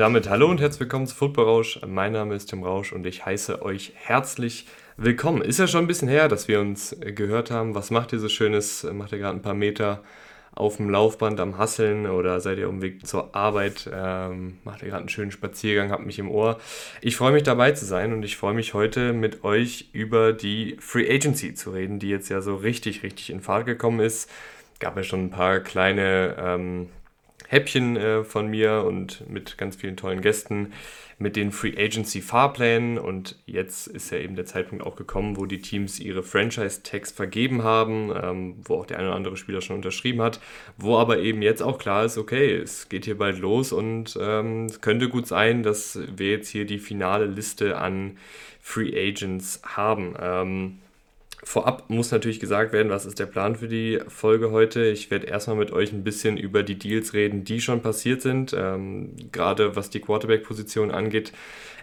Damit 0.00 0.30
hallo 0.30 0.48
und 0.48 0.62
herzlich 0.62 0.80
willkommen 0.80 1.06
zu 1.06 1.14
Football 1.14 1.44
Rausch. 1.44 1.78
Mein 1.86 2.12
Name 2.12 2.34
ist 2.34 2.46
Tim 2.46 2.62
Rausch 2.62 2.94
und 2.94 3.04
ich 3.04 3.26
heiße 3.26 3.60
euch 3.60 3.92
herzlich 3.96 4.66
willkommen. 4.96 5.42
Ist 5.42 5.58
ja 5.58 5.66
schon 5.66 5.84
ein 5.84 5.86
bisschen 5.86 6.08
her, 6.08 6.26
dass 6.28 6.48
wir 6.48 6.58
uns 6.58 6.96
gehört 7.00 7.50
haben. 7.50 7.74
Was 7.74 7.90
macht 7.90 8.14
ihr 8.14 8.18
so 8.18 8.30
Schönes? 8.30 8.82
Macht 8.94 9.12
ihr 9.12 9.18
gerade 9.18 9.36
ein 9.36 9.42
paar 9.42 9.52
Meter 9.52 10.02
auf 10.52 10.78
dem 10.78 10.88
Laufband 10.88 11.38
am 11.38 11.58
Hasseln 11.58 12.06
oder 12.06 12.40
seid 12.40 12.56
ihr 12.56 12.68
auf 12.68 12.72
dem 12.72 12.80
Weg 12.80 13.06
zur 13.06 13.36
Arbeit? 13.36 13.90
Ähm, 13.92 14.56
macht 14.64 14.80
ihr 14.80 14.88
gerade 14.88 15.00
einen 15.00 15.10
schönen 15.10 15.32
Spaziergang, 15.32 15.90
habt 15.90 16.06
mich 16.06 16.18
im 16.18 16.30
Ohr. 16.30 16.58
Ich 17.02 17.18
freue 17.18 17.32
mich 17.32 17.42
dabei 17.42 17.72
zu 17.72 17.84
sein 17.84 18.14
und 18.14 18.22
ich 18.22 18.38
freue 18.38 18.54
mich 18.54 18.72
heute 18.72 19.12
mit 19.12 19.44
euch 19.44 19.90
über 19.92 20.32
die 20.32 20.78
Free 20.80 21.14
Agency 21.14 21.52
zu 21.52 21.72
reden, 21.72 21.98
die 21.98 22.08
jetzt 22.08 22.30
ja 22.30 22.40
so 22.40 22.56
richtig, 22.56 23.02
richtig 23.02 23.28
in 23.28 23.42
Fahrt 23.42 23.66
gekommen 23.66 24.00
ist. 24.00 24.30
Gab 24.78 24.96
ja 24.96 25.02
schon 25.02 25.26
ein 25.26 25.30
paar 25.30 25.60
kleine 25.60 26.36
ähm, 26.38 26.88
Häppchen 27.50 27.96
äh, 27.96 28.22
von 28.22 28.46
mir 28.46 28.84
und 28.86 29.28
mit 29.28 29.58
ganz 29.58 29.74
vielen 29.74 29.96
tollen 29.96 30.20
Gästen 30.20 30.72
mit 31.18 31.34
den 31.34 31.50
Free 31.50 31.74
Agency 31.76 32.20
Fahrplänen 32.20 32.96
und 32.96 33.36
jetzt 33.44 33.88
ist 33.88 34.12
ja 34.12 34.18
eben 34.18 34.36
der 34.36 34.46
Zeitpunkt 34.46 34.86
auch 34.86 34.94
gekommen, 34.94 35.36
wo 35.36 35.46
die 35.46 35.60
Teams 35.60 35.98
ihre 35.98 36.22
Franchise-Tags 36.22 37.10
vergeben 37.10 37.64
haben, 37.64 38.12
ähm, 38.14 38.54
wo 38.64 38.76
auch 38.76 38.86
der 38.86 39.00
eine 39.00 39.08
oder 39.08 39.16
andere 39.16 39.36
Spieler 39.36 39.62
schon 39.62 39.74
unterschrieben 39.74 40.22
hat, 40.22 40.40
wo 40.78 40.96
aber 40.96 41.18
eben 41.18 41.42
jetzt 41.42 41.60
auch 41.60 41.78
klar 41.78 42.04
ist, 42.04 42.18
okay, 42.18 42.54
es 42.54 42.88
geht 42.88 43.04
hier 43.04 43.18
bald 43.18 43.40
los 43.40 43.72
und 43.72 44.16
ähm, 44.20 44.66
es 44.66 44.80
könnte 44.80 45.08
gut 45.08 45.26
sein, 45.26 45.64
dass 45.64 45.98
wir 46.16 46.30
jetzt 46.30 46.48
hier 46.50 46.66
die 46.66 46.78
finale 46.78 47.26
Liste 47.26 47.78
an 47.78 48.16
Free 48.60 48.92
Agents 48.96 49.60
haben. 49.64 50.14
Ähm, 50.20 50.78
Vorab 51.50 51.90
muss 51.90 52.12
natürlich 52.12 52.38
gesagt 52.38 52.72
werden, 52.72 52.90
was 52.90 53.06
ist 53.06 53.18
der 53.18 53.26
Plan 53.26 53.56
für 53.56 53.66
die 53.66 53.98
Folge 54.06 54.52
heute. 54.52 54.84
Ich 54.84 55.10
werde 55.10 55.26
erstmal 55.26 55.56
mit 55.56 55.72
euch 55.72 55.92
ein 55.92 56.04
bisschen 56.04 56.36
über 56.36 56.62
die 56.62 56.78
Deals 56.78 57.12
reden, 57.12 57.42
die 57.42 57.60
schon 57.60 57.82
passiert 57.82 58.22
sind. 58.22 58.54
Ähm, 58.56 59.16
gerade 59.32 59.74
was 59.74 59.90
die 59.90 59.98
Quarterback-Position 59.98 60.92
angeht, 60.92 61.32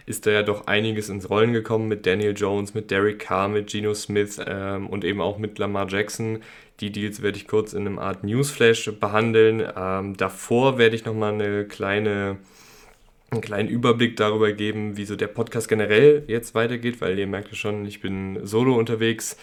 ist 0.06 0.24
da 0.24 0.30
ja 0.30 0.42
doch 0.42 0.68
einiges 0.68 1.10
ins 1.10 1.28
Rollen 1.28 1.52
gekommen 1.52 1.86
mit 1.86 2.06
Daniel 2.06 2.32
Jones, 2.34 2.72
mit 2.72 2.90
Derek 2.90 3.18
Carr, 3.18 3.48
mit 3.48 3.66
Geno 3.66 3.92
Smith 3.92 4.40
ähm, 4.46 4.86
und 4.86 5.04
eben 5.04 5.20
auch 5.20 5.36
mit 5.36 5.58
Lamar 5.58 5.86
Jackson. 5.86 6.38
Die 6.80 6.90
Deals 6.90 7.20
werde 7.20 7.36
ich 7.36 7.46
kurz 7.46 7.74
in 7.74 7.86
einem 7.86 7.98
Art 7.98 8.24
Newsflash 8.24 8.90
behandeln. 8.98 9.62
Ähm, 9.76 10.16
davor 10.16 10.78
werde 10.78 10.96
ich 10.96 11.04
nochmal 11.04 11.34
eine 11.34 11.66
kleine 11.66 12.38
einen 13.30 13.40
kleinen 13.40 13.68
Überblick 13.68 14.16
darüber 14.16 14.52
geben, 14.52 14.96
wie 14.96 15.04
so 15.04 15.16
der 15.16 15.26
Podcast 15.26 15.68
generell 15.68 16.24
jetzt 16.28 16.54
weitergeht, 16.54 17.00
weil 17.00 17.18
ihr 17.18 17.26
merkt 17.26 17.48
ja 17.48 17.54
schon, 17.54 17.84
ich 17.84 18.00
bin 18.00 18.46
solo 18.46 18.74
unterwegs. 18.76 19.36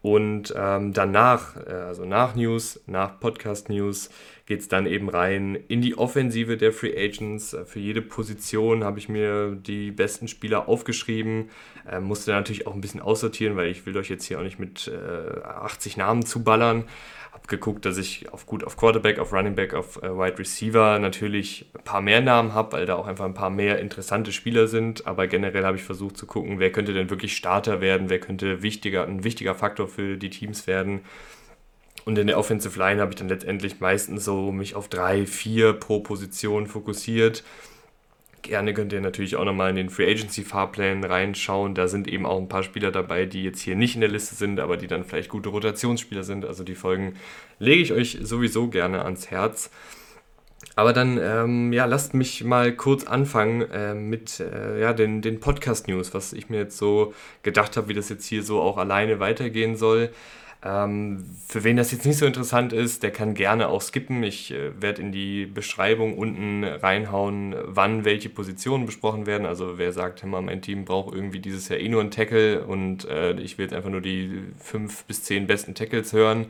Und 0.00 0.54
ähm, 0.56 0.92
danach, 0.92 1.56
äh, 1.56 1.70
also 1.70 2.04
nach 2.04 2.34
News, 2.36 2.80
nach 2.86 3.18
Podcast 3.18 3.68
News, 3.68 4.10
geht 4.48 4.60
es 4.60 4.68
dann 4.68 4.86
eben 4.86 5.10
rein 5.10 5.58
in 5.68 5.82
die 5.82 5.98
Offensive 5.98 6.56
der 6.56 6.72
Free 6.72 6.96
Agents. 6.96 7.52
Äh, 7.52 7.66
für 7.66 7.80
jede 7.80 8.00
Position 8.00 8.82
habe 8.82 8.98
ich 8.98 9.10
mir 9.10 9.54
die 9.54 9.90
besten 9.90 10.26
Spieler 10.26 10.68
aufgeschrieben. 10.68 11.50
Äh, 11.86 12.00
musste 12.00 12.30
natürlich 12.30 12.66
auch 12.66 12.74
ein 12.74 12.80
bisschen 12.80 13.02
aussortieren, 13.02 13.56
weil 13.56 13.68
ich 13.68 13.84
will 13.84 13.96
euch 13.98 14.08
jetzt 14.08 14.24
hier 14.24 14.38
auch 14.38 14.42
nicht 14.42 14.58
mit 14.58 14.88
äh, 14.88 15.40
80 15.44 15.98
Namen 15.98 16.24
zuballern 16.24 16.84
habe 17.30 17.46
geguckt, 17.46 17.84
dass 17.84 17.98
ich 17.98 18.32
auf 18.32 18.46
gut 18.46 18.64
auf 18.64 18.78
Quarterback, 18.78 19.18
auf 19.18 19.34
Running 19.34 19.54
Back, 19.54 19.74
auf 19.74 20.02
äh, 20.02 20.08
Wide 20.08 20.38
Receiver 20.38 20.98
natürlich 20.98 21.66
ein 21.76 21.84
paar 21.84 22.00
mehr 22.00 22.22
Namen 22.22 22.54
habe, 22.54 22.72
weil 22.72 22.86
da 22.86 22.96
auch 22.96 23.06
einfach 23.06 23.26
ein 23.26 23.34
paar 23.34 23.50
mehr 23.50 23.78
interessante 23.80 24.32
Spieler 24.32 24.66
sind. 24.66 25.06
Aber 25.06 25.26
generell 25.26 25.64
habe 25.64 25.76
ich 25.76 25.84
versucht 25.84 26.16
zu 26.16 26.26
gucken, 26.26 26.58
wer 26.58 26.72
könnte 26.72 26.94
denn 26.94 27.10
wirklich 27.10 27.36
Starter 27.36 27.82
werden, 27.82 28.08
wer 28.08 28.18
könnte 28.18 28.62
wichtiger, 28.62 29.06
ein 29.06 29.24
wichtiger 29.24 29.54
Faktor 29.54 29.88
für 29.88 30.16
die 30.16 30.30
Teams 30.30 30.66
werden. 30.66 31.02
Und 32.08 32.16
in 32.16 32.26
der 32.26 32.38
Offensive 32.38 32.78
Line 32.78 33.02
habe 33.02 33.12
ich 33.12 33.16
dann 33.16 33.28
letztendlich 33.28 33.80
meistens 33.80 34.24
so 34.24 34.50
mich 34.50 34.74
auf 34.74 34.88
drei, 34.88 35.26
vier 35.26 35.74
pro 35.74 36.00
Position 36.00 36.66
fokussiert 36.66 37.44
Gerne 38.42 38.72
könnt 38.72 38.92
ihr 38.92 39.00
natürlich 39.00 39.36
auch 39.36 39.44
nochmal 39.44 39.70
in 39.70 39.76
den 39.76 39.90
Free 39.90 40.10
Agency 40.10 40.42
Fahrplänen 40.42 41.04
reinschauen. 41.04 41.74
Da 41.74 41.88
sind 41.88 42.08
eben 42.08 42.24
auch 42.24 42.38
ein 42.38 42.48
paar 42.48 42.62
Spieler 42.62 42.90
dabei, 42.90 43.26
die 43.26 43.42
jetzt 43.42 43.60
hier 43.60 43.74
nicht 43.74 43.94
in 43.94 44.00
der 44.00 44.10
Liste 44.10 44.36
sind, 44.36 44.60
aber 44.60 44.76
die 44.76 44.86
dann 44.86 45.04
vielleicht 45.04 45.28
gute 45.28 45.48
Rotationsspieler 45.48 46.22
sind. 46.22 46.46
Also 46.46 46.64
die 46.64 46.76
Folgen 46.76 47.16
lege 47.58 47.82
ich 47.82 47.92
euch 47.92 48.18
sowieso 48.22 48.68
gerne 48.68 49.04
ans 49.04 49.30
Herz. 49.30 49.70
Aber 50.76 50.92
dann, 50.92 51.18
ähm, 51.20 51.72
ja, 51.72 51.84
lasst 51.84 52.14
mich 52.14 52.44
mal 52.44 52.72
kurz 52.72 53.04
anfangen 53.04 53.62
äh, 53.70 53.94
mit 53.94 54.40
äh, 54.40 54.80
ja, 54.80 54.92
den, 54.92 55.20
den 55.20 55.40
Podcast-News, 55.40 56.14
was 56.14 56.32
ich 56.32 56.48
mir 56.48 56.58
jetzt 56.58 56.78
so 56.78 57.12
gedacht 57.42 57.76
habe, 57.76 57.88
wie 57.88 57.94
das 57.94 58.08
jetzt 58.08 58.26
hier 58.26 58.42
so 58.42 58.60
auch 58.60 58.78
alleine 58.78 59.20
weitergehen 59.20 59.76
soll. 59.76 60.10
Ähm, 60.64 61.24
für 61.46 61.62
wen 61.62 61.76
das 61.76 61.92
jetzt 61.92 62.04
nicht 62.04 62.18
so 62.18 62.26
interessant 62.26 62.72
ist, 62.72 63.04
der 63.04 63.12
kann 63.12 63.34
gerne 63.34 63.68
auch 63.68 63.80
skippen. 63.80 64.24
Ich 64.24 64.52
äh, 64.52 64.70
werde 64.80 65.02
in 65.02 65.12
die 65.12 65.46
Beschreibung 65.46 66.18
unten 66.18 66.64
reinhauen, 66.64 67.54
wann 67.62 68.04
welche 68.04 68.28
Positionen 68.28 68.84
besprochen 68.84 69.26
werden. 69.26 69.46
Also 69.46 69.78
wer 69.78 69.92
sagt, 69.92 70.24
immer 70.24 70.42
mein 70.42 70.60
Team 70.60 70.84
braucht 70.84 71.14
irgendwie 71.14 71.38
dieses 71.38 71.68
Jahr 71.68 71.78
eh 71.78 71.88
nur 71.88 72.00
einen 72.00 72.10
Tackle 72.10 72.64
und 72.64 73.04
äh, 73.04 73.34
ich 73.34 73.56
will 73.56 73.66
jetzt 73.66 73.74
einfach 73.74 73.90
nur 73.90 74.00
die 74.00 74.42
fünf 74.58 75.04
bis 75.04 75.22
zehn 75.22 75.46
besten 75.46 75.76
Tackles 75.76 76.12
hören. 76.12 76.46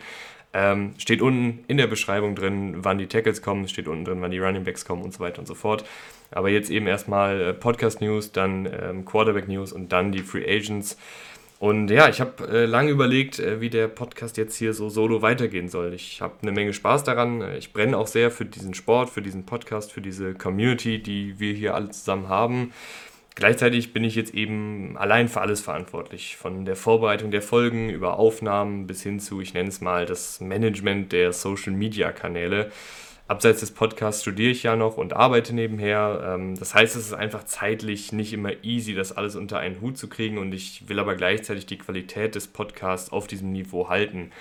Ähm, 0.54 0.94
steht 0.96 1.20
unten 1.20 1.62
in 1.68 1.76
der 1.76 1.86
Beschreibung 1.86 2.34
drin, 2.34 2.76
wann 2.78 2.96
die 2.96 3.06
Tackles 3.06 3.42
kommen, 3.42 3.68
steht 3.68 3.86
unten 3.86 4.06
drin, 4.06 4.22
wann 4.22 4.30
die 4.30 4.38
Running 4.38 4.64
Backs 4.64 4.86
kommen 4.86 5.02
und 5.02 5.12
so 5.12 5.20
weiter 5.20 5.40
und 5.40 5.46
so 5.46 5.54
fort. 5.54 5.84
Aber 6.30 6.48
jetzt 6.48 6.70
eben 6.70 6.86
erstmal 6.86 7.40
äh, 7.40 7.52
Podcast 7.52 8.00
News, 8.00 8.32
dann 8.32 8.66
ähm, 8.66 9.04
Quarterback 9.04 9.48
News 9.48 9.72
und 9.72 9.92
dann 9.92 10.12
die 10.12 10.22
Free 10.22 10.44
Agents. 10.44 10.96
Und 11.58 11.90
ja, 11.90 12.08
ich 12.08 12.20
habe 12.20 12.46
äh, 12.46 12.66
lange 12.66 12.90
überlegt, 12.90 13.40
äh, 13.40 13.60
wie 13.60 13.68
der 13.68 13.88
Podcast 13.88 14.36
jetzt 14.36 14.56
hier 14.56 14.72
so 14.72 14.88
solo 14.88 15.22
weitergehen 15.22 15.68
soll. 15.68 15.92
Ich 15.92 16.20
habe 16.20 16.34
eine 16.42 16.52
Menge 16.52 16.72
Spaß 16.72 17.02
daran. 17.02 17.42
Ich 17.56 17.72
brenne 17.72 17.98
auch 17.98 18.06
sehr 18.06 18.30
für 18.30 18.44
diesen 18.44 18.74
Sport, 18.74 19.10
für 19.10 19.22
diesen 19.22 19.44
Podcast, 19.44 19.92
für 19.92 20.00
diese 20.00 20.34
Community, 20.34 21.02
die 21.02 21.40
wir 21.40 21.52
hier 21.54 21.74
alle 21.74 21.90
zusammen 21.90 22.28
haben. 22.28 22.72
Gleichzeitig 23.34 23.92
bin 23.92 24.04
ich 24.04 24.14
jetzt 24.14 24.34
eben 24.34 24.96
allein 24.96 25.28
für 25.28 25.40
alles 25.40 25.60
verantwortlich. 25.60 26.36
Von 26.36 26.64
der 26.64 26.76
Vorbereitung 26.76 27.30
der 27.30 27.42
Folgen 27.42 27.88
über 27.88 28.18
Aufnahmen 28.18 28.86
bis 28.86 29.02
hin 29.02 29.18
zu, 29.20 29.40
ich 29.40 29.54
nenne 29.54 29.68
es 29.68 29.80
mal, 29.80 30.06
das 30.06 30.40
Management 30.40 31.12
der 31.12 31.32
Social-Media-Kanäle 31.32 32.70
abseits 33.28 33.60
des 33.60 33.70
Podcasts 33.70 34.22
studiere 34.22 34.50
ich 34.50 34.62
ja 34.62 34.74
noch 34.74 34.96
und 34.96 35.12
arbeite 35.12 35.54
nebenher. 35.54 36.34
Ähm, 36.34 36.58
das 36.58 36.74
heißt, 36.74 36.96
es 36.96 37.06
ist 37.06 37.12
einfach 37.12 37.44
zeitlich 37.44 38.12
nicht 38.12 38.32
immer 38.32 38.64
easy, 38.64 38.94
das 38.94 39.16
alles 39.16 39.36
unter 39.36 39.58
einen 39.58 39.80
Hut 39.80 39.96
zu 39.96 40.08
kriegen 40.08 40.38
und 40.38 40.52
ich 40.52 40.88
will 40.88 40.98
aber 40.98 41.14
gleichzeitig 41.14 41.66
die 41.66 41.78
Qualität 41.78 42.34
des 42.34 42.48
Podcasts 42.48 43.12
auf 43.12 43.26
diesem 43.26 43.52
Niveau 43.52 43.88
halten. 43.88 44.32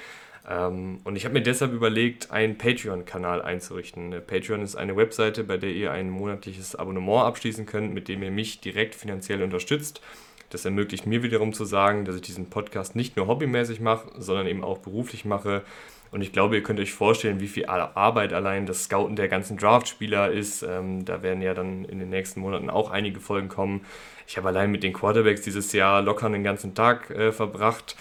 Ähm, 0.49 0.99
und 1.03 1.17
ich 1.17 1.25
habe 1.25 1.33
mir 1.33 1.41
deshalb 1.41 1.73
überlegt, 1.73 2.31
einen 2.31 2.57
Patreon-Kanal 2.57 3.41
einzurichten. 3.41 4.15
Patreon 4.25 4.61
ist 4.61 4.77
eine 4.77 4.95
Webseite, 4.95 5.43
bei 5.43 5.57
der 5.57 5.71
ihr 5.71 5.91
ein 5.91 6.09
monatliches 6.09 6.75
Abonnement 6.75 7.25
abschließen 7.25 7.65
könnt, 7.65 7.93
mit 7.93 8.07
dem 8.07 8.23
ihr 8.23 8.31
mich 8.31 8.61
direkt 8.61 8.95
finanziell 8.95 9.43
unterstützt. 9.43 10.01
Das 10.49 10.63
ermöglicht 10.63 11.05
mir 11.05 11.23
wiederum 11.23 11.51
zu 11.51 11.65
sagen, 11.65 12.05
dass 12.05 12.15
ich 12.15 12.21
diesen 12.21 12.49
Podcast 12.49 12.95
nicht 12.95 13.17
nur 13.17 13.27
hobbymäßig 13.27 13.81
mache, 13.81 14.09
sondern 14.17 14.47
eben 14.47 14.63
auch 14.63 14.77
beruflich 14.77 15.25
mache 15.25 15.63
und 16.11 16.21
ich 16.21 16.31
glaube, 16.31 16.55
ihr 16.55 16.63
könnt 16.63 16.79
euch 16.79 16.93
vorstellen, 16.93 17.39
wie 17.39 17.47
viel 17.47 17.65
Arbeit 17.65 18.33
allein 18.33 18.65
das 18.65 18.85
Scouten 18.85 19.15
der 19.15 19.27
ganzen 19.27 19.57
Draft-Spieler 19.57 20.31
ist. 20.31 20.63
Ähm, 20.63 21.05
da 21.05 21.21
werden 21.21 21.41
ja 21.41 21.53
dann 21.53 21.85
in 21.85 21.99
den 21.99 22.09
nächsten 22.09 22.39
Monaten 22.39 22.69
auch 22.69 22.91
einige 22.91 23.19
Folgen 23.19 23.49
kommen. 23.49 23.85
Ich 24.27 24.37
habe 24.37 24.47
allein 24.47 24.71
mit 24.71 24.83
den 24.83 24.93
Quarterbacks 24.93 25.41
dieses 25.41 25.71
Jahr 25.73 26.01
locker 26.01 26.27
einen 26.27 26.43
ganzen 26.43 26.75
Tag 26.75 27.09
äh, 27.09 27.31
verbracht. 27.31 27.95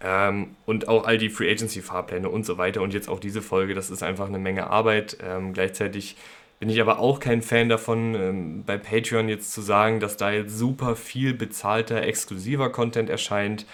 Ähm, 0.00 0.56
und 0.64 0.88
auch 0.88 1.06
all 1.06 1.18
die 1.18 1.28
Free 1.28 1.50
Agency-Fahrpläne 1.50 2.28
und 2.28 2.46
so 2.46 2.56
weiter. 2.56 2.82
Und 2.82 2.94
jetzt 2.94 3.08
auch 3.08 3.20
diese 3.20 3.42
Folge, 3.42 3.74
das 3.74 3.90
ist 3.90 4.02
einfach 4.02 4.28
eine 4.28 4.38
Menge 4.38 4.68
Arbeit. 4.68 5.18
Ähm, 5.22 5.52
gleichzeitig 5.52 6.16
bin 6.60 6.70
ich 6.70 6.80
aber 6.80 6.98
auch 6.98 7.20
kein 7.20 7.42
Fan 7.42 7.68
davon, 7.68 8.14
ähm, 8.14 8.64
bei 8.64 8.78
Patreon 8.78 9.28
jetzt 9.28 9.52
zu 9.52 9.60
sagen, 9.60 10.00
dass 10.00 10.16
da 10.16 10.30
jetzt 10.30 10.56
super 10.56 10.96
viel 10.96 11.34
bezahlter, 11.34 12.02
exklusiver 12.02 12.70
Content 12.70 13.10
erscheint 13.10 13.66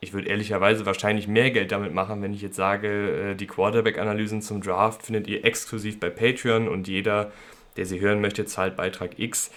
ich 0.00 0.12
würde 0.12 0.28
ehrlicherweise 0.28 0.86
wahrscheinlich 0.86 1.26
mehr 1.26 1.50
Geld 1.50 1.72
damit 1.72 1.92
machen, 1.92 2.22
wenn 2.22 2.32
ich 2.32 2.42
jetzt 2.42 2.56
sage, 2.56 3.32
äh, 3.32 3.34
die 3.34 3.46
Quarterback-Analysen 3.46 4.42
zum 4.42 4.60
Draft 4.60 5.02
findet 5.02 5.26
ihr 5.26 5.44
exklusiv 5.44 5.98
bei 5.98 6.10
Patreon 6.10 6.68
und 6.68 6.86
jeder, 6.86 7.32
der 7.76 7.86
sie 7.86 8.00
hören 8.00 8.20
möchte, 8.20 8.44
zahlt 8.44 8.76
Beitrag 8.76 9.18
X. 9.18 9.50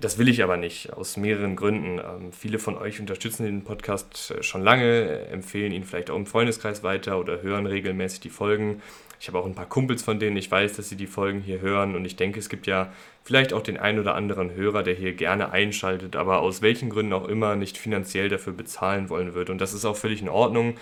Das 0.00 0.18
will 0.18 0.28
ich 0.28 0.42
aber 0.42 0.56
nicht, 0.56 0.92
aus 0.92 1.16
mehreren 1.16 1.54
Gründen. 1.54 1.98
Ähm, 1.98 2.32
viele 2.32 2.58
von 2.58 2.76
euch 2.76 2.98
unterstützen 2.98 3.44
den 3.44 3.62
Podcast 3.62 4.32
äh, 4.32 4.42
schon 4.42 4.62
lange, 4.62 5.26
empfehlen 5.28 5.72
ihn 5.72 5.84
vielleicht 5.84 6.10
auch 6.10 6.16
im 6.16 6.26
Freundeskreis 6.26 6.82
weiter 6.82 7.20
oder 7.20 7.42
hören 7.42 7.66
regelmäßig 7.66 8.20
die 8.20 8.30
Folgen. 8.30 8.82
Ich 9.20 9.28
habe 9.28 9.38
auch 9.38 9.46
ein 9.46 9.54
paar 9.54 9.68
Kumpels 9.68 10.02
von 10.02 10.18
denen, 10.18 10.36
ich 10.36 10.50
weiß, 10.50 10.74
dass 10.74 10.88
sie 10.88 10.96
die 10.96 11.06
Folgen 11.06 11.40
hier 11.40 11.60
hören 11.60 11.94
und 11.94 12.04
ich 12.04 12.16
denke, 12.16 12.38
es 12.38 12.48
gibt 12.48 12.66
ja 12.66 12.92
vielleicht 13.22 13.52
auch 13.52 13.62
den 13.62 13.78
einen 13.78 13.98
oder 13.98 14.14
anderen 14.14 14.54
Hörer, 14.54 14.82
der 14.82 14.94
hier 14.94 15.14
gerne 15.14 15.52
einschaltet, 15.52 16.16
aber 16.16 16.40
aus 16.40 16.62
welchen 16.62 16.90
Gründen 16.90 17.12
auch 17.12 17.28
immer 17.28 17.56
nicht 17.56 17.78
finanziell 17.78 18.28
dafür 18.28 18.52
bezahlen 18.52 19.08
wollen 19.08 19.34
wird. 19.34 19.50
Und 19.50 19.60
das 19.60 19.72
ist 19.72 19.84
auch 19.84 19.96
völlig 19.96 20.20
in 20.20 20.28
Ordnung. 20.28 20.74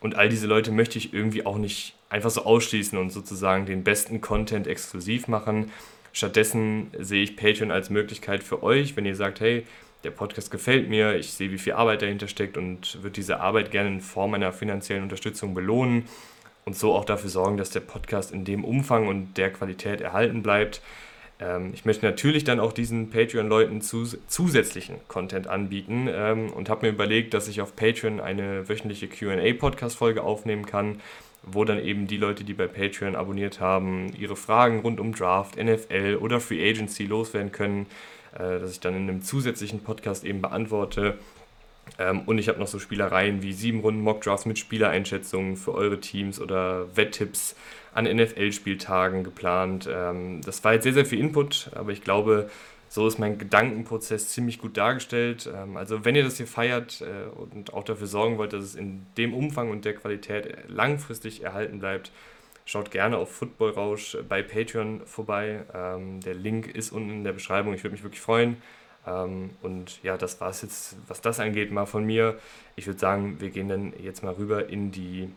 Und 0.00 0.14
all 0.14 0.28
diese 0.28 0.46
Leute 0.46 0.72
möchte 0.72 0.98
ich 0.98 1.12
irgendwie 1.12 1.44
auch 1.44 1.58
nicht 1.58 1.94
einfach 2.08 2.30
so 2.30 2.44
ausschließen 2.44 2.98
und 2.98 3.10
sozusagen 3.10 3.66
den 3.66 3.84
besten 3.84 4.20
Content 4.20 4.66
exklusiv 4.66 5.28
machen. 5.28 5.70
Stattdessen 6.12 6.90
sehe 6.98 7.22
ich 7.22 7.36
Patreon 7.36 7.70
als 7.70 7.90
Möglichkeit 7.90 8.42
für 8.42 8.62
euch, 8.62 8.96
wenn 8.96 9.04
ihr 9.04 9.14
sagt, 9.14 9.40
hey, 9.40 9.64
der 10.02 10.10
Podcast 10.10 10.50
gefällt 10.50 10.88
mir, 10.88 11.16
ich 11.16 11.32
sehe, 11.32 11.50
wie 11.50 11.58
viel 11.58 11.74
Arbeit 11.74 12.00
dahinter 12.00 12.26
steckt 12.26 12.56
und 12.56 13.02
würde 13.02 13.10
diese 13.10 13.40
Arbeit 13.40 13.70
gerne 13.70 13.90
in 13.90 14.00
Form 14.00 14.32
einer 14.32 14.52
finanziellen 14.52 15.02
Unterstützung 15.02 15.54
belohnen 15.54 16.04
und 16.64 16.76
so 16.76 16.94
auch 16.94 17.04
dafür 17.04 17.30
sorgen, 17.30 17.56
dass 17.56 17.70
der 17.70 17.80
Podcast 17.80 18.32
in 18.32 18.44
dem 18.44 18.64
Umfang 18.64 19.08
und 19.08 19.36
der 19.36 19.52
Qualität 19.52 20.00
erhalten 20.00 20.42
bleibt. 20.42 20.80
Ähm, 21.40 21.70
ich 21.74 21.84
möchte 21.84 22.04
natürlich 22.06 22.44
dann 22.44 22.60
auch 22.60 22.72
diesen 22.72 23.10
Patreon-Leuten 23.10 23.80
zus 23.80 24.18
zusätzlichen 24.28 24.96
Content 25.08 25.46
anbieten 25.46 26.08
ähm, 26.10 26.52
und 26.52 26.68
habe 26.68 26.86
mir 26.86 26.92
überlegt, 26.92 27.34
dass 27.34 27.48
ich 27.48 27.60
auf 27.60 27.74
Patreon 27.74 28.20
eine 28.20 28.68
wöchentliche 28.68 29.08
QA-Podcast-Folge 29.08 30.22
aufnehmen 30.22 30.66
kann, 30.66 31.00
wo 31.42 31.64
dann 31.64 31.82
eben 31.82 32.06
die 32.06 32.18
Leute, 32.18 32.44
die 32.44 32.54
bei 32.54 32.66
Patreon 32.66 33.16
abonniert 33.16 33.60
haben, 33.60 34.12
ihre 34.18 34.36
Fragen 34.36 34.80
rund 34.80 35.00
um 35.00 35.14
Draft, 35.14 35.56
NFL 35.56 36.18
oder 36.20 36.40
Free 36.40 36.68
Agency 36.68 37.04
loswerden 37.04 37.52
können, 37.52 37.86
äh, 38.34 38.60
dass 38.60 38.72
ich 38.72 38.80
dann 38.80 38.94
in 38.94 39.08
einem 39.08 39.22
zusätzlichen 39.22 39.80
Podcast 39.80 40.24
eben 40.24 40.42
beantworte. 40.42 41.18
Ähm, 41.98 42.22
und 42.26 42.38
ich 42.38 42.48
habe 42.48 42.58
noch 42.58 42.66
so 42.66 42.78
Spielereien 42.78 43.42
wie 43.42 43.52
sieben 43.52 43.80
Runden 43.80 44.00
Mockdrafts 44.00 44.46
mit 44.46 44.58
Spielereinschätzungen 44.58 45.56
für 45.56 45.74
eure 45.74 46.00
Teams 46.00 46.40
oder 46.40 46.94
Wetttipps 46.96 47.56
an 47.94 48.04
NFL-Spieltagen 48.04 49.24
geplant. 49.24 49.88
Ähm, 49.92 50.40
das 50.42 50.62
war 50.64 50.74
jetzt 50.74 50.84
sehr, 50.84 50.94
sehr 50.94 51.06
viel 51.06 51.20
Input, 51.20 51.70
aber 51.74 51.92
ich 51.92 52.02
glaube, 52.02 52.48
so 52.88 53.06
ist 53.06 53.18
mein 53.18 53.38
Gedankenprozess 53.38 54.30
ziemlich 54.30 54.58
gut 54.58 54.76
dargestellt. 54.76 55.48
Ähm, 55.54 55.76
also 55.76 56.04
wenn 56.04 56.16
ihr 56.16 56.24
das 56.24 56.36
hier 56.36 56.46
feiert 56.46 57.02
äh, 57.02 57.28
und 57.30 57.72
auch 57.72 57.84
dafür 57.84 58.08
sorgen 58.08 58.36
wollt, 58.38 58.52
dass 58.52 58.64
es 58.64 58.74
in 58.74 59.06
dem 59.16 59.32
Umfang 59.32 59.70
und 59.70 59.84
der 59.84 59.94
Qualität 59.94 60.68
langfristig 60.68 61.44
erhalten 61.44 61.78
bleibt, 61.78 62.10
schaut 62.64 62.90
gerne 62.90 63.16
auf 63.16 63.30
Football 63.30 63.70
Rausch 63.70 64.16
bei 64.28 64.42
Patreon 64.42 65.02
vorbei. 65.04 65.62
Ähm, 65.72 66.20
der 66.20 66.34
Link 66.34 66.66
ist 66.66 66.90
unten 66.90 67.10
in 67.10 67.24
der 67.24 67.32
Beschreibung. 67.32 67.74
Ich 67.74 67.84
würde 67.84 67.92
mich 67.92 68.02
wirklich 68.02 68.20
freuen. 68.20 68.56
Ähm, 69.06 69.50
und 69.62 70.02
ja, 70.02 70.16
das 70.16 70.40
war 70.40 70.50
es 70.50 70.62
jetzt, 70.62 70.96
was 71.08 71.20
das 71.20 71.40
angeht, 71.40 71.72
mal 71.72 71.86
von 71.86 72.04
mir. 72.04 72.38
Ich 72.76 72.86
würde 72.86 72.98
sagen, 72.98 73.40
wir 73.40 73.50
gehen 73.50 73.68
dann 73.68 73.92
jetzt 74.02 74.22
mal 74.22 74.34
rüber 74.34 74.68
in 74.68 74.92
die 74.92 75.30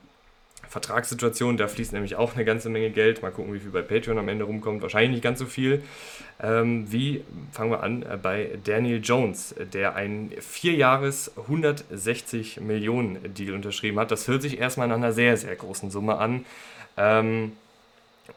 Vertragssituation. 0.67 1.57
Da 1.57 1.67
fließt 1.67 1.93
nämlich 1.93 2.15
auch 2.15 2.35
eine 2.35 2.45
ganze 2.45 2.69
Menge 2.69 2.89
Geld. 2.89 3.21
Mal 3.21 3.31
gucken, 3.31 3.53
wie 3.53 3.59
viel 3.59 3.71
bei 3.71 3.81
Patreon 3.81 4.17
am 4.17 4.27
Ende 4.27 4.45
rumkommt. 4.45 4.81
Wahrscheinlich 4.81 5.11
nicht 5.11 5.23
ganz 5.23 5.39
so 5.39 5.45
viel. 5.45 5.83
Ähm, 6.41 6.91
wie, 6.91 7.23
fangen 7.51 7.71
wir 7.71 7.83
an, 7.83 8.03
äh, 8.03 8.17
bei 8.21 8.57
Daniel 8.63 9.01
Jones, 9.03 9.55
der 9.73 9.95
einen 9.95 10.31
Vierjahres 10.39 11.31
160 11.37 12.61
Millionen 12.61 13.33
Deal 13.33 13.53
unterschrieben 13.53 13.99
hat. 13.99 14.11
Das 14.11 14.27
hört 14.27 14.41
sich 14.41 14.59
erstmal 14.59 14.87
nach 14.87 14.95
einer 14.95 15.13
sehr, 15.13 15.37
sehr 15.37 15.55
großen 15.55 15.91
Summe 15.91 16.17
an. 16.17 16.45
Ähm, 16.97 17.53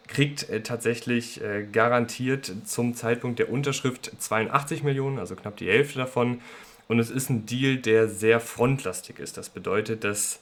kriegt 0.08 0.48
äh, 0.48 0.62
tatsächlich 0.62 1.42
äh, 1.42 1.66
garantiert 1.70 2.52
zum 2.64 2.94
Zeitpunkt 2.94 3.38
der 3.38 3.50
Unterschrift 3.50 4.10
82 4.18 4.82
Millionen, 4.82 5.18
also 5.18 5.36
knapp 5.36 5.56
die 5.56 5.68
Hälfte 5.68 5.98
davon. 5.98 6.40
Und 6.88 6.98
es 6.98 7.10
ist 7.10 7.30
ein 7.30 7.46
Deal, 7.46 7.76
der 7.76 8.08
sehr 8.08 8.40
frontlastig 8.40 9.18
ist. 9.18 9.36
Das 9.36 9.48
bedeutet, 9.48 10.04
dass 10.04 10.40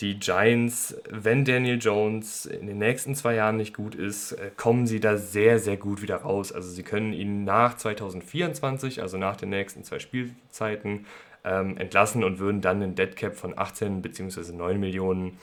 die 0.00 0.18
Giants, 0.18 0.96
wenn 1.10 1.44
Daniel 1.44 1.78
Jones 1.78 2.46
in 2.46 2.66
den 2.66 2.78
nächsten 2.78 3.14
zwei 3.14 3.34
Jahren 3.34 3.58
nicht 3.58 3.74
gut 3.74 3.94
ist, 3.94 4.32
äh, 4.32 4.50
kommen 4.56 4.86
sie 4.86 5.00
da 5.00 5.16
sehr, 5.16 5.58
sehr 5.58 5.76
gut 5.76 6.00
wieder 6.00 6.16
raus. 6.16 6.52
Also 6.52 6.70
sie 6.70 6.82
können 6.82 7.12
ihn 7.12 7.44
nach 7.44 7.76
2024, 7.76 9.02
also 9.02 9.18
nach 9.18 9.36
den 9.36 9.50
nächsten 9.50 9.84
zwei 9.84 9.98
Spielzeiten, 9.98 11.06
ähm, 11.44 11.76
entlassen 11.76 12.24
und 12.24 12.38
würden 12.38 12.60
dann 12.60 12.82
einen 12.82 12.94
Deadcap 12.94 13.36
von 13.36 13.56
18 13.56 14.02
bzw. 14.02 14.52
9 14.52 14.78
Millionen 14.78 15.38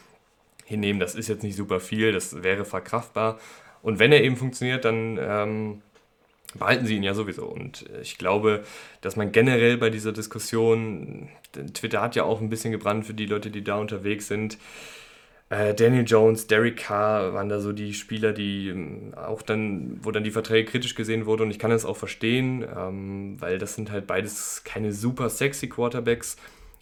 hinnehmen. 0.67 0.99
Das 0.99 1.15
ist 1.15 1.29
jetzt 1.29 1.43
nicht 1.43 1.55
super 1.55 1.79
viel, 1.79 2.11
das 2.11 2.43
wäre 2.43 2.65
verkraftbar. 2.65 3.39
Und 3.81 3.99
wenn 3.99 4.11
er 4.11 4.23
eben 4.23 4.35
funktioniert, 4.35 4.83
dann 4.85 5.17
ähm, 5.19 5.81
behalten 6.55 6.85
sie 6.85 6.95
ihn 6.95 7.03
ja 7.03 7.13
sowieso. 7.13 7.45
Und 7.45 7.85
ich 8.01 8.17
glaube, 8.17 8.63
dass 9.01 9.15
man 9.15 9.31
generell 9.31 9.77
bei 9.77 9.89
dieser 9.89 10.11
Diskussion, 10.11 11.29
Twitter 11.73 12.01
hat 12.01 12.15
ja 12.15 12.23
auch 12.23 12.41
ein 12.41 12.49
bisschen 12.49 12.71
gebrannt 12.71 13.05
für 13.05 13.13
die 13.13 13.25
Leute, 13.25 13.49
die 13.49 13.63
da 13.63 13.77
unterwegs 13.77 14.27
sind. 14.27 14.57
Äh, 15.49 15.73
Daniel 15.73 16.03
Jones, 16.05 16.47
Derek 16.47 16.75
Carr 16.75 17.33
waren 17.33 17.47
da 17.47 17.61
so 17.61 17.71
die 17.71 17.93
Spieler, 17.93 18.33
die 18.33 18.67
ähm, 18.67 19.13
auch 19.15 19.41
dann, 19.41 19.99
wo 20.03 20.11
dann 20.11 20.25
die 20.25 20.31
Verträge 20.31 20.69
kritisch 20.69 20.95
gesehen 20.95 21.25
wurden. 21.25 21.43
Und 21.43 21.51
ich 21.51 21.59
kann 21.59 21.71
das 21.71 21.85
auch 21.85 21.95
verstehen, 21.95 22.65
ähm, 22.77 23.37
weil 23.39 23.57
das 23.57 23.75
sind 23.75 23.89
halt 23.89 24.05
beides 24.07 24.63
keine 24.65 24.91
super 24.91 25.29
sexy 25.29 25.69
Quarterbacks. 25.69 26.35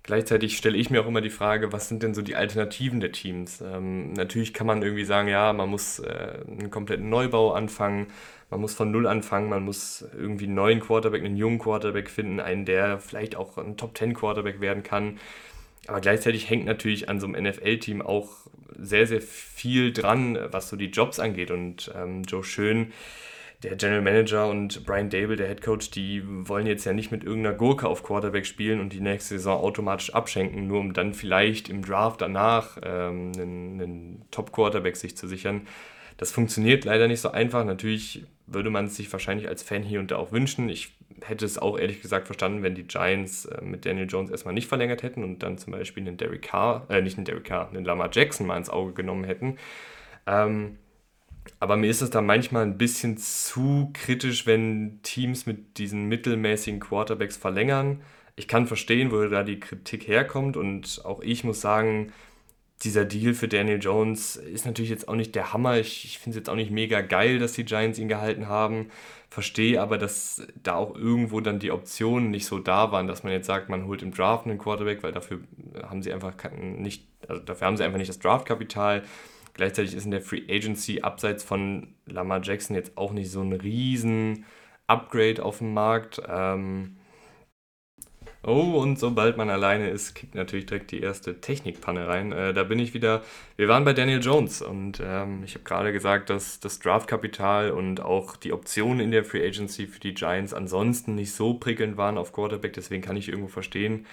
Gleichzeitig 0.05 0.55
stelle 0.55 0.77
ich 0.77 0.91
mir 0.91 1.01
auch 1.01 1.07
immer 1.07 1.21
die 1.21 1.31
Frage, 1.31 1.73
was 1.73 1.89
sind 1.89 2.03
denn 2.03 2.13
so 2.13 2.21
die 2.21 2.35
Alternativen 2.35 2.99
der 2.99 3.11
Teams? 3.11 3.59
Ähm, 3.61 4.13
natürlich 4.13 4.53
kann 4.53 4.67
man 4.67 4.83
irgendwie 4.83 5.03
sagen, 5.03 5.27
ja, 5.27 5.51
man 5.51 5.67
muss 5.67 5.97
äh, 5.97 6.41
einen 6.47 6.69
kompletten 6.69 7.09
Neubau 7.09 7.53
anfangen, 7.53 8.05
man 8.51 8.61
muss 8.61 8.75
von 8.75 8.91
Null 8.91 9.07
anfangen, 9.07 9.49
man 9.49 9.65
muss 9.65 10.05
irgendwie 10.15 10.45
einen 10.45 10.53
neuen 10.53 10.79
Quarterback, 10.79 11.23
einen 11.23 11.37
jungen 11.37 11.57
Quarterback 11.57 12.11
finden, 12.11 12.39
einen, 12.39 12.65
der 12.65 12.99
vielleicht 12.99 13.35
auch 13.35 13.57
ein 13.57 13.77
Top-10 13.77 14.13
Quarterback 14.13 14.61
werden 14.61 14.83
kann. 14.83 15.17
Aber 15.87 16.01
gleichzeitig 16.01 16.51
hängt 16.51 16.65
natürlich 16.65 17.09
an 17.09 17.19
so 17.19 17.25
einem 17.25 17.43
NFL-Team 17.43 18.03
auch 18.03 18.29
sehr, 18.77 19.07
sehr 19.07 19.21
viel 19.21 19.91
dran, 19.91 20.37
was 20.51 20.69
so 20.69 20.75
die 20.75 20.91
Jobs 20.91 21.19
angeht. 21.19 21.49
Und 21.49 21.91
ähm, 21.95 22.21
Joe 22.23 22.43
Schön 22.43 22.93
der 23.65 23.75
General 23.75 24.01
Manager 24.01 24.47
und 24.49 24.85
Brian 24.85 25.09
Dable, 25.09 25.35
der 25.35 25.47
Head 25.47 25.61
Coach, 25.61 25.91
die 25.91 26.21
wollen 26.25 26.67
jetzt 26.67 26.85
ja 26.85 26.93
nicht 26.93 27.11
mit 27.11 27.23
irgendeiner 27.23 27.55
Gurke 27.55 27.87
auf 27.87 28.03
Quarterback 28.03 28.45
spielen 28.45 28.79
und 28.79 28.93
die 28.93 29.01
nächste 29.01 29.35
Saison 29.35 29.61
automatisch 29.61 30.13
abschenken, 30.13 30.67
nur 30.67 30.79
um 30.79 30.93
dann 30.93 31.13
vielleicht 31.13 31.69
im 31.69 31.83
Draft 31.83 32.21
danach 32.21 32.77
ähm, 32.83 33.31
einen, 33.35 33.81
einen 33.81 34.25
Top-Quarterback 34.31 34.95
sich 34.95 35.17
zu 35.17 35.27
sichern. 35.27 35.67
Das 36.17 36.31
funktioniert 36.31 36.85
leider 36.85 37.07
nicht 37.07 37.19
so 37.19 37.31
einfach. 37.31 37.65
Natürlich 37.65 38.25
würde 38.47 38.69
man 38.69 38.85
es 38.85 38.95
sich 38.95 39.11
wahrscheinlich 39.11 39.47
als 39.47 39.63
Fan 39.63 39.83
hier 39.83 39.99
und 39.99 40.11
da 40.11 40.17
auch 40.17 40.31
wünschen. 40.31 40.69
Ich 40.69 40.93
hätte 41.21 41.45
es 41.45 41.57
auch 41.57 41.77
ehrlich 41.77 42.01
gesagt 42.01 42.27
verstanden, 42.27 42.63
wenn 42.63 42.75
die 42.75 42.83
Giants 42.83 43.45
äh, 43.45 43.61
mit 43.61 43.85
Daniel 43.85 44.07
Jones 44.07 44.29
erstmal 44.29 44.53
nicht 44.53 44.67
verlängert 44.67 45.03
hätten 45.03 45.23
und 45.23 45.43
dann 45.43 45.57
zum 45.57 45.73
Beispiel 45.73 46.07
einen 46.07 46.17
Derek 46.17 46.43
Carr, 46.43 46.85
äh, 46.89 47.01
nicht 47.01 47.17
einen 47.17 47.25
Derek 47.25 47.45
Carr, 47.45 47.69
einen 47.69 47.83
Lamar 47.83 48.09
Jackson 48.11 48.47
mal 48.47 48.57
ins 48.57 48.69
Auge 48.69 48.93
genommen 48.93 49.23
hätten. 49.23 49.57
Ähm, 50.27 50.77
aber 51.59 51.77
mir 51.77 51.89
ist 51.89 52.01
es 52.01 52.09
da 52.09 52.21
manchmal 52.21 52.63
ein 52.63 52.77
bisschen 52.77 53.17
zu 53.17 53.91
kritisch, 53.93 54.45
wenn 54.45 54.99
Teams 55.03 55.45
mit 55.45 55.77
diesen 55.77 56.05
mittelmäßigen 56.07 56.79
Quarterbacks 56.79 57.37
verlängern. 57.37 58.01
Ich 58.35 58.47
kann 58.47 58.67
verstehen, 58.67 59.11
wo 59.11 59.25
da 59.27 59.43
die 59.43 59.59
Kritik 59.59 60.07
herkommt 60.07 60.57
und 60.57 61.01
auch 61.05 61.21
ich 61.21 61.43
muss 61.43 61.61
sagen, 61.61 62.11
dieser 62.83 63.05
Deal 63.05 63.33
für 63.33 63.47
Daniel 63.47 63.79
Jones 63.81 64.35
ist 64.35 64.65
natürlich 64.65 64.89
jetzt 64.89 65.07
auch 65.07 65.15
nicht 65.15 65.33
der 65.33 65.53
Hammer. 65.53 65.77
Ich, 65.77 66.03
ich 66.03 66.19
finde 66.19 66.31
es 66.31 66.41
jetzt 66.41 66.49
auch 66.49 66.55
nicht 66.55 66.71
mega 66.71 67.01
geil, 67.01 67.39
dass 67.39 67.53
die 67.53 67.63
Giants 67.63 67.97
ihn 67.97 68.09
gehalten 68.09 68.47
haben. 68.47 68.89
Verstehe 69.29 69.81
aber, 69.81 69.97
dass 69.97 70.45
da 70.61 70.75
auch 70.75 70.95
irgendwo 70.95 71.39
dann 71.39 71.59
die 71.59 71.71
Optionen 71.71 72.31
nicht 72.31 72.45
so 72.45 72.59
da 72.59 72.91
waren, 72.91 73.07
dass 73.07 73.23
man 73.23 73.31
jetzt 73.31 73.47
sagt, 73.47 73.69
man 73.69 73.85
holt 73.85 74.01
im 74.01 74.11
Draft 74.13 74.45
einen 74.45 74.57
Quarterback, 74.57 75.03
weil 75.03 75.13
dafür 75.13 75.39
haben 75.83 76.03
sie 76.03 76.11
einfach 76.11 76.33
nicht, 76.51 77.07
also 77.27 77.41
dafür 77.41 77.67
haben 77.67 77.77
sie 77.77 77.83
einfach 77.83 77.97
nicht 77.97 78.09
das 78.09 78.19
Draftkapital. 78.19 79.03
Gleichzeitig 79.55 79.95
ist 79.95 80.03
in 80.03 80.11
der 80.11 80.21
Free 80.21 80.43
Agency 80.49 81.01
abseits 81.01 81.43
von 81.43 81.95
Lamar 82.05 82.41
Jackson 82.43 82.75
jetzt 82.75 82.97
auch 82.97 83.13
nicht 83.13 83.31
so 83.31 83.41
ein 83.41 83.53
riesen 83.53 84.45
Upgrade 84.85 85.43
auf 85.43 85.59
dem 85.59 85.73
Markt. 85.73 86.21
Ähm 86.27 86.97
oh, 88.43 88.73
und 88.81 88.99
sobald 88.99 89.37
man 89.37 89.49
alleine 89.49 89.89
ist, 89.89 90.13
kickt 90.13 90.35
natürlich 90.35 90.65
direkt 90.65 90.91
die 90.91 90.99
erste 90.99 91.39
Technikpanne 91.39 92.05
rein. 92.05 92.33
Äh, 92.33 92.53
da 92.53 92.63
bin 92.63 92.79
ich 92.79 92.93
wieder. 92.93 93.23
Wir 93.55 93.69
waren 93.69 93.85
bei 93.85 93.93
Daniel 93.93 94.21
Jones 94.21 94.61
und 94.61 95.01
ähm, 95.01 95.43
ich 95.45 95.55
habe 95.55 95.63
gerade 95.63 95.93
gesagt, 95.93 96.29
dass 96.29 96.59
das 96.59 96.79
Draftkapital 96.79 97.71
und 97.71 98.01
auch 98.01 98.35
die 98.35 98.51
Optionen 98.51 98.99
in 98.99 99.11
der 99.11 99.23
Free 99.23 99.47
Agency 99.47 99.87
für 99.87 100.01
die 100.01 100.13
Giants 100.13 100.53
ansonsten 100.53 101.15
nicht 101.15 101.31
so 101.31 101.53
prickelnd 101.53 101.95
waren 101.95 102.17
auf 102.17 102.33
Quarterback. 102.33 102.73
Deswegen 102.73 103.01
kann 103.01 103.15
ich 103.15 103.29
irgendwo 103.29 103.47
verstehen, 103.47 104.05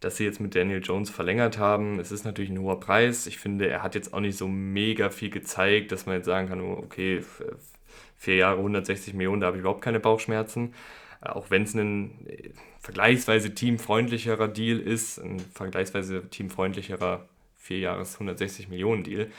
dass 0.00 0.16
sie 0.16 0.24
jetzt 0.24 0.40
mit 0.40 0.54
Daniel 0.54 0.80
Jones 0.82 1.10
verlängert 1.10 1.58
haben. 1.58 1.98
Es 1.98 2.12
ist 2.12 2.24
natürlich 2.24 2.50
ein 2.50 2.60
hoher 2.60 2.80
Preis. 2.80 3.26
Ich 3.26 3.38
finde, 3.38 3.68
er 3.68 3.82
hat 3.82 3.94
jetzt 3.94 4.14
auch 4.14 4.20
nicht 4.20 4.38
so 4.38 4.46
mega 4.46 5.10
viel 5.10 5.30
gezeigt, 5.30 5.92
dass 5.92 6.06
man 6.06 6.16
jetzt 6.16 6.26
sagen 6.26 6.48
kann, 6.48 6.60
oh, 6.60 6.72
okay, 6.72 7.22
vier 8.16 8.36
Jahre 8.36 8.58
160 8.58 9.14
Millionen, 9.14 9.40
da 9.40 9.48
habe 9.48 9.56
ich 9.56 9.60
überhaupt 9.60 9.82
keine 9.82 10.00
Bauchschmerzen. 10.00 10.74
Äh, 11.22 11.30
auch 11.30 11.50
wenn 11.50 11.62
es 11.62 11.74
ein 11.74 12.26
äh, 12.26 12.50
vergleichsweise 12.80 13.54
teamfreundlicherer 13.54 14.48
Deal 14.48 14.78
ist, 14.78 15.18
ein 15.18 15.40
vergleichsweise 15.40 16.28
teamfreundlicherer 16.28 17.28
vier 17.56 17.78
Jahres 17.78 18.14
160 18.14 18.68
Millionen 18.68 19.04
Deal, 19.04 19.30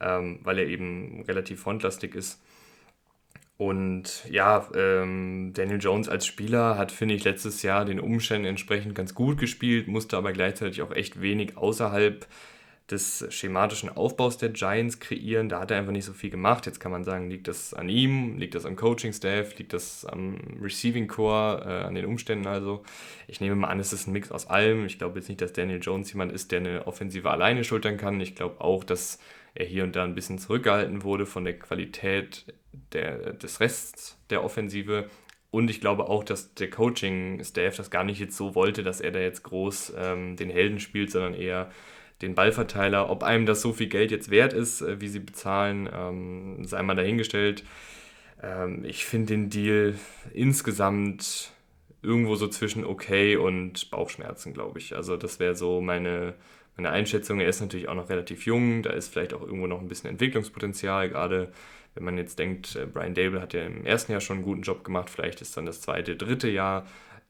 ähm, 0.00 0.40
weil 0.42 0.58
er 0.58 0.66
eben 0.66 1.22
relativ 1.22 1.60
frontlastig 1.60 2.14
ist. 2.14 2.42
Und 3.60 4.24
ja, 4.30 4.66
ähm, 4.74 5.52
Daniel 5.52 5.78
Jones 5.78 6.08
als 6.08 6.24
Spieler 6.24 6.78
hat, 6.78 6.90
finde 6.90 7.14
ich, 7.14 7.24
letztes 7.24 7.60
Jahr 7.60 7.84
den 7.84 8.00
Umständen 8.00 8.46
entsprechend 8.46 8.94
ganz 8.94 9.14
gut 9.14 9.36
gespielt, 9.36 9.86
musste 9.86 10.16
aber 10.16 10.32
gleichzeitig 10.32 10.80
auch 10.80 10.92
echt 10.92 11.20
wenig 11.20 11.58
außerhalb 11.58 12.26
des 12.90 13.26
schematischen 13.28 13.90
Aufbaus 13.90 14.38
der 14.38 14.48
Giants 14.48 14.98
kreieren. 14.98 15.50
Da 15.50 15.60
hat 15.60 15.70
er 15.70 15.76
einfach 15.76 15.92
nicht 15.92 16.06
so 16.06 16.14
viel 16.14 16.30
gemacht. 16.30 16.64
Jetzt 16.64 16.80
kann 16.80 16.90
man 16.90 17.04
sagen, 17.04 17.28
liegt 17.28 17.48
das 17.48 17.74
an 17.74 17.90
ihm, 17.90 18.38
liegt 18.38 18.54
das 18.54 18.64
am 18.64 18.76
Coaching-Staff, 18.76 19.58
liegt 19.58 19.74
das 19.74 20.06
am 20.06 20.38
Receiving-Core, 20.62 21.62
äh, 21.66 21.84
an 21.84 21.94
den 21.94 22.06
Umständen 22.06 22.46
also. 22.46 22.82
Ich 23.28 23.42
nehme 23.42 23.56
mal 23.56 23.68
an, 23.68 23.78
es 23.78 23.92
ist 23.92 24.06
ein 24.06 24.12
Mix 24.12 24.32
aus 24.32 24.46
allem. 24.46 24.86
Ich 24.86 24.96
glaube 24.96 25.18
jetzt 25.18 25.28
nicht, 25.28 25.42
dass 25.42 25.52
Daniel 25.52 25.80
Jones 25.82 26.10
jemand 26.14 26.32
ist, 26.32 26.50
der 26.50 26.60
eine 26.60 26.86
Offensive 26.86 27.30
alleine 27.30 27.62
schultern 27.64 27.98
kann. 27.98 28.22
Ich 28.22 28.34
glaube 28.34 28.62
auch, 28.62 28.84
dass 28.84 29.18
er 29.52 29.66
hier 29.66 29.84
und 29.84 29.96
da 29.96 30.04
ein 30.04 30.14
bisschen 30.14 30.38
zurückgehalten 30.38 31.02
wurde 31.02 31.26
von 31.26 31.44
der 31.44 31.58
Qualität 31.58 32.46
der, 32.92 33.32
des 33.34 33.60
Rests 33.60 34.18
der 34.30 34.44
Offensive. 34.44 35.08
Und 35.50 35.68
ich 35.68 35.80
glaube 35.80 36.08
auch, 36.08 36.22
dass 36.22 36.54
der 36.54 36.70
Coaching-Staff 36.70 37.76
das 37.76 37.90
gar 37.90 38.04
nicht 38.04 38.20
jetzt 38.20 38.36
so 38.36 38.54
wollte, 38.54 38.82
dass 38.82 39.00
er 39.00 39.10
da 39.10 39.18
jetzt 39.18 39.42
groß 39.42 39.94
ähm, 39.96 40.36
den 40.36 40.50
Helden 40.50 40.78
spielt, 40.78 41.10
sondern 41.10 41.34
eher 41.34 41.70
den 42.22 42.34
Ballverteiler. 42.34 43.10
Ob 43.10 43.22
einem 43.22 43.46
das 43.46 43.60
so 43.60 43.72
viel 43.72 43.88
Geld 43.88 44.10
jetzt 44.10 44.30
wert 44.30 44.52
ist, 44.52 44.80
äh, 44.82 45.00
wie 45.00 45.08
sie 45.08 45.20
bezahlen, 45.20 45.88
ähm, 45.92 46.64
sei 46.64 46.82
mal 46.82 46.94
dahingestellt. 46.94 47.64
Ähm, 48.42 48.84
ich 48.84 49.04
finde 49.04 49.34
den 49.34 49.50
Deal 49.50 49.94
insgesamt 50.32 51.52
irgendwo 52.02 52.34
so 52.36 52.48
zwischen 52.48 52.84
okay 52.84 53.36
und 53.36 53.90
Bauchschmerzen, 53.90 54.54
glaube 54.54 54.78
ich. 54.78 54.96
Also 54.96 55.16
das 55.16 55.38
wäre 55.40 55.54
so 55.56 55.80
meine, 55.80 56.34
meine 56.76 56.90
Einschätzung. 56.90 57.40
Er 57.40 57.48
ist 57.48 57.60
natürlich 57.60 57.88
auch 57.88 57.94
noch 57.94 58.08
relativ 58.08 58.46
jung, 58.46 58.82
da 58.82 58.90
ist 58.90 59.08
vielleicht 59.08 59.34
auch 59.34 59.42
irgendwo 59.42 59.66
noch 59.66 59.80
ein 59.80 59.88
bisschen 59.88 60.10
Entwicklungspotenzial, 60.10 61.10
gerade 61.10 61.52
wenn 62.00 62.06
man 62.06 62.18
jetzt 62.18 62.38
denkt, 62.38 62.76
äh, 62.76 62.86
Brian 62.86 63.14
Dable 63.14 63.42
hat 63.42 63.52
ja 63.52 63.62
im 63.62 63.84
ersten 63.84 64.12
Jahr 64.12 64.22
schon 64.22 64.38
einen 64.38 64.44
guten 64.44 64.62
Job 64.62 64.84
gemacht, 64.84 65.10
vielleicht 65.10 65.42
ist 65.42 65.56
dann 65.56 65.66
das 65.66 65.82
zweite, 65.82 66.16
dritte 66.16 66.48
Jahr 66.48 66.86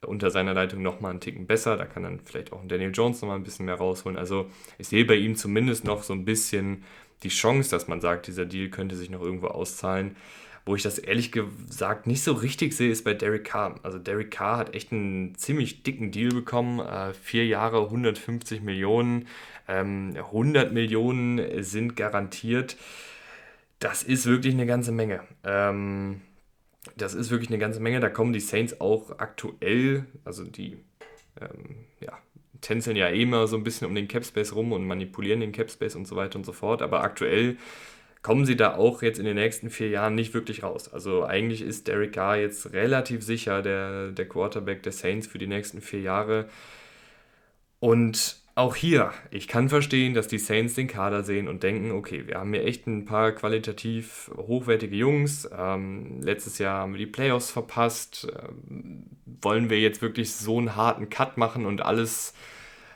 unter 0.06 0.30
seiner 0.30 0.54
Leitung 0.54 0.80
nochmal 0.82 1.10
einen 1.10 1.20
Ticken 1.20 1.46
besser. 1.46 1.76
Da 1.76 1.84
kann 1.84 2.04
dann 2.04 2.20
vielleicht 2.20 2.52
auch 2.52 2.60
Daniel 2.66 2.92
Jones 2.94 3.20
nochmal 3.20 3.36
ein 3.36 3.42
bisschen 3.42 3.66
mehr 3.66 3.74
rausholen. 3.74 4.16
Also 4.16 4.48
ich 4.78 4.88
sehe 4.88 5.04
bei 5.04 5.16
ihm 5.16 5.36
zumindest 5.36 5.84
noch 5.84 6.02
so 6.02 6.14
ein 6.14 6.24
bisschen 6.24 6.84
die 7.22 7.28
Chance, 7.28 7.70
dass 7.70 7.88
man 7.88 8.00
sagt, 8.00 8.26
dieser 8.26 8.46
Deal 8.46 8.68
könnte 8.68 8.96
sich 8.96 9.10
noch 9.10 9.20
irgendwo 9.20 9.48
auszahlen. 9.48 10.16
Wo 10.66 10.76
ich 10.76 10.82
das 10.82 10.98
ehrlich 10.98 11.32
gesagt 11.32 12.06
nicht 12.06 12.22
so 12.22 12.32
richtig 12.32 12.74
sehe, 12.74 12.90
ist 12.90 13.04
bei 13.04 13.14
Derek 13.14 13.44
Carr. 13.44 13.80
Also 13.82 13.98
Derek 13.98 14.30
Carr 14.30 14.58
hat 14.58 14.74
echt 14.74 14.92
einen 14.92 15.34
ziemlich 15.34 15.82
dicken 15.82 16.12
Deal 16.12 16.30
bekommen. 16.30 16.80
Äh, 16.80 17.12
vier 17.12 17.46
Jahre, 17.46 17.82
150 17.84 18.62
Millionen. 18.62 19.26
Ähm, 19.68 20.14
100 20.16 20.72
Millionen 20.72 21.62
sind 21.62 21.96
garantiert. 21.96 22.76
Das 23.80 24.02
ist 24.02 24.26
wirklich 24.26 24.54
eine 24.54 24.66
ganze 24.66 24.92
Menge. 24.92 25.22
Ähm, 25.42 26.20
das 26.96 27.14
ist 27.14 27.30
wirklich 27.30 27.50
eine 27.50 27.58
ganze 27.58 27.80
Menge. 27.80 28.00
Da 28.00 28.08
kommen 28.08 28.32
die 28.32 28.40
Saints 28.40 28.80
auch 28.80 29.18
aktuell, 29.18 30.06
also 30.24 30.44
die 30.44 30.78
ähm, 31.40 31.86
ja, 32.00 32.18
tänzeln 32.60 32.96
ja 32.96 33.08
eh 33.08 33.22
immer 33.22 33.46
so 33.46 33.56
ein 33.56 33.64
bisschen 33.64 33.86
um 33.86 33.94
den 33.94 34.06
Capspace 34.06 34.54
rum 34.54 34.72
und 34.72 34.86
manipulieren 34.86 35.40
den 35.40 35.52
Capspace 35.52 35.96
und 35.96 36.06
so 36.06 36.14
weiter 36.14 36.36
und 36.36 36.44
so 36.44 36.52
fort. 36.52 36.82
Aber 36.82 37.02
aktuell 37.02 37.56
kommen 38.22 38.44
sie 38.44 38.56
da 38.56 38.74
auch 38.76 39.02
jetzt 39.02 39.18
in 39.18 39.24
den 39.24 39.36
nächsten 39.36 39.70
vier 39.70 39.88
Jahren 39.88 40.14
nicht 40.14 40.34
wirklich 40.34 40.62
raus. 40.62 40.92
Also 40.92 41.24
eigentlich 41.24 41.62
ist 41.62 41.88
Derek 41.88 42.12
Carr 42.12 42.36
jetzt 42.36 42.72
relativ 42.72 43.22
sicher 43.22 43.62
der, 43.62 44.12
der 44.12 44.28
Quarterback 44.28 44.82
der 44.82 44.92
Saints 44.92 45.26
für 45.26 45.38
die 45.38 45.46
nächsten 45.46 45.80
vier 45.80 46.00
Jahre. 46.00 46.48
Und 47.78 48.39
auch 48.54 48.76
hier, 48.76 49.12
ich 49.30 49.48
kann 49.48 49.68
verstehen, 49.68 50.14
dass 50.14 50.28
die 50.28 50.38
Saints 50.38 50.74
den 50.74 50.88
Kader 50.88 51.22
sehen 51.22 51.48
und 51.48 51.62
denken, 51.62 51.92
okay, 51.92 52.26
wir 52.26 52.38
haben 52.38 52.52
hier 52.52 52.64
echt 52.64 52.86
ein 52.86 53.04
paar 53.04 53.32
qualitativ 53.32 54.30
hochwertige 54.36 54.96
Jungs. 54.96 55.48
Ähm, 55.56 56.20
letztes 56.20 56.58
Jahr 56.58 56.80
haben 56.80 56.92
wir 56.92 56.98
die 56.98 57.06
Playoffs 57.06 57.50
verpasst. 57.50 58.28
Ähm, 58.68 59.06
wollen 59.42 59.70
wir 59.70 59.78
jetzt 59.80 60.02
wirklich 60.02 60.32
so 60.34 60.58
einen 60.58 60.76
harten 60.76 61.08
Cut 61.10 61.38
machen 61.38 61.64
und 61.64 61.82
alles 61.82 62.34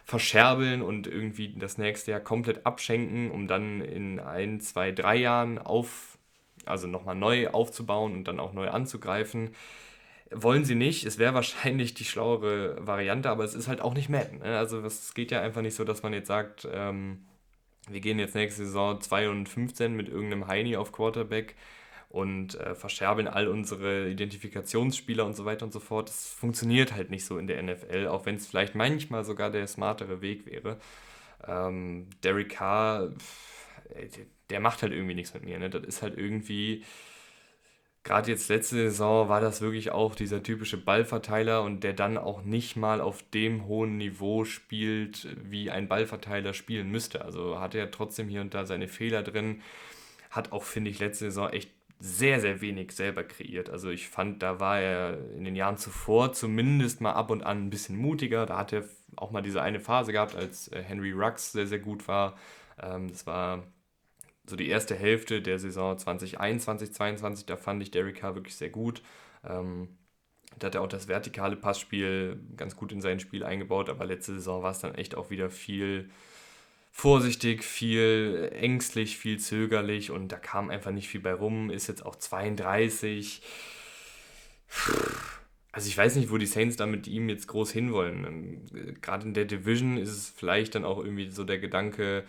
verscherbeln 0.05 0.83
und 0.83 1.07
irgendwie 1.07 1.55
das 1.57 1.79
nächste 1.79 2.11
Jahr 2.11 2.21
komplett 2.21 2.67
abschenken, 2.67 3.31
um 3.31 3.49
dann 3.49 3.81
in 3.81 4.21
ein, 4.21 4.61
zwei, 4.61 4.93
drei 4.93 5.17
Jahren 5.17 5.59
auf, 5.59 6.19
also 6.67 6.87
nochmal 6.87 7.15
neu 7.15 7.49
aufzubauen 7.49 8.13
und 8.13 8.29
dann 8.29 8.39
auch 8.39 8.53
neu 8.53 8.69
anzugreifen. 8.69 9.55
Wollen 10.31 10.65
sie 10.65 10.75
nicht. 10.75 11.05
Es 11.05 11.19
wäre 11.19 11.35
wahrscheinlich 11.35 11.95
die 11.95 12.05
schlauere 12.05 12.77
Variante, 12.87 13.31
aber 13.31 13.45
es 13.45 13.55
ist 13.55 13.69
halt 13.69 13.81
auch 13.81 13.95
nicht 13.95 14.09
Madden. 14.09 14.39
Ne? 14.39 14.59
Also 14.59 14.81
es 14.81 15.15
geht 15.15 15.31
ja 15.31 15.41
einfach 15.41 15.63
nicht 15.63 15.75
so, 15.75 15.85
dass 15.85 16.03
man 16.03 16.13
jetzt 16.13 16.29
sagt, 16.29 16.67
ähm, 16.73 17.27
wir 17.89 18.01
gehen 18.01 18.19
jetzt 18.19 18.35
nächste 18.35 18.65
Saison 18.65 19.01
2 19.01 19.29
und 19.29 19.49
15 19.49 19.95
mit 19.95 20.09
irgendeinem 20.09 20.47
Heini 20.47 20.77
auf 20.77 20.93
Quarterback 20.93 21.55
und 22.09 22.55
äh, 22.61 22.75
verscherbeln 22.75 23.29
all 23.29 23.49
unsere 23.49 24.09
Identifikationsspieler 24.09 25.27
und 25.27 25.35
so 25.35 25.45
weiter 25.45 25.65
und 25.67 25.73
so 25.73 25.81
fort. 25.81 26.09
Das 26.09 26.29
funktioniert 26.29 26.95
halt 26.95 27.11
nicht 27.11 27.27
so 27.27 27.39
in 27.39 27.47
der 27.47 27.63
NFL, 27.63 28.07
auch 28.07 28.25
wenn 28.25 28.37
es 28.37 28.47
vielleicht 28.47 28.75
manchmal 28.75 29.25
sogar 29.25 29.51
der 29.51 29.67
smartere 29.67 30.23
Weg 30.23 30.47
wäre. 30.47 30.79
Ähm, 31.47 32.07
Derek 32.23 32.51
Carr, 32.51 33.11
der 34.49 34.61
macht 34.61 34.83
halt 34.83 34.93
irgendwie 34.93 35.15
nichts 35.15 35.35
mit 35.35 35.45
mir. 35.45 35.59
Ne? 35.59 35.69
Das 35.71 35.83
ist 35.83 36.03
halt 36.03 36.17
irgendwie, 36.17 36.85
gerade 38.05 38.31
jetzt 38.31 38.49
letzte 38.49 38.77
Saison 38.77 39.29
war 39.29 39.41
das 39.41 39.63
wirklich 39.63 39.91
auch 39.91 40.15
dieser 40.15 40.43
typische 40.43 40.77
Ballverteiler 40.77 41.63
und 41.63 41.83
der 41.83 41.95
dann 41.95 42.19
auch 42.19 42.43
nicht 42.43 42.77
mal 42.77 43.01
auf 43.01 43.23
dem 43.31 43.67
hohen 43.67 43.97
Niveau 43.97 44.45
spielt, 44.45 45.27
wie 45.43 45.71
ein 45.71 45.89
Ballverteiler 45.89 46.53
spielen 46.53 46.91
müsste. 46.91 47.25
Also 47.25 47.59
hat 47.59 47.75
er 47.75 47.91
trotzdem 47.91 48.29
hier 48.29 48.43
und 48.43 48.55
da 48.55 48.67
seine 48.67 48.89
Fehler 48.89 49.23
drin. 49.23 49.63
Hat 50.31 50.53
auch, 50.53 50.65
finde 50.65 50.91
ich, 50.91 50.99
letzte 50.99 51.27
Saison 51.27 51.49
echt 51.51 51.71
sehr, 51.99 52.41
sehr 52.41 52.61
wenig 52.61 52.93
selber 52.93 53.25
kreiert. 53.25 53.71
Also 53.71 53.89
ich 53.89 54.09
fand, 54.09 54.43
da 54.43 54.61
war 54.61 54.79
er 54.79 55.19
in 55.37 55.45
den 55.45 55.57
Jahren 55.57 55.79
zuvor 55.79 56.35
zumindest 56.35 57.01
mal 57.01 57.13
ab 57.13 57.31
und 57.31 57.45
an 57.45 57.67
ein 57.67 57.71
bisschen 57.71 57.97
mutiger. 57.97 58.45
Da 58.45 58.59
hat 58.59 58.73
er 58.75 58.85
auch 59.17 59.31
mal 59.31 59.43
diese 59.43 59.63
eine 59.63 59.81
Phase 59.81 60.13
gehabt, 60.13 60.37
als 60.37 60.69
äh, 60.69 60.83
Henry 60.83 61.13
Rux 61.13 61.53
sehr, 61.53 61.67
sehr 61.67 61.79
gut 61.79 62.07
war. 62.07 62.37
Ähm, 62.83 63.09
das 63.09 63.27
war 63.27 63.65
so 64.47 64.57
die 64.57 64.69
erste 64.69 64.95
Hälfte 64.95 65.41
der 65.43 65.59
Saison 65.59 65.97
2021, 65.97 66.93
2022. 66.93 67.47
Da 67.47 67.57
fand 67.57 67.83
ich 67.83 67.91
Derek 67.91 68.17
Carr 68.17 68.35
wirklich 68.35 68.57
sehr 68.57 68.71
gut. 68.71 69.03
Ähm, 69.43 69.89
da 70.59 70.69
hat 70.69 70.75
er 70.75 70.83
auch 70.83 70.89
das 70.89 71.09
vertikale 71.09 71.57
Passspiel 71.57 72.39
ganz 72.57 72.77
gut 72.77 72.93
in 72.93 73.01
sein 73.01 73.21
Spiel 73.21 73.45
eingebaut, 73.45 73.89
aber 73.89 74.05
letzte 74.05 74.35
Saison 74.35 74.63
war 74.63 74.71
es 74.71 74.79
dann 74.79 74.95
echt 74.95 75.15
auch 75.17 75.31
wieder 75.31 75.51
viel 75.51 76.11
vorsichtig, 76.93 77.65
viel 77.65 78.51
ängstlich, 78.55 79.19
viel 79.19 79.41
zögerlich 79.41 80.13
und 80.13 80.29
da 80.29 80.37
kam 80.37 80.71
einfach 80.71 80.93
nicht 80.93 81.09
viel 81.09 81.21
bei 81.21 81.35
rum. 81.35 81.71
Ist 81.71 81.89
jetzt 81.89 82.07
auch 82.07 82.15
32. 82.15 83.43
Also 85.73 85.89
ich 85.89 85.99
weiß 85.99 86.15
nicht, 86.15 86.31
wo 86.31 86.39
die 86.39 86.47
Saints 86.47 86.77
da 86.77 86.87
mit 86.87 87.09
ihm 87.09 87.29
jetzt 87.29 87.49
groß 87.49 87.73
hinwollen. 87.73 88.25
Ähm, 88.25 88.95
gerade 89.01 89.27
in 89.27 89.35
der 89.35 89.45
Division 89.45 89.97
ist 89.97 90.11
es 90.11 90.29
vielleicht 90.29 90.77
dann 90.77 90.85
auch 90.85 90.99
irgendwie 90.99 91.33
so 91.33 91.43
der 91.43 91.59
Gedanke, 91.59 92.25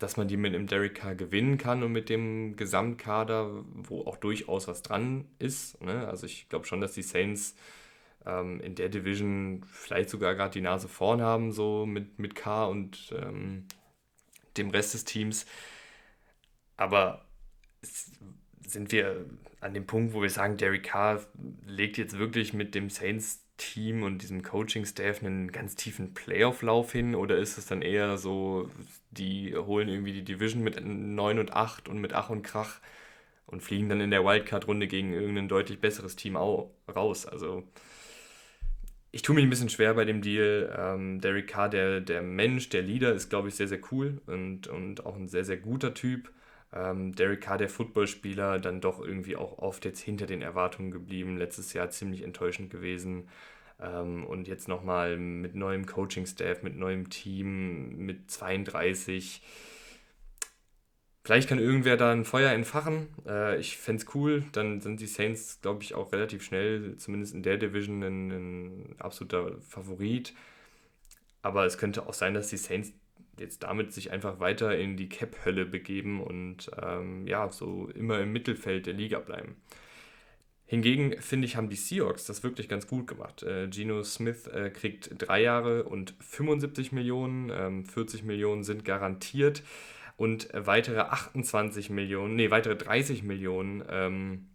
dass 0.00 0.16
man 0.16 0.28
die 0.28 0.38
mit 0.38 0.54
einem 0.54 0.66
Derek 0.66 0.96
Carr 0.96 1.14
gewinnen 1.14 1.58
kann 1.58 1.82
und 1.82 1.92
mit 1.92 2.08
dem 2.08 2.56
Gesamtkader, 2.56 3.64
wo 3.74 4.00
auch 4.06 4.16
durchaus 4.16 4.66
was 4.66 4.82
dran 4.82 5.26
ist. 5.38 5.80
Ne? 5.82 6.08
Also 6.08 6.26
ich 6.26 6.48
glaube 6.48 6.66
schon, 6.66 6.80
dass 6.80 6.94
die 6.94 7.02
Saints 7.02 7.54
ähm, 8.24 8.60
in 8.60 8.74
der 8.74 8.88
Division 8.88 9.62
vielleicht 9.70 10.08
sogar 10.08 10.34
gerade 10.34 10.54
die 10.54 10.62
Nase 10.62 10.88
vorn 10.88 11.20
haben, 11.20 11.52
so 11.52 11.84
mit, 11.84 12.18
mit 12.18 12.34
Carr 12.34 12.70
und 12.70 13.14
ähm, 13.14 13.66
dem 14.56 14.70
Rest 14.70 14.94
des 14.94 15.04
Teams. 15.04 15.44
Aber 16.78 17.26
sind 18.66 18.92
wir 18.92 19.26
an 19.60 19.74
dem 19.74 19.86
Punkt, 19.86 20.14
wo 20.14 20.22
wir 20.22 20.30
sagen, 20.30 20.56
Derek 20.56 20.84
Carr 20.84 21.20
legt 21.66 21.98
jetzt 21.98 22.18
wirklich 22.18 22.54
mit 22.54 22.74
dem 22.74 22.88
Saints-Team 23.60 24.02
und 24.02 24.22
diesem 24.22 24.42
Coaching-Staff 24.42 25.22
einen 25.22 25.52
ganz 25.52 25.74
tiefen 25.76 26.14
Playoff-Lauf 26.14 26.92
hin? 26.92 27.14
Oder 27.14 27.36
ist 27.36 27.58
es 27.58 27.66
dann 27.66 27.82
eher 27.82 28.16
so, 28.16 28.70
die 29.10 29.54
holen 29.54 29.88
irgendwie 29.88 30.12
die 30.12 30.24
Division 30.24 30.62
mit 30.62 30.84
9 30.84 31.38
und 31.38 31.52
8 31.52 31.88
und 31.88 32.00
mit 32.00 32.12
Ach 32.12 32.30
und 32.30 32.42
Krach 32.42 32.80
und 33.46 33.62
fliegen 33.62 33.88
dann 33.88 34.00
in 34.00 34.10
der 34.10 34.24
Wildcard-Runde 34.24 34.86
gegen 34.86 35.12
irgendein 35.12 35.48
deutlich 35.48 35.80
besseres 35.80 36.16
Team 36.16 36.36
raus? 36.36 37.26
Also 37.26 37.64
ich 39.12 39.22
tue 39.22 39.34
mich 39.34 39.44
ein 39.44 39.50
bisschen 39.50 39.68
schwer 39.68 39.94
bei 39.94 40.04
dem 40.04 40.22
Deal. 40.22 40.74
Ähm, 40.76 41.20
Derek 41.20 41.48
Carr, 41.48 41.68
der, 41.68 42.00
der 42.00 42.22
Mensch, 42.22 42.68
der 42.68 42.82
Leader, 42.82 43.12
ist, 43.12 43.28
glaube 43.28 43.48
ich, 43.48 43.54
sehr, 43.54 43.68
sehr 43.68 43.80
cool 43.90 44.20
und, 44.26 44.68
und 44.68 45.04
auch 45.04 45.16
ein 45.16 45.28
sehr, 45.28 45.44
sehr 45.44 45.58
guter 45.58 45.94
Typ. 45.94 46.30
Ähm, 46.72 47.14
Derek 47.14 47.40
Carr, 47.40 47.58
der 47.58 47.68
Footballspieler, 47.68 48.58
dann 48.60 48.80
doch 48.80 49.00
irgendwie 49.00 49.36
auch 49.36 49.58
oft 49.58 49.84
jetzt 49.84 50.00
hinter 50.00 50.26
den 50.26 50.42
Erwartungen 50.42 50.90
geblieben. 50.90 51.36
Letztes 51.36 51.72
Jahr 51.72 51.90
ziemlich 51.90 52.22
enttäuschend 52.22 52.70
gewesen. 52.70 53.28
Ähm, 53.80 54.24
und 54.26 54.48
jetzt 54.48 54.68
nochmal 54.68 55.16
mit 55.16 55.54
neuem 55.54 55.86
Coaching-Staff, 55.86 56.62
mit 56.62 56.76
neuem 56.76 57.10
Team, 57.10 57.96
mit 57.96 58.30
32 58.30 59.42
Vielleicht 61.22 61.48
kann 61.48 61.58
irgendwer 61.58 61.96
da 61.96 62.12
ein 62.12 62.24
Feuer 62.24 62.50
entfachen. 62.50 63.08
Äh, 63.26 63.58
ich 63.60 63.76
fände 63.76 64.02
es 64.02 64.14
cool. 64.14 64.44
Dann 64.52 64.80
sind 64.80 65.00
die 65.00 65.06
Saints, 65.06 65.60
glaube 65.60 65.82
ich, 65.82 65.94
auch 65.94 66.12
relativ 66.12 66.42
schnell, 66.42 66.96
zumindest 66.96 67.34
in 67.34 67.42
der 67.42 67.58
Division, 67.58 68.02
ein, 68.02 68.30
ein 68.30 68.96
absoluter 68.98 69.60
Favorit. 69.60 70.34
Aber 71.42 71.66
es 71.66 71.78
könnte 71.78 72.06
auch 72.06 72.14
sein, 72.14 72.34
dass 72.34 72.48
die 72.48 72.56
Saints 72.56 72.92
jetzt 73.40 73.62
damit 73.62 73.92
sich 73.92 74.10
einfach 74.12 74.38
weiter 74.38 74.76
in 74.76 74.96
die 74.96 75.08
Cap-Hölle 75.08 75.66
begeben 75.66 76.22
und 76.22 76.70
ähm, 76.80 77.26
ja, 77.26 77.50
so 77.50 77.88
immer 77.94 78.20
im 78.20 78.32
Mittelfeld 78.32 78.86
der 78.86 78.94
Liga 78.94 79.18
bleiben. 79.18 79.56
Hingegen 80.66 81.20
finde 81.20 81.46
ich, 81.46 81.56
haben 81.56 81.68
die 81.68 81.74
Seahawks 81.74 82.26
das 82.26 82.44
wirklich 82.44 82.68
ganz 82.68 82.86
gut 82.86 83.08
gemacht. 83.08 83.42
Äh, 83.42 83.66
Geno 83.66 84.04
Smith 84.04 84.46
äh, 84.46 84.70
kriegt 84.70 85.10
drei 85.18 85.42
Jahre 85.42 85.82
und 85.82 86.14
75 86.20 86.92
Millionen, 86.92 87.50
ähm, 87.52 87.84
40 87.84 88.22
Millionen 88.22 88.62
sind 88.62 88.84
garantiert 88.84 89.64
und 90.16 90.48
weitere 90.52 91.00
28 91.00 91.90
Millionen, 91.90 92.36
nee, 92.36 92.52
weitere 92.52 92.76
30 92.76 93.24
Millionen 93.24 93.82
ähm, 93.88 94.46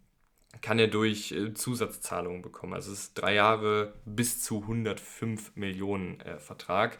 kann 0.62 0.78
er 0.78 0.88
durch 0.88 1.32
äh, 1.32 1.54
Zusatzzahlungen 1.54 2.42
bekommen. 2.42 2.72
Also 2.72 2.92
es 2.92 3.00
ist 3.00 3.14
drei 3.14 3.34
Jahre 3.34 3.94
bis 4.04 4.42
zu 4.42 4.62
105 4.62 5.56
Millionen 5.56 6.20
äh, 6.20 6.38
Vertrag. 6.38 6.98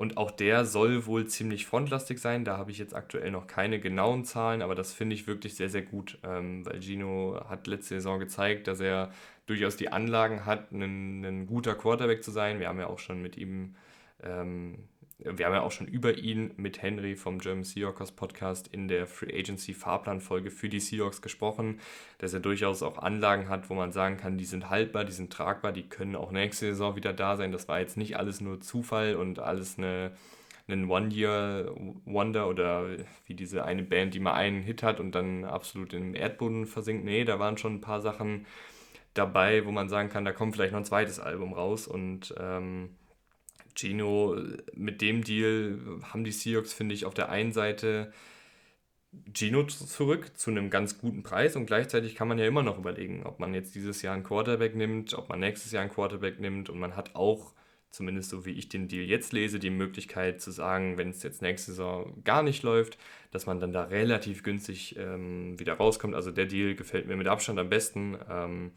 Und 0.00 0.16
auch 0.16 0.30
der 0.30 0.64
soll 0.64 1.04
wohl 1.04 1.26
ziemlich 1.26 1.66
frontlastig 1.66 2.20
sein. 2.20 2.46
Da 2.46 2.56
habe 2.56 2.70
ich 2.70 2.78
jetzt 2.78 2.94
aktuell 2.94 3.30
noch 3.30 3.46
keine 3.46 3.80
genauen 3.80 4.24
Zahlen, 4.24 4.62
aber 4.62 4.74
das 4.74 4.94
finde 4.94 5.14
ich 5.14 5.26
wirklich 5.26 5.56
sehr, 5.56 5.68
sehr 5.68 5.82
gut, 5.82 6.18
ähm, 6.22 6.64
weil 6.64 6.80
Gino 6.80 7.38
hat 7.50 7.66
letzte 7.66 7.96
Saison 7.96 8.18
gezeigt, 8.18 8.66
dass 8.66 8.80
er 8.80 9.12
durchaus 9.44 9.76
die 9.76 9.92
Anlagen 9.92 10.46
hat, 10.46 10.72
ein, 10.72 11.22
ein 11.22 11.46
guter 11.46 11.74
Quarterback 11.74 12.24
zu 12.24 12.30
sein. 12.30 12.60
Wir 12.60 12.68
haben 12.68 12.78
ja 12.78 12.86
auch 12.86 12.98
schon 12.98 13.20
mit 13.20 13.36
ihm 13.36 13.74
ähm, 14.22 14.88
wir 15.24 15.46
haben 15.46 15.52
ja 15.52 15.62
auch 15.62 15.72
schon 15.72 15.86
über 15.86 16.16
ihn 16.18 16.52
mit 16.56 16.82
Henry 16.82 17.16
vom 17.16 17.38
German 17.38 17.64
Seahawks 17.64 18.12
Podcast 18.12 18.68
in 18.68 18.88
der 18.88 19.06
Free 19.06 19.38
Agency 19.38 19.74
Fahrplanfolge 19.74 20.50
für 20.50 20.68
die 20.68 20.80
Seahawks 20.80 21.22
gesprochen, 21.22 21.80
dass 22.18 22.32
er 22.32 22.40
durchaus 22.40 22.82
auch 22.82 22.98
Anlagen 22.98 23.48
hat, 23.48 23.70
wo 23.70 23.74
man 23.74 23.92
sagen 23.92 24.16
kann, 24.16 24.38
die 24.38 24.44
sind 24.44 24.70
haltbar, 24.70 25.04
die 25.04 25.12
sind 25.12 25.32
tragbar, 25.32 25.72
die 25.72 25.88
können 25.88 26.16
auch 26.16 26.32
nächste 26.32 26.66
Saison 26.66 26.96
wieder 26.96 27.12
da 27.12 27.36
sein. 27.36 27.52
Das 27.52 27.68
war 27.68 27.80
jetzt 27.80 27.96
nicht 27.96 28.16
alles 28.16 28.40
nur 28.40 28.60
Zufall 28.60 29.16
und 29.16 29.38
alles 29.38 29.78
eine 29.78 30.12
ein 30.72 30.88
One-Year-Wonder 30.88 32.48
oder 32.48 32.86
wie 33.26 33.34
diese 33.34 33.64
eine 33.64 33.82
Band, 33.82 34.14
die 34.14 34.20
mal 34.20 34.34
einen 34.34 34.62
Hit 34.62 34.82
hat 34.82 35.00
und 35.00 35.14
dann 35.14 35.44
absolut 35.44 35.92
im 35.92 36.14
Erdboden 36.14 36.66
versinkt. 36.66 37.04
Nee, 37.04 37.24
da 37.24 37.38
waren 37.38 37.58
schon 37.58 37.74
ein 37.74 37.80
paar 37.80 38.00
Sachen 38.00 38.46
dabei, 39.14 39.66
wo 39.66 39.72
man 39.72 39.88
sagen 39.88 40.08
kann, 40.08 40.24
da 40.24 40.32
kommt 40.32 40.54
vielleicht 40.54 40.72
noch 40.72 40.78
ein 40.78 40.84
zweites 40.84 41.18
Album 41.18 41.52
raus 41.52 41.86
und 41.86 42.34
ähm, 42.38 42.90
Gino, 43.80 44.36
mit 44.74 45.00
dem 45.00 45.24
Deal 45.24 45.78
haben 46.02 46.24
die 46.24 46.32
Seahawks, 46.32 46.72
finde 46.72 46.94
ich, 46.94 47.06
auf 47.06 47.14
der 47.14 47.30
einen 47.30 47.52
Seite 47.52 48.12
Gino 49.34 49.64
zurück 49.64 50.36
zu 50.36 50.50
einem 50.50 50.70
ganz 50.70 50.98
guten 50.98 51.22
Preis 51.22 51.56
und 51.56 51.66
gleichzeitig 51.66 52.14
kann 52.14 52.28
man 52.28 52.38
ja 52.38 52.46
immer 52.46 52.62
noch 52.62 52.78
überlegen, 52.78 53.24
ob 53.24 53.40
man 53.40 53.54
jetzt 53.54 53.74
dieses 53.74 54.02
Jahr 54.02 54.14
einen 54.14 54.22
Quarterback 54.22 54.76
nimmt, 54.76 55.14
ob 55.14 55.28
man 55.28 55.40
nächstes 55.40 55.72
Jahr 55.72 55.82
einen 55.82 55.90
Quarterback 55.90 56.38
nimmt 56.38 56.70
und 56.70 56.78
man 56.78 56.94
hat 56.94 57.16
auch, 57.16 57.52
zumindest 57.90 58.30
so 58.30 58.46
wie 58.46 58.52
ich 58.52 58.68
den 58.68 58.86
Deal 58.86 59.04
jetzt 59.04 59.32
lese, 59.32 59.58
die 59.58 59.70
Möglichkeit 59.70 60.40
zu 60.40 60.52
sagen, 60.52 60.96
wenn 60.96 61.10
es 61.10 61.24
jetzt 61.24 61.42
nächste 61.42 61.72
Saison 61.72 62.22
gar 62.22 62.44
nicht 62.44 62.62
läuft, 62.62 62.98
dass 63.32 63.46
man 63.46 63.58
dann 63.58 63.72
da 63.72 63.84
relativ 63.84 64.44
günstig 64.44 64.96
ähm, 64.96 65.58
wieder 65.58 65.74
rauskommt. 65.74 66.14
Also 66.14 66.30
der 66.30 66.46
Deal 66.46 66.76
gefällt 66.76 67.08
mir 67.08 67.16
mit 67.16 67.26
Abstand 67.26 67.58
am 67.58 67.68
besten. 67.68 68.16
Ähm, 68.30 68.70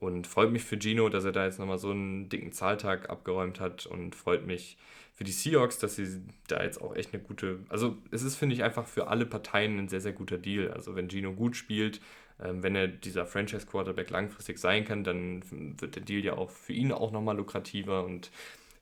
und 0.00 0.26
freut 0.26 0.50
mich 0.52 0.64
für 0.64 0.78
Gino, 0.78 1.08
dass 1.08 1.24
er 1.24 1.32
da 1.32 1.44
jetzt 1.44 1.58
nochmal 1.58 1.78
so 1.78 1.90
einen 1.90 2.28
dicken 2.28 2.52
Zahltag 2.52 3.10
abgeräumt 3.10 3.60
hat 3.60 3.86
und 3.86 4.14
freut 4.14 4.46
mich 4.46 4.76
für 5.14 5.24
die 5.24 5.32
Seahawks, 5.32 5.78
dass 5.78 5.96
sie 5.96 6.22
da 6.46 6.62
jetzt 6.62 6.80
auch 6.80 6.94
echt 6.94 7.12
eine 7.12 7.22
gute, 7.22 7.58
also 7.68 7.96
es 8.12 8.22
ist, 8.22 8.36
finde 8.36 8.54
ich, 8.54 8.62
einfach 8.62 8.86
für 8.86 9.08
alle 9.08 9.26
Parteien 9.26 9.76
ein 9.76 9.88
sehr, 9.88 10.00
sehr 10.00 10.12
guter 10.12 10.38
Deal. 10.38 10.70
Also 10.70 10.94
wenn 10.94 11.10
Gino 11.10 11.32
gut 11.32 11.56
spielt, 11.56 12.00
ähm, 12.40 12.62
wenn 12.62 12.76
er 12.76 12.86
dieser 12.86 13.26
Franchise-Quarterback 13.26 14.10
langfristig 14.10 14.58
sein 14.58 14.84
kann, 14.84 15.02
dann 15.02 15.42
wird 15.80 15.96
der 15.96 16.04
Deal 16.04 16.24
ja 16.24 16.34
auch 16.34 16.50
für 16.50 16.72
ihn 16.72 16.92
auch 16.92 17.10
nochmal 17.10 17.36
lukrativer 17.36 18.04
und 18.04 18.30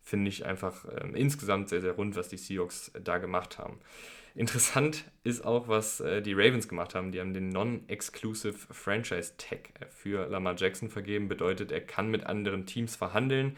finde 0.03 0.29
ich 0.29 0.45
einfach 0.45 0.85
ähm, 1.01 1.15
insgesamt 1.15 1.71
sehr, 1.71 1.81
sehr 1.81 1.93
rund, 1.93 2.17
was 2.17 2.29
die 2.29 2.37
Seahawks 2.37 2.93
da 3.03 3.17
gemacht 3.17 3.59
haben. 3.59 3.79
Interessant 4.37 5.11
ist 5.25 5.47
auch, 5.47 5.67
was 5.67 6.01
äh, 6.01 6.21
die 6.21 6.35
Ravens 6.35 6.69
gemacht 6.69 6.95
haben. 6.95 7.11
Die 7.11 7.21
haben 7.21 7.33
den 7.33 7.49
Non-Exclusive 7.49 8.59
Franchise 8.71 9.33
Tag 9.39 9.71
für 9.89 10.29
Lamar 10.29 10.55
Jackson 10.59 10.91
vergeben. 10.91 11.27
Bedeutet, 11.27 11.73
er 11.73 11.81
kann 11.81 12.11
mit 12.11 12.27
anderen 12.27 12.67
Teams 12.67 12.97
verhandeln. 12.97 13.57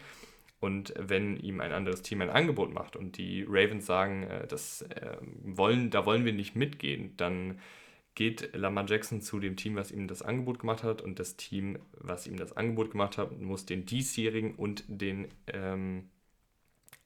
Und 0.61 0.93
wenn 0.97 1.35
ihm 1.35 1.59
ein 1.59 1.73
anderes 1.73 2.01
Team 2.01 2.21
ein 2.21 2.29
Angebot 2.29 2.73
macht 2.73 2.95
und 2.95 3.17
die 3.17 3.45
Ravens 3.47 3.85
sagen, 3.85 4.23
äh, 4.23 4.47
das 4.47 4.83
äh, 4.83 5.17
wollen, 5.43 5.89
da 5.89 6.05
wollen 6.05 6.23
wir 6.23 6.33
nicht 6.33 6.55
mitgehen, 6.55 7.13
dann 7.17 7.59
geht 8.15 8.55
Lamar 8.55 8.85
Jackson 8.87 9.21
zu 9.21 9.41
dem 9.41 9.57
Team, 9.57 9.75
was 9.75 9.91
ihm 9.91 10.07
das 10.07 10.21
Angebot 10.21 10.59
gemacht 10.59 10.83
hat. 10.83 11.01
Und 11.01 11.19
das 11.19 11.35
Team, 11.35 11.77
was 11.91 12.25
ihm 12.25 12.37
das 12.37 12.55
Angebot 12.55 12.91
gemacht 12.91 13.17
hat, 13.17 13.37
muss 13.37 13.65
den 13.65 13.85
diesjährigen 13.85 14.55
und 14.55 14.85
den 14.87 15.27
ähm, 15.47 16.09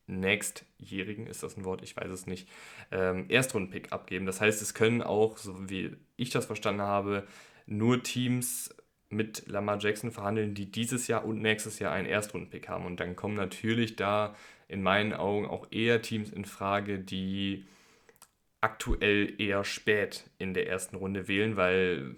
nächstjährigen, 0.07 1.27
ist 1.27 1.43
das 1.43 1.57
ein 1.57 1.65
Wort, 1.65 1.83
ich 1.83 1.95
weiß 1.95 2.11
es 2.11 2.27
nicht, 2.27 2.49
ähm, 2.91 3.25
Erstrunden-Pick 3.29 3.91
abgeben. 3.91 4.25
Das 4.25 4.41
heißt, 4.41 4.61
es 4.61 4.73
können 4.73 5.01
auch, 5.01 5.37
so 5.37 5.69
wie 5.69 5.95
ich 6.17 6.29
das 6.29 6.45
verstanden 6.45 6.81
habe, 6.81 7.25
nur 7.65 8.03
Teams 8.03 8.75
mit 9.09 9.47
Lamar 9.47 9.77
Jackson 9.79 10.11
verhandeln, 10.11 10.53
die 10.55 10.71
dieses 10.71 11.07
Jahr 11.07 11.25
und 11.25 11.41
nächstes 11.41 11.79
Jahr 11.79 11.93
einen 11.93 12.07
Erstrunden-Pick 12.07 12.67
haben. 12.67 12.85
Und 12.85 12.99
dann 12.99 13.15
kommen 13.15 13.35
natürlich 13.35 13.95
da 13.95 14.35
in 14.67 14.81
meinen 14.81 15.13
Augen 15.13 15.45
auch 15.45 15.67
eher 15.71 16.01
Teams 16.01 16.31
in 16.31 16.45
Frage, 16.45 16.99
die 16.99 17.65
aktuell 18.61 19.39
eher 19.39 19.63
spät 19.63 20.29
in 20.37 20.53
der 20.53 20.67
ersten 20.67 20.95
Runde 20.95 21.27
wählen, 21.27 21.57
weil 21.57 22.15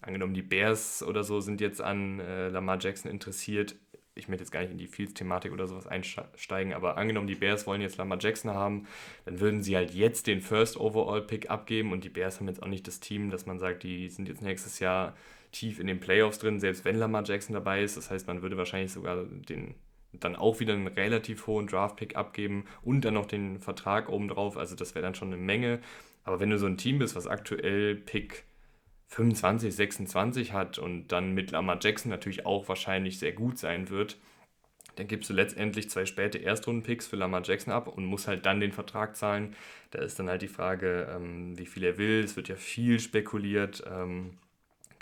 angenommen 0.00 0.34
die 0.34 0.42
Bears 0.42 1.02
oder 1.02 1.24
so 1.24 1.40
sind 1.40 1.60
jetzt 1.60 1.80
an 1.80 2.20
äh, 2.20 2.48
Lamar 2.48 2.78
Jackson 2.80 3.10
interessiert, 3.10 3.74
ich 4.14 4.28
möchte 4.28 4.42
jetzt 4.42 4.50
gar 4.50 4.60
nicht 4.60 4.72
in 4.72 4.78
die 4.78 4.86
Fields-Thematik 4.86 5.52
oder 5.52 5.66
sowas 5.66 5.86
einsteigen, 5.86 6.72
aber 6.72 6.96
angenommen, 6.96 7.26
die 7.26 7.34
Bears 7.34 7.66
wollen 7.66 7.80
jetzt 7.80 7.96
Lamar 7.96 8.18
Jackson 8.20 8.50
haben, 8.50 8.86
dann 9.24 9.40
würden 9.40 9.62
sie 9.62 9.76
halt 9.76 9.92
jetzt 9.92 10.26
den 10.26 10.40
First 10.40 10.78
Overall-Pick 10.78 11.50
abgeben 11.50 11.92
und 11.92 12.04
die 12.04 12.10
Bears 12.10 12.38
haben 12.38 12.48
jetzt 12.48 12.62
auch 12.62 12.68
nicht 12.68 12.86
das 12.86 13.00
Team, 13.00 13.30
dass 13.30 13.46
man 13.46 13.58
sagt, 13.58 13.82
die 13.82 14.08
sind 14.08 14.28
jetzt 14.28 14.42
nächstes 14.42 14.78
Jahr 14.80 15.14
tief 15.50 15.78
in 15.78 15.86
den 15.86 16.00
Playoffs 16.00 16.38
drin, 16.38 16.60
selbst 16.60 16.84
wenn 16.84 16.96
Lamar 16.96 17.24
Jackson 17.24 17.54
dabei 17.54 17.82
ist. 17.82 17.96
Das 17.96 18.10
heißt, 18.10 18.26
man 18.26 18.42
würde 18.42 18.56
wahrscheinlich 18.56 18.92
sogar 18.92 19.24
den 19.24 19.74
dann 20.12 20.36
auch 20.36 20.60
wieder 20.60 20.74
einen 20.74 20.88
relativ 20.88 21.46
hohen 21.46 21.66
Draft-Pick 21.66 22.16
abgeben 22.16 22.64
und 22.82 23.02
dann 23.02 23.14
noch 23.14 23.26
den 23.26 23.60
Vertrag 23.60 24.08
obendrauf. 24.08 24.56
Also 24.56 24.76
das 24.76 24.94
wäre 24.94 25.02
dann 25.02 25.14
schon 25.14 25.28
eine 25.28 25.42
Menge. 25.42 25.80
Aber 26.24 26.38
wenn 26.38 26.50
du 26.50 26.58
so 26.58 26.66
ein 26.66 26.76
Team 26.76 26.98
bist, 26.98 27.16
was 27.16 27.26
aktuell 27.26 27.96
Pick 27.96 28.44
25, 29.12 29.74
26 29.74 30.52
hat 30.52 30.78
und 30.78 31.08
dann 31.08 31.32
mit 31.32 31.50
Lamar 31.50 31.78
Jackson 31.80 32.10
natürlich 32.10 32.46
auch 32.46 32.68
wahrscheinlich 32.68 33.18
sehr 33.18 33.32
gut 33.32 33.58
sein 33.58 33.90
wird, 33.90 34.16
dann 34.96 35.06
gibst 35.06 35.28
du 35.28 35.34
letztendlich 35.34 35.90
zwei 35.90 36.06
späte 36.06 36.38
Erstrunden-Picks 36.38 37.06
für 37.06 37.16
Lamar 37.16 37.42
Jackson 37.44 37.72
ab 37.72 37.88
und 37.88 38.06
musst 38.06 38.26
halt 38.28 38.46
dann 38.46 38.60
den 38.60 38.72
Vertrag 38.72 39.16
zahlen. 39.16 39.54
Da 39.90 40.00
ist 40.00 40.18
dann 40.18 40.28
halt 40.28 40.42
die 40.42 40.48
Frage, 40.48 41.08
ähm, 41.14 41.58
wie 41.58 41.66
viel 41.66 41.84
er 41.84 41.98
will. 41.98 42.24
Es 42.24 42.36
wird 42.36 42.48
ja 42.48 42.56
viel 42.56 43.00
spekuliert. 43.00 43.84
Ähm, 43.90 44.38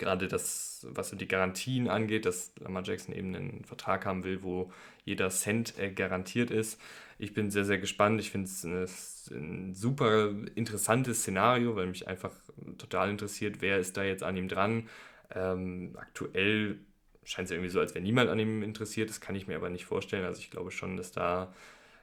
gerade 0.01 0.27
das, 0.27 0.85
was 0.89 1.09
so 1.09 1.15
die 1.15 1.27
Garantien 1.27 1.87
angeht, 1.87 2.25
dass 2.25 2.51
Lamar 2.59 2.83
Jackson 2.83 3.15
eben 3.15 3.33
einen 3.35 3.63
Vertrag 3.63 4.05
haben 4.05 4.23
will, 4.23 4.43
wo 4.43 4.71
jeder 5.05 5.29
Cent 5.29 5.77
äh, 5.79 5.91
garantiert 5.91 6.51
ist. 6.51 6.81
Ich 7.17 7.33
bin 7.33 7.51
sehr, 7.51 7.65
sehr 7.65 7.77
gespannt. 7.77 8.19
Ich 8.19 8.31
finde 8.31 8.47
es 8.47 9.31
ein 9.31 9.73
super 9.75 10.31
interessantes 10.55 11.21
Szenario, 11.21 11.75
weil 11.75 11.87
mich 11.87 12.07
einfach 12.07 12.31
total 12.77 13.11
interessiert, 13.11 13.61
wer 13.61 13.77
ist 13.77 13.95
da 13.95 14.03
jetzt 14.03 14.23
an 14.23 14.35
ihm 14.35 14.47
dran. 14.47 14.89
Ähm, 15.33 15.95
aktuell 15.97 16.79
scheint 17.23 17.45
es 17.45 17.51
ja 17.51 17.57
irgendwie 17.57 17.71
so, 17.71 17.79
als 17.79 17.93
wäre 17.93 18.03
niemand 18.03 18.29
an 18.29 18.39
ihm 18.39 18.63
interessiert. 18.63 19.09
Das 19.09 19.21
kann 19.21 19.35
ich 19.35 19.47
mir 19.47 19.55
aber 19.55 19.69
nicht 19.69 19.85
vorstellen. 19.85 20.25
Also 20.25 20.39
ich 20.39 20.49
glaube 20.49 20.71
schon, 20.71 20.97
dass 20.97 21.11
da 21.11 21.53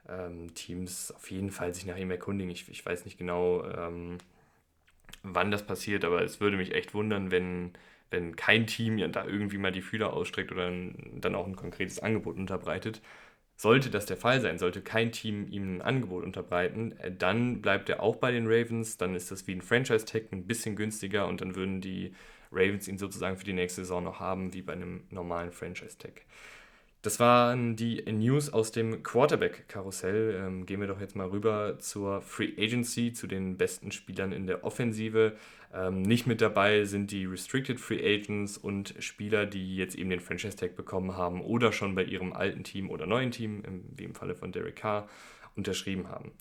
ähm, 0.08 0.54
Teams 0.54 1.10
auf 1.12 1.30
jeden 1.30 1.50
Fall 1.50 1.74
sich 1.74 1.84
nach 1.84 1.96
ihm 1.96 2.10
erkundigen. 2.10 2.50
Ich, 2.50 2.68
ich 2.68 2.84
weiß 2.86 3.04
nicht 3.04 3.18
genau, 3.18 3.64
ähm, 3.64 4.18
wann 5.22 5.50
das 5.50 5.66
passiert, 5.66 6.04
aber 6.04 6.22
es 6.22 6.40
würde 6.40 6.56
mich 6.56 6.74
echt 6.74 6.94
wundern, 6.94 7.30
wenn, 7.30 7.72
wenn 8.10 8.36
kein 8.36 8.66
Team 8.66 8.98
ja 8.98 9.08
da 9.08 9.24
irgendwie 9.26 9.58
mal 9.58 9.72
die 9.72 9.82
Fühler 9.82 10.12
ausstreckt 10.12 10.52
oder 10.52 10.70
dann 10.70 11.34
auch 11.34 11.46
ein 11.46 11.56
konkretes 11.56 12.00
Angebot 12.00 12.36
unterbreitet. 12.36 13.02
Sollte 13.56 13.90
das 13.90 14.06
der 14.06 14.16
Fall 14.16 14.40
sein, 14.40 14.58
sollte 14.58 14.82
kein 14.82 15.10
Team 15.12 15.48
ihm 15.48 15.78
ein 15.78 15.82
Angebot 15.82 16.24
unterbreiten, 16.24 16.92
äh, 16.98 17.10
dann 17.12 17.60
bleibt 17.60 17.88
er 17.88 18.02
auch 18.02 18.16
bei 18.16 18.30
den 18.30 18.46
Ravens, 18.46 18.98
dann 18.98 19.14
ist 19.16 19.30
das 19.32 19.46
wie 19.48 19.52
ein 19.52 19.62
Franchise-Tag 19.62 20.32
ein 20.32 20.46
bisschen 20.46 20.76
günstiger 20.76 21.26
und 21.26 21.40
dann 21.40 21.56
würden 21.56 21.80
die 21.80 22.14
Ravens 22.52 22.86
ihn 22.88 22.98
sozusagen 22.98 23.36
für 23.36 23.44
die 23.44 23.52
nächste 23.52 23.82
Saison 23.82 24.04
noch 24.04 24.20
haben, 24.20 24.54
wie 24.54 24.62
bei 24.62 24.74
einem 24.74 25.04
normalen 25.10 25.50
Franchise-Tag. 25.52 26.22
Das 27.02 27.20
waren 27.20 27.76
die 27.76 28.02
News 28.10 28.52
aus 28.52 28.72
dem 28.72 29.04
Quarterback-Karussell. 29.04 30.42
Ähm, 30.44 30.66
gehen 30.66 30.80
wir 30.80 30.88
doch 30.88 31.00
jetzt 31.00 31.14
mal 31.14 31.28
rüber 31.28 31.78
zur 31.78 32.22
Free 32.22 32.54
Agency, 32.58 33.12
zu 33.12 33.28
den 33.28 33.56
besten 33.56 33.92
Spielern 33.92 34.32
in 34.32 34.48
der 34.48 34.64
Offensive. 34.64 35.36
Ähm, 35.72 36.02
nicht 36.02 36.26
mit 36.26 36.40
dabei 36.40 36.84
sind 36.84 37.12
die 37.12 37.24
Restricted 37.24 37.78
Free 37.78 38.00
Agents 38.02 38.58
und 38.58 38.94
Spieler, 38.98 39.46
die 39.46 39.76
jetzt 39.76 39.94
eben 39.94 40.10
den 40.10 40.18
Franchise-Tag 40.18 40.74
bekommen 40.74 41.16
haben 41.16 41.40
oder 41.40 41.72
schon 41.72 41.94
bei 41.94 42.02
ihrem 42.02 42.32
alten 42.32 42.64
Team 42.64 42.90
oder 42.90 43.06
neuen 43.06 43.30
Team, 43.30 43.62
wie 43.94 44.04
im 44.04 44.14
Falle 44.16 44.34
von 44.34 44.50
Derek 44.50 44.76
Carr, 44.76 45.08
unterschrieben 45.54 46.08
haben. 46.08 46.32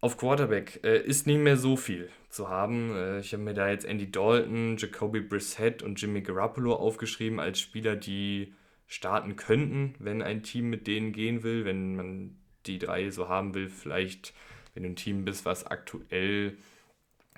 Auf 0.00 0.16
Quarterback 0.16 0.80
äh, 0.82 0.98
ist 1.02 1.28
nicht 1.28 1.40
mehr 1.40 1.56
so 1.56 1.76
viel 1.76 2.10
zu 2.30 2.48
haben. 2.48 2.94
Äh, 2.96 3.20
ich 3.20 3.32
habe 3.32 3.44
mir 3.44 3.54
da 3.54 3.70
jetzt 3.70 3.84
Andy 3.84 4.10
Dalton, 4.10 4.76
Jacoby 4.76 5.20
Brissett 5.20 5.84
und 5.84 6.00
Jimmy 6.00 6.20
Garoppolo 6.20 6.74
aufgeschrieben 6.74 7.38
als 7.38 7.60
Spieler, 7.60 7.94
die 7.94 8.52
starten 8.94 9.36
könnten, 9.36 9.94
wenn 9.98 10.22
ein 10.22 10.42
Team 10.42 10.70
mit 10.70 10.86
denen 10.86 11.12
gehen 11.12 11.42
will, 11.42 11.64
wenn 11.64 11.96
man 11.96 12.36
die 12.66 12.78
drei 12.78 13.10
so 13.10 13.28
haben 13.28 13.54
will, 13.54 13.68
vielleicht 13.68 14.32
wenn 14.74 14.84
du 14.84 14.90
ein 14.90 14.96
Team 14.96 15.24
bist, 15.24 15.44
was 15.44 15.66
aktuell 15.66 16.56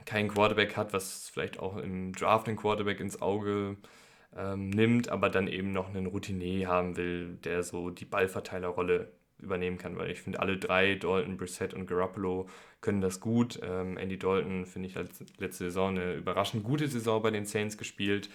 keinen 0.04 0.28
Quarterback 0.28 0.76
hat, 0.76 0.92
was 0.92 1.28
vielleicht 1.28 1.58
auch 1.58 1.76
im 1.76 2.12
Draft 2.12 2.46
einen 2.48 2.56
Quarterback 2.56 3.00
ins 3.00 3.20
Auge 3.20 3.76
ähm, 4.36 4.70
nimmt, 4.70 5.08
aber 5.08 5.28
dann 5.30 5.48
eben 5.48 5.72
noch 5.72 5.88
einen 5.88 6.06
Routinier 6.06 6.68
haben 6.68 6.96
will, 6.96 7.36
der 7.44 7.62
so 7.62 7.90
die 7.90 8.04
Ballverteilerrolle 8.04 9.12
übernehmen 9.38 9.78
kann, 9.78 9.98
weil 9.98 10.10
ich 10.10 10.22
finde, 10.22 10.40
alle 10.40 10.56
drei, 10.56 10.94
Dalton, 10.94 11.36
Brissett 11.36 11.74
und 11.74 11.86
Garoppolo, 11.86 12.48
können 12.80 13.00
das 13.00 13.20
gut. 13.20 13.58
Ähm, 13.62 13.98
Andy 13.98 14.18
Dalton 14.18 14.64
finde 14.64 14.88
ich 14.88 14.96
als 14.96 15.24
letzte 15.38 15.64
Saison 15.64 15.90
eine 15.90 16.14
überraschend 16.14 16.64
gute 16.64 16.88
Saison 16.88 17.20
bei 17.22 17.30
den 17.30 17.44
Saints 17.44 17.76
gespielt. 17.76 18.30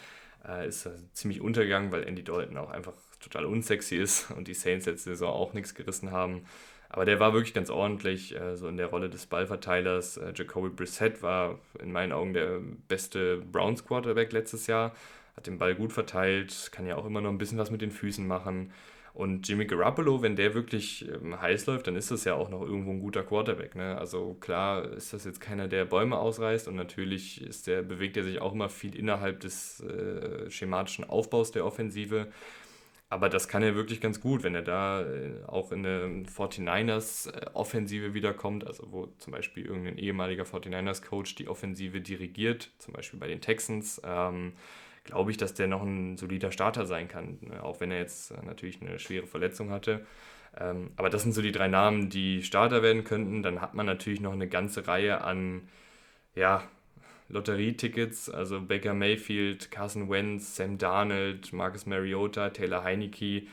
Äh, 0.47 0.67
ist 0.67 0.89
ziemlich 1.13 1.41
untergegangen, 1.41 1.91
weil 1.91 2.03
Andy 2.03 2.23
Dalton 2.23 2.57
auch 2.57 2.71
einfach 2.71 2.93
total 3.19 3.45
unsexy 3.45 3.95
ist 3.95 4.31
und 4.37 4.47
die 4.47 4.53
Saints 4.53 4.85
letzte 4.85 5.11
Saison 5.11 5.33
auch 5.33 5.53
nichts 5.53 5.75
gerissen 5.75 6.11
haben. 6.11 6.45
Aber 6.89 7.05
der 7.05 7.21
war 7.21 7.33
wirklich 7.33 7.53
ganz 7.53 7.69
ordentlich, 7.69 8.35
äh, 8.35 8.57
so 8.57 8.67
in 8.67 8.75
der 8.75 8.87
Rolle 8.87 9.09
des 9.09 9.25
Ballverteilers. 9.25 10.17
Äh, 10.17 10.33
Jacoby 10.35 10.69
Brissett 10.69 11.21
war 11.21 11.59
in 11.79 11.91
meinen 11.91 12.11
Augen 12.11 12.33
der 12.33 12.59
beste 12.87 13.37
Browns 13.37 13.85
Quarterback 13.85 14.33
letztes 14.33 14.67
Jahr. 14.67 14.93
hat 15.37 15.47
den 15.47 15.57
Ball 15.57 15.75
gut 15.75 15.93
verteilt, 15.93 16.69
kann 16.73 16.85
ja 16.85 16.97
auch 16.97 17.05
immer 17.05 17.21
noch 17.21 17.29
ein 17.29 17.37
bisschen 17.37 17.57
was 17.57 17.71
mit 17.71 17.81
den 17.81 17.91
Füßen 17.91 18.27
machen. 18.27 18.73
Und 19.13 19.47
Jimmy 19.47 19.65
Garoppolo, 19.65 20.21
wenn 20.21 20.35
der 20.35 20.53
wirklich 20.53 21.07
ähm, 21.09 21.39
heiß 21.41 21.65
läuft, 21.65 21.87
dann 21.87 21.95
ist 21.95 22.11
das 22.11 22.23
ja 22.23 22.35
auch 22.35 22.49
noch 22.49 22.61
irgendwo 22.61 22.91
ein 22.91 23.01
guter 23.01 23.23
Quarterback. 23.23 23.75
Ne? 23.75 23.97
Also 23.97 24.35
klar 24.35 24.89
ist 24.93 25.11
das 25.13 25.25
jetzt 25.25 25.41
keiner, 25.41 25.67
der 25.67 25.85
Bäume 25.85 26.17
ausreißt 26.17 26.67
und 26.67 26.75
natürlich 26.75 27.41
ist 27.41 27.67
der, 27.67 27.81
bewegt 27.81 28.15
er 28.15 28.23
sich 28.23 28.39
auch 28.39 28.53
immer 28.53 28.69
viel 28.69 28.95
innerhalb 28.95 29.41
des 29.41 29.81
äh, 29.81 30.49
schematischen 30.49 31.03
Aufbaus 31.03 31.51
der 31.51 31.65
Offensive. 31.65 32.27
Aber 33.11 33.27
das 33.27 33.49
kann 33.49 33.61
er 33.61 33.75
wirklich 33.75 33.99
ganz 33.99 34.21
gut, 34.21 34.41
wenn 34.43 34.55
er 34.55 34.61
da 34.61 35.01
äh, 35.01 35.43
auch 35.45 35.73
in 35.73 35.85
eine 35.85 36.23
49ers-Offensive 36.23 38.05
äh, 38.05 38.13
wiederkommt, 38.13 38.65
also 38.65 38.87
wo 38.89 39.07
zum 39.17 39.33
Beispiel 39.33 39.65
irgendein 39.65 39.97
ehemaliger 39.97 40.43
49ers-Coach 40.43 41.35
die 41.35 41.49
Offensive 41.49 41.99
dirigiert, 41.99 42.71
zum 42.77 42.93
Beispiel 42.93 43.19
bei 43.19 43.27
den 43.27 43.41
Texans. 43.41 44.01
Ähm, 44.05 44.53
glaube 45.03 45.31
ich, 45.31 45.37
dass 45.37 45.53
der 45.53 45.67
noch 45.67 45.81
ein 45.81 46.17
solider 46.17 46.51
Starter 46.51 46.85
sein 46.85 47.07
kann, 47.07 47.37
ne? 47.41 47.63
auch 47.63 47.79
wenn 47.79 47.91
er 47.91 47.99
jetzt 47.99 48.31
äh, 48.31 48.45
natürlich 48.45 48.81
eine 48.81 48.99
schwere 48.99 49.27
Verletzung 49.27 49.71
hatte. 49.71 50.05
Ähm, 50.59 50.91
aber 50.95 51.09
das 51.09 51.23
sind 51.23 51.33
so 51.33 51.41
die 51.41 51.51
drei 51.51 51.67
Namen, 51.67 52.09
die 52.09 52.43
Starter 52.43 52.83
werden 52.83 53.03
könnten. 53.03 53.43
Dann 53.43 53.61
hat 53.61 53.73
man 53.73 53.85
natürlich 53.85 54.21
noch 54.21 54.33
eine 54.33 54.47
ganze 54.47 54.87
Reihe 54.87 55.23
an 55.23 55.67
ja, 56.35 56.63
Lotterietickets, 57.29 58.29
also 58.29 58.61
Baker 58.61 58.93
Mayfield, 58.93 59.71
Carson 59.71 60.09
Wentz, 60.09 60.55
Sam 60.55 60.77
Darnold, 60.77 61.53
Marcus 61.53 61.85
Mariota, 61.85 62.49
Taylor 62.49 62.83
Heineke, 62.83 63.43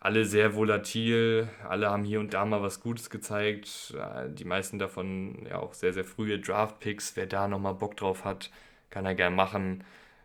alle 0.00 0.24
sehr 0.24 0.54
volatil, 0.54 1.48
alle 1.68 1.90
haben 1.90 2.04
hier 2.04 2.20
und 2.20 2.32
da 2.32 2.46
mal 2.46 2.62
was 2.62 2.80
Gutes 2.80 3.10
gezeigt. 3.10 3.94
Äh, 3.96 4.30
die 4.30 4.44
meisten 4.44 4.78
davon 4.78 5.46
ja 5.48 5.58
auch 5.58 5.74
sehr, 5.74 5.92
sehr 5.92 6.04
frühe 6.04 6.38
Draft-Picks. 6.40 7.16
Wer 7.16 7.26
da 7.26 7.48
nochmal 7.48 7.74
Bock 7.74 7.96
drauf 7.96 8.24
hat, 8.24 8.50
kann 8.88 9.04
er 9.06 9.14
gern 9.14 9.34
machen 9.34 9.84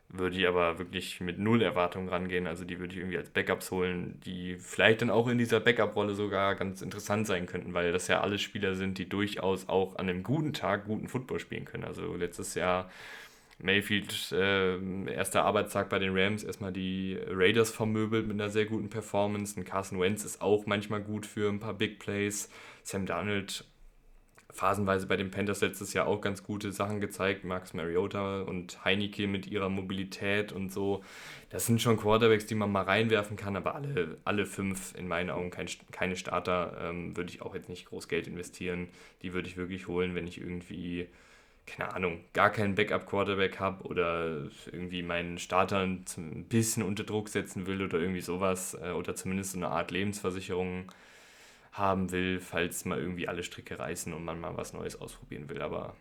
würde 0.09 0.37
ich 0.37 0.47
aber 0.47 0.79
wirklich 0.79 1.19
mit 1.21 1.39
null 1.39 1.61
Erwartungen 1.61 2.09
rangehen. 2.09 2.47
Also 2.47 2.63
die 2.63 2.79
würde 2.79 2.93
ich 2.93 2.99
irgendwie 2.99 3.17
als 3.17 3.29
Backups 3.29 3.71
holen, 3.71 4.19
die 4.25 4.57
vielleicht 4.57 5.01
dann 5.01 5.09
auch 5.09 5.27
in 5.27 5.37
dieser 5.37 5.59
Backup-Rolle 5.59 6.15
sogar 6.15 6.55
ganz 6.55 6.81
interessant 6.81 7.27
sein 7.27 7.45
könnten, 7.45 7.73
weil 7.73 7.91
das 7.91 8.07
ja 8.07 8.21
alle 8.21 8.37
Spieler 8.37 8.75
sind, 8.75 8.97
die 8.97 9.09
durchaus 9.09 9.67
auch 9.67 9.95
an 9.97 10.09
einem 10.09 10.23
guten 10.23 10.53
Tag 10.53 10.85
guten 10.85 11.07
Football 11.07 11.39
spielen 11.39 11.65
können. 11.65 11.83
Also 11.83 12.15
letztes 12.15 12.55
Jahr 12.55 12.89
Mayfield, 13.57 14.31
äh, 14.33 15.11
erster 15.11 15.43
Arbeitstag 15.43 15.89
bei 15.89 15.99
den 15.99 16.17
Rams, 16.17 16.43
erstmal 16.43 16.73
die 16.73 17.17
Raiders 17.29 17.71
vermöbelt 17.71 18.27
mit 18.27 18.39
einer 18.39 18.49
sehr 18.49 18.65
guten 18.65 18.89
Performance. 18.89 19.57
Und 19.57 19.65
Carson 19.65 19.99
Wentz 19.99 20.25
ist 20.25 20.41
auch 20.41 20.65
manchmal 20.65 21.01
gut 21.01 21.25
für 21.25 21.49
ein 21.49 21.59
paar 21.59 21.73
Big 21.73 21.99
Plays. 21.99 22.49
Sam 22.83 23.05
Darnold 23.05 23.65
phasenweise 24.55 25.05
bei 25.05 25.17
den 25.17 25.31
Panthers 25.31 25.59
letztes 25.59 25.93
Jahr 25.93 26.07
auch 26.07 26.21
ganz 26.21 26.41
gute 26.41 26.71
Sachen 26.71 27.01
gezeigt. 27.01 27.43
Max 27.43 27.73
Mariota 27.73 28.41
und 28.41 28.83
Heineke 28.85 29.27
mit 29.27 29.47
ihrer 29.47 29.67
Mobilität 29.67 30.53
und 30.53 30.71
so. 30.71 31.03
Das 31.49 31.65
sind 31.65 31.81
schon 31.81 31.97
Quarterbacks, 31.97 32.45
die 32.45 32.55
man 32.55 32.71
mal 32.71 32.83
reinwerfen 32.83 33.35
kann, 33.35 33.57
aber 33.57 33.75
alle, 33.75 34.17
alle 34.23 34.45
fünf 34.45 34.95
in 34.97 35.09
meinen 35.09 35.29
Augen 35.29 35.51
kein, 35.51 35.67
keine 35.91 36.15
Starter. 36.15 36.77
Ähm, 36.81 37.17
würde 37.17 37.31
ich 37.31 37.41
auch 37.41 37.53
jetzt 37.53 37.67
nicht 37.67 37.85
groß 37.87 38.07
Geld 38.07 38.27
investieren. 38.27 38.87
Die 39.23 39.33
würde 39.33 39.49
ich 39.49 39.57
wirklich 39.57 39.89
holen, 39.89 40.15
wenn 40.15 40.25
ich 40.25 40.39
irgendwie, 40.39 41.07
keine 41.65 41.93
Ahnung, 41.93 42.21
gar 42.31 42.49
keinen 42.49 42.75
Backup-Quarterback 42.75 43.59
habe 43.59 43.83
oder 43.83 44.43
irgendwie 44.71 45.03
meinen 45.03 45.37
Starter 45.37 45.79
ein 45.81 46.45
bisschen 46.47 46.81
unter 46.81 47.03
Druck 47.03 47.27
setzen 47.27 47.67
will 47.67 47.81
oder 47.81 47.99
irgendwie 47.99 48.21
sowas. 48.21 48.77
Äh, 48.81 48.91
oder 48.91 49.15
zumindest 49.15 49.51
so 49.51 49.57
eine 49.57 49.67
Art 49.67 49.91
Lebensversicherung 49.91 50.91
haben 51.77 52.11
will, 52.11 52.39
falls 52.39 52.85
mal 52.85 52.99
irgendwie 52.99 53.27
alle 53.27 53.43
Stricke 53.43 53.77
reißen 53.77 54.13
und 54.13 54.23
man 54.23 54.39
mal 54.39 54.55
was 54.57 54.73
Neues 54.73 54.99
ausprobieren 54.99 55.49
will. 55.49 55.61
Aber 55.61 55.95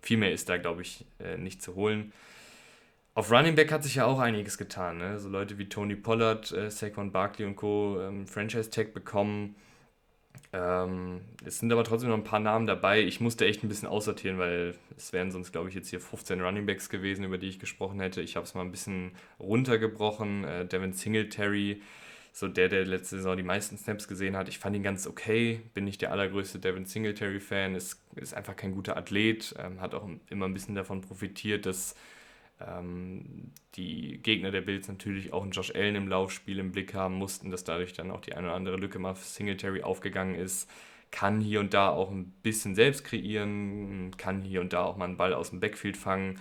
viel 0.00 0.18
mehr 0.18 0.32
ist 0.32 0.48
da, 0.48 0.56
glaube 0.56 0.82
ich, 0.82 1.04
äh, 1.18 1.36
nicht 1.36 1.62
zu 1.62 1.74
holen. 1.74 2.12
Auf 3.14 3.32
Running 3.32 3.54
Back 3.54 3.72
hat 3.72 3.82
sich 3.82 3.94
ja 3.94 4.04
auch 4.04 4.18
einiges 4.18 4.58
getan. 4.58 4.98
Ne? 4.98 5.18
So 5.18 5.30
Leute 5.30 5.56
wie 5.56 5.70
Tony 5.70 5.96
Pollard, 5.96 6.52
äh, 6.52 6.70
Saquon 6.70 7.12
Barkley 7.12 7.46
und 7.46 7.56
Co. 7.56 7.98
Ähm, 8.00 8.26
Franchise 8.26 8.68
Tag 8.68 8.92
bekommen. 8.92 9.56
Ähm, 10.52 11.22
es 11.44 11.58
sind 11.58 11.72
aber 11.72 11.82
trotzdem 11.84 12.10
noch 12.10 12.18
ein 12.18 12.24
paar 12.24 12.40
Namen 12.40 12.66
dabei. 12.66 13.00
Ich 13.00 13.20
musste 13.20 13.46
echt 13.46 13.64
ein 13.64 13.68
bisschen 13.68 13.88
aussortieren, 13.88 14.38
weil 14.38 14.74
es 14.98 15.14
wären 15.14 15.30
sonst, 15.30 15.50
glaube 15.50 15.70
ich, 15.70 15.74
jetzt 15.74 15.88
hier 15.88 16.00
15 16.00 16.42
Running 16.42 16.66
Backs 16.66 16.90
gewesen, 16.90 17.24
über 17.24 17.38
die 17.38 17.48
ich 17.48 17.58
gesprochen 17.58 18.00
hätte. 18.00 18.20
Ich 18.20 18.36
habe 18.36 18.44
es 18.44 18.54
mal 18.54 18.60
ein 18.60 18.70
bisschen 18.70 19.12
runtergebrochen. 19.40 20.44
Äh, 20.44 20.66
Devin 20.66 20.92
Singletary 20.92 21.80
so 22.36 22.48
der, 22.48 22.68
der 22.68 22.84
letzte 22.84 23.16
Saison 23.16 23.34
die 23.34 23.42
meisten 23.42 23.78
Snaps 23.78 24.08
gesehen 24.08 24.36
hat. 24.36 24.46
Ich 24.50 24.58
fand 24.58 24.76
ihn 24.76 24.82
ganz 24.82 25.06
okay, 25.06 25.62
bin 25.72 25.86
nicht 25.86 26.02
der 26.02 26.12
allergrößte 26.12 26.58
Devin 26.58 26.84
Singletary-Fan, 26.84 27.74
ist, 27.74 27.98
ist 28.14 28.34
einfach 28.34 28.54
kein 28.54 28.72
guter 28.72 28.94
Athlet, 28.98 29.54
ähm, 29.58 29.80
hat 29.80 29.94
auch 29.94 30.06
immer 30.28 30.44
ein 30.44 30.52
bisschen 30.52 30.74
davon 30.74 31.00
profitiert, 31.00 31.64
dass 31.64 31.94
ähm, 32.60 33.52
die 33.76 34.18
Gegner 34.22 34.50
der 34.50 34.60
Bills 34.60 34.86
natürlich 34.86 35.32
auch 35.32 35.44
einen 35.44 35.52
Josh 35.52 35.74
Allen 35.74 35.94
im 35.94 36.08
Laufspiel 36.08 36.58
im 36.58 36.72
Blick 36.72 36.92
haben 36.92 37.14
mussten, 37.14 37.50
dass 37.50 37.64
dadurch 37.64 37.94
dann 37.94 38.10
auch 38.10 38.20
die 38.20 38.34
eine 38.34 38.48
oder 38.48 38.56
andere 38.56 38.76
Lücke 38.76 38.98
mal 38.98 39.14
für 39.14 39.24
Singletary 39.24 39.82
aufgegangen 39.82 40.34
ist. 40.34 40.68
Kann 41.10 41.40
hier 41.40 41.60
und 41.60 41.72
da 41.72 41.88
auch 41.88 42.10
ein 42.10 42.34
bisschen 42.42 42.74
selbst 42.74 43.04
kreieren, 43.04 44.10
kann 44.18 44.42
hier 44.42 44.60
und 44.60 44.74
da 44.74 44.84
auch 44.84 44.98
mal 44.98 45.06
einen 45.06 45.16
Ball 45.16 45.32
aus 45.32 45.48
dem 45.48 45.60
Backfield 45.60 45.96
fangen 45.96 46.38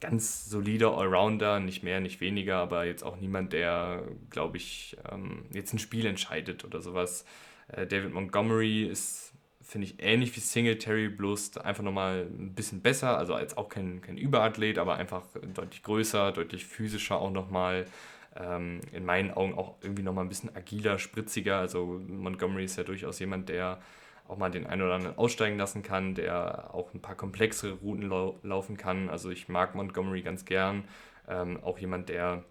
ganz 0.00 0.48
solider 0.48 0.96
Allrounder, 0.96 1.60
nicht 1.60 1.82
mehr, 1.82 2.00
nicht 2.00 2.20
weniger, 2.20 2.56
aber 2.58 2.84
jetzt 2.84 3.02
auch 3.02 3.16
niemand, 3.16 3.52
der, 3.52 4.04
glaube 4.30 4.56
ich, 4.56 4.96
ähm, 5.10 5.46
jetzt 5.52 5.72
ein 5.72 5.78
Spiel 5.78 6.06
entscheidet 6.06 6.64
oder 6.64 6.80
sowas. 6.80 7.24
Äh, 7.68 7.86
David 7.86 8.12
Montgomery 8.12 8.84
ist, 8.84 9.32
finde 9.62 9.86
ich, 9.86 9.96
ähnlich 9.98 10.34
wie 10.36 10.40
Singletary, 10.40 11.08
bloß 11.08 11.58
einfach 11.58 11.82
nochmal 11.82 12.26
ein 12.30 12.54
bisschen 12.54 12.80
besser, 12.80 13.18
also 13.18 13.34
als 13.34 13.56
auch 13.56 13.68
kein, 13.68 14.00
kein 14.00 14.16
Überathlet, 14.16 14.78
aber 14.78 14.94
einfach 14.94 15.26
deutlich 15.54 15.82
größer, 15.82 16.32
deutlich 16.32 16.64
physischer 16.64 17.18
auch 17.20 17.30
nochmal. 17.30 17.86
Ähm, 18.36 18.82
in 18.92 19.04
meinen 19.04 19.32
Augen 19.32 19.54
auch 19.54 19.76
irgendwie 19.82 20.02
nochmal 20.02 20.24
ein 20.24 20.28
bisschen 20.28 20.54
agiler, 20.54 20.98
spritziger. 20.98 21.58
Also 21.58 22.00
Montgomery 22.06 22.64
ist 22.64 22.76
ja 22.76 22.84
durchaus 22.84 23.18
jemand, 23.18 23.48
der 23.48 23.80
auch 24.28 24.36
mal 24.36 24.50
den 24.50 24.66
einen 24.66 24.82
oder 24.82 24.94
anderen 24.94 25.18
aussteigen 25.18 25.58
lassen 25.58 25.82
kann, 25.82 26.14
der 26.14 26.74
auch 26.74 26.92
ein 26.94 27.00
paar 27.00 27.16
komplexere 27.16 27.72
Routen 27.72 28.08
lau 28.08 28.38
laufen 28.42 28.76
kann. 28.76 29.08
Also 29.08 29.30
ich 29.30 29.48
mag 29.48 29.74
Montgomery 29.74 30.22
ganz 30.22 30.44
gern. 30.44 30.84
Ähm, 31.26 31.58
auch 31.62 31.78
jemand, 31.78 32.10
der 32.10 32.44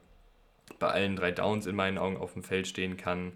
bei 0.79 0.87
allen 0.87 1.15
drei 1.15 1.31
Downs 1.31 1.67
in 1.67 1.75
meinen 1.75 1.97
Augen 1.97 2.17
auf 2.17 2.33
dem 2.33 2.43
Feld 2.43 2.67
stehen 2.67 2.97
kann 2.97 3.33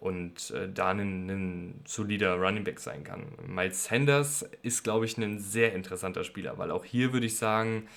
und 0.00 0.50
äh, 0.50 0.68
da 0.72 0.90
ein, 0.90 1.28
ein, 1.28 1.80
solider 1.86 2.36
Running 2.36 2.62
Back 2.62 2.78
sein 2.78 3.04
kann. 3.04 3.26
Miles 3.46 3.84
Sanders 3.84 4.48
ist, 4.62 4.84
glaube 4.84 5.06
ich, 5.06 5.16
ein 5.16 5.40
sehr 5.40 5.72
interessanter 5.72 6.24
Spieler, 6.24 6.58
weil 6.58 6.70
auch 6.70 6.84
hier 6.84 7.12
würde 7.12 7.26
ich 7.26 7.36
sagen, 7.36 7.88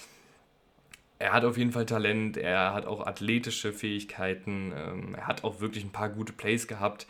er 1.19 1.33
hat 1.33 1.43
auf 1.43 1.57
jeden 1.57 1.71
Fall 1.71 1.85
Talent, 1.85 2.37
er 2.37 2.73
hat 2.73 2.87
auch 2.87 3.05
athletische 3.05 3.73
Fähigkeiten, 3.73 4.73
ähm, 4.75 5.15
er 5.15 5.27
hat 5.27 5.43
auch 5.43 5.59
wirklich 5.59 5.83
ein 5.83 5.91
paar 5.91 6.09
gute 6.09 6.33
Plays 6.33 6.67
gehabt 6.67 7.05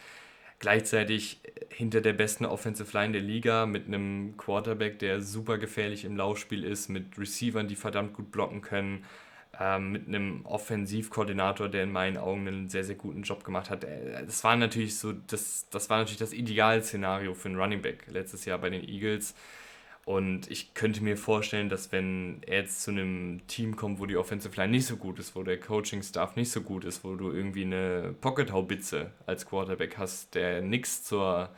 gleichzeitig 0.62 1.42
hinter 1.70 2.02
der 2.02 2.14
besten 2.14 2.46
Offensive 2.46 2.96
Line 2.98 3.14
der 3.14 3.22
Liga 3.22 3.66
mit 3.66 3.88
einem 3.88 4.38
Quarterback, 4.38 5.00
der 5.00 5.22
super 5.22 5.58
gefährlich 5.58 6.06
im 6.06 6.16
Laufspiel 6.16 6.64
ist, 6.64 6.88
mit 6.88 7.18
Receivern, 7.18 7.68
die 7.68 7.76
verdammt 7.76 8.14
gut 8.14 8.32
blocken 8.32 8.62
können, 8.62 9.04
ähm, 9.60 9.92
mit 9.92 10.08
einem 10.08 10.46
Offensivkoordinator, 10.46 11.68
der 11.68 11.84
in 11.84 11.92
meinen 11.92 12.18
Augen 12.18 12.48
einen 12.48 12.70
sehr, 12.70 12.84
sehr 12.84 12.96
guten 12.96 13.24
Job 13.24 13.44
gemacht 13.44 13.72
hat. 13.72 13.84
Äh, 13.84 14.24
das 14.24 14.44
war 14.44 14.56
natürlich 14.56 14.98
so, 14.98 15.14
das, 15.14 15.68
das 15.72 15.90
war 15.90 15.98
natürlich 15.98 16.20
das 16.20 16.32
Idealszenario 16.32 17.34
für 17.34 17.50
einen 17.50 17.60
Running 17.60 17.82
Back 17.82 18.06
letztes 18.08 18.46
Jahr 18.46 18.60
bei 18.60 18.70
den 18.70 18.88
Eagles. 18.88 19.34
Und 20.04 20.50
ich 20.50 20.74
könnte 20.74 21.04
mir 21.04 21.16
vorstellen, 21.16 21.70
dass 21.70 21.92
wenn 21.92 22.42
er 22.48 22.62
jetzt 22.62 22.82
zu 22.82 22.92
einem 22.92 23.46
Team 23.48 23.76
kommt, 23.76 24.00
wo 24.00 24.08
die 24.08 24.18
Offensive 24.18 24.56
Line 24.56 24.72
nicht 24.72 24.88
so 24.88 24.98
gut 24.98 25.20
ist, 25.20 25.36
wo 25.36 25.44
der 25.44 25.60
Coaching-Staff 25.60 26.36
nicht 26.36 26.52
so 26.52 26.62
gut 26.62 26.86
ist, 26.86 27.04
wo 27.04 27.16
du 27.16 27.32
irgendwie 27.32 27.64
eine 27.64 28.16
Pocket-Haubitze 28.20 29.12
als 29.28 29.46
Quarterback 29.46 29.98
hast, 29.98 30.34
der 30.34 30.62
nichts 30.62 31.04
zur 31.04 31.50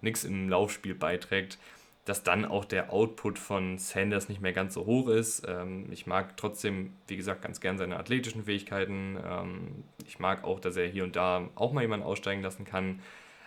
nichts 0.00 0.24
im 0.24 0.48
Laufspiel 0.48 0.94
beiträgt, 0.94 1.58
dass 2.06 2.22
dann 2.22 2.46
auch 2.46 2.64
der 2.64 2.90
Output 2.90 3.38
von 3.38 3.76
Sanders 3.76 4.30
nicht 4.30 4.40
mehr 4.40 4.54
ganz 4.54 4.72
so 4.74 4.86
hoch 4.86 5.08
ist. 5.08 5.46
Ähm, 5.46 5.86
ich 5.90 6.06
mag 6.06 6.38
trotzdem, 6.38 6.94
wie 7.06 7.18
gesagt, 7.18 7.42
ganz 7.42 7.60
gern 7.60 7.76
seine 7.76 7.98
athletischen 7.98 8.44
Fähigkeiten. 8.44 9.18
Ähm, 9.22 9.84
ich 10.06 10.18
mag 10.18 10.44
auch, 10.44 10.58
dass 10.58 10.76
er 10.76 10.86
hier 10.86 11.04
und 11.04 11.16
da 11.16 11.50
auch 11.54 11.72
mal 11.72 11.82
jemanden 11.82 12.06
aussteigen 12.06 12.42
lassen 12.42 12.64
kann 12.64 13.00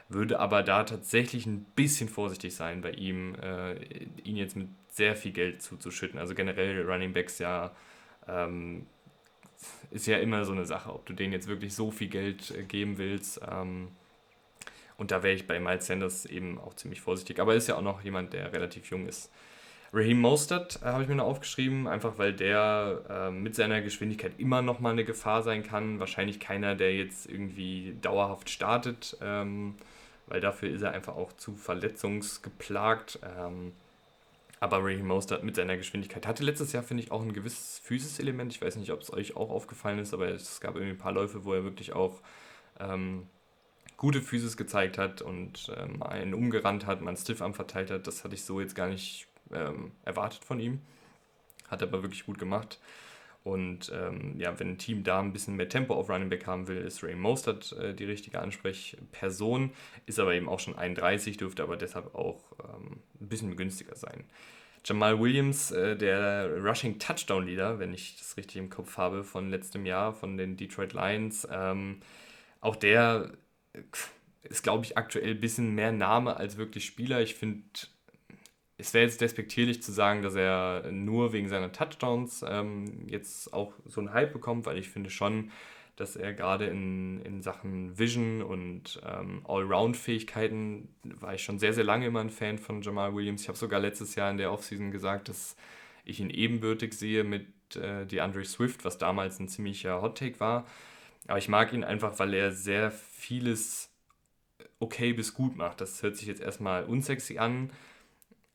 würde 0.09 0.39
aber 0.39 0.63
da 0.63 0.83
tatsächlich 0.83 1.45
ein 1.45 1.63
bisschen 1.75 2.09
vorsichtig 2.09 2.55
sein 2.55 2.81
bei 2.81 2.91
ihm, 2.91 3.35
äh, 3.35 3.75
ihn 4.23 4.35
jetzt 4.35 4.55
mit 4.55 4.67
sehr 4.89 5.15
viel 5.15 5.31
Geld 5.31 5.61
zuzuschütten. 5.61 6.19
Also 6.19 6.35
generell 6.35 6.83
Running 6.83 7.13
Backs 7.13 7.39
ja 7.39 7.71
ähm, 8.27 8.85
ist 9.91 10.07
ja 10.07 10.17
immer 10.17 10.45
so 10.45 10.51
eine 10.51 10.65
Sache, 10.65 10.93
ob 10.93 11.05
du 11.05 11.13
denen 11.13 11.33
jetzt 11.33 11.47
wirklich 11.47 11.73
so 11.73 11.91
viel 11.91 12.09
Geld 12.09 12.51
äh, 12.51 12.63
geben 12.63 12.97
willst. 12.97 13.41
Ähm, 13.49 13.89
und 14.97 15.11
da 15.11 15.23
wäre 15.23 15.33
ich 15.33 15.47
bei 15.47 15.59
Miles 15.59 15.87
Sanders 15.87 16.25
eben 16.25 16.59
auch 16.59 16.75
ziemlich 16.75 17.01
vorsichtig. 17.01 17.39
Aber 17.39 17.53
er 17.53 17.57
ist 17.57 17.67
ja 17.67 17.75
auch 17.75 17.81
noch 17.81 18.03
jemand, 18.03 18.33
der 18.33 18.53
relativ 18.53 18.89
jung 18.89 19.07
ist. 19.07 19.31
Raheem 19.93 20.19
Mostert 20.19 20.81
äh, 20.81 20.85
habe 20.85 21.03
ich 21.03 21.09
mir 21.09 21.15
noch 21.15 21.25
aufgeschrieben, 21.25 21.87
einfach 21.87 22.17
weil 22.17 22.33
der 22.33 23.01
äh, 23.09 23.31
mit 23.31 23.55
seiner 23.55 23.81
Geschwindigkeit 23.81 24.33
immer 24.39 24.61
noch 24.61 24.79
mal 24.79 24.91
eine 24.91 25.05
Gefahr 25.05 25.43
sein 25.43 25.63
kann. 25.63 25.99
Wahrscheinlich 25.99 26.39
keiner, 26.39 26.75
der 26.75 26.95
jetzt 26.95 27.29
irgendwie 27.29 27.95
dauerhaft 28.01 28.49
startet. 28.49 29.17
Ähm, 29.21 29.75
weil 30.27 30.41
dafür 30.41 30.69
ist 30.69 30.81
er 30.81 30.93
einfach 30.93 31.15
auch 31.15 31.33
zu 31.33 31.55
verletzungsgeplagt. 31.55 33.19
Ähm, 33.37 33.73
Aber 34.59 34.77
Raheem 34.79 35.05
Mostert 35.05 35.43
mit 35.43 35.55
seiner 35.55 35.77
Geschwindigkeit 35.77 36.25
hatte 36.25 36.43
letztes 36.43 36.71
Jahr, 36.71 36.83
finde 36.83 37.03
ich, 37.03 37.11
auch 37.11 37.21
ein 37.21 37.33
gewisses 37.33 37.79
Physis-Element. 37.83 38.53
Ich 38.53 38.61
weiß 38.61 38.77
nicht, 38.77 38.91
ob 38.91 39.01
es 39.01 39.13
euch 39.13 39.35
auch 39.35 39.49
aufgefallen 39.49 39.99
ist, 39.99 40.13
aber 40.13 40.29
es 40.29 40.61
gab 40.61 40.75
irgendwie 40.75 40.93
ein 40.93 40.97
paar 40.97 41.11
Läufe, 41.11 41.43
wo 41.45 41.53
er 41.53 41.63
wirklich 41.65 41.93
auch 41.93 42.21
ähm, 42.79 43.27
gute 43.97 44.21
Physis 44.21 44.57
gezeigt 44.57 44.97
hat 44.97 45.21
und 45.21 45.71
ähm, 45.77 46.01
einen 46.01 46.33
umgerannt 46.33 46.85
hat, 46.87 47.01
man 47.01 47.17
Stiffarm 47.17 47.53
verteilt 47.53 47.91
hat. 47.91 48.07
Das 48.07 48.23
hatte 48.23 48.35
ich 48.35 48.43
so 48.45 48.61
jetzt 48.61 48.75
gar 48.75 48.87
nicht 48.87 49.27
ähm, 49.53 49.91
erwartet 50.03 50.43
von 50.43 50.59
ihm. 50.59 50.81
Hat 51.67 51.83
aber 51.83 52.03
wirklich 52.03 52.25
gut 52.25 52.37
gemacht. 52.37 52.79
Und 53.43 53.91
ähm, 53.93 54.39
ja, 54.39 54.57
wenn 54.57 54.69
ein 54.69 54.77
Team 54.77 55.03
da 55.03 55.19
ein 55.19 55.33
bisschen 55.33 55.55
mehr 55.55 55.67
Tempo 55.67 55.95
auf 55.95 56.09
Running 56.09 56.29
Back 56.29 56.47
haben 56.47 56.67
will, 56.67 56.77
ist 56.77 57.03
Ray 57.03 57.15
Mostert 57.15 57.73
äh, 57.73 57.93
die 57.93 58.05
richtige 58.05 58.39
Ansprechperson. 58.39 59.71
Ist 60.05 60.19
aber 60.19 60.33
eben 60.33 60.47
auch 60.47 60.61
schon 60.61 60.77
31, 60.77 61.37
dürfte 61.37 61.63
aber 61.63 61.75
deshalb 61.75 62.15
auch 62.15 62.41
ähm, 62.63 63.01
ein 63.19 63.27
bisschen 63.27 63.55
günstiger 63.57 63.95
sein. 63.95 64.23
Jamal 64.85 65.19
Williams, 65.19 65.71
äh, 65.71 65.97
der 65.97 66.57
Rushing 66.57 66.99
Touchdown 66.99 67.45
Leader, 67.45 67.79
wenn 67.79 67.93
ich 67.93 68.17
das 68.17 68.37
richtig 68.37 68.57
im 68.57 68.69
Kopf 68.69 68.97
habe, 68.97 69.25
von 69.25 69.49
letztem 69.49 69.85
Jahr, 69.85 70.13
von 70.13 70.37
den 70.37 70.55
Detroit 70.55 70.93
Lions. 70.93 71.45
Ähm, 71.51 71.99
auch 72.61 72.77
der 72.77 73.31
äh, 73.73 73.81
ist, 74.43 74.63
glaube 74.63 74.85
ich, 74.85 74.97
aktuell 74.97 75.31
ein 75.31 75.39
bisschen 75.39 75.75
mehr 75.75 75.91
Name 75.91 76.37
als 76.37 76.57
wirklich 76.57 76.85
Spieler. 76.85 77.21
Ich 77.21 77.35
finde, 77.35 77.63
es 78.77 78.93
wäre 78.93 79.05
jetzt 79.05 79.21
despektierlich 79.21 79.83
zu 79.83 79.91
sagen, 79.91 80.21
dass 80.21 80.35
er 80.35 80.91
nur 80.91 81.33
wegen 81.33 81.47
seiner 81.47 81.71
Touchdowns 81.71 82.43
ähm, 82.47 83.07
jetzt 83.07 83.53
auch 83.53 83.73
so 83.85 84.01
einen 84.01 84.13
Hype 84.13 84.33
bekommt, 84.33 84.65
weil 84.65 84.77
ich 84.77 84.89
finde 84.89 85.09
schon, 85.09 85.51
dass 85.95 86.15
er 86.15 86.33
gerade 86.33 86.65
in, 86.65 87.21
in 87.21 87.43
Sachen 87.43 87.97
Vision 87.99 88.41
und 88.41 88.99
ähm, 89.05 89.45
Allround-Fähigkeiten 89.47 90.89
war 91.03 91.35
ich 91.35 91.43
schon 91.43 91.59
sehr, 91.59 91.73
sehr 91.73 91.83
lange 91.83 92.07
immer 92.07 92.21
ein 92.21 92.31
Fan 92.31 92.57
von 92.57 92.81
Jamal 92.81 93.13
Williams. 93.13 93.43
Ich 93.43 93.47
habe 93.47 93.57
sogar 93.57 93.79
letztes 93.79 94.15
Jahr 94.15 94.31
in 94.31 94.37
der 94.37 94.51
Offseason 94.51 94.89
gesagt, 94.89 95.29
dass 95.29 95.55
ich 96.03 96.19
ihn 96.19 96.31
ebenbürtig 96.31 96.93
sehe 96.93 97.23
mit 97.23 97.47
äh, 97.75 98.07
DeAndre 98.07 98.43
Swift, 98.43 98.85
was 98.85 98.97
damals 98.97 99.39
ein 99.39 99.47
ziemlicher 99.47 100.01
Hot-Take 100.01 100.39
war. 100.39 100.65
Aber 101.27 101.37
ich 101.37 101.47
mag 101.47 101.73
ihn 101.73 101.83
einfach, 101.83 102.17
weil 102.17 102.33
er 102.33 102.51
sehr 102.51 102.91
vieles 102.91 103.91
okay 104.79 105.13
bis 105.13 105.33
gut 105.33 105.55
macht. 105.55 105.79
Das 105.79 106.01
hört 106.01 106.17
sich 106.17 106.27
jetzt 106.27 106.41
erstmal 106.41 106.85
unsexy 106.85 107.37
an, 107.37 107.71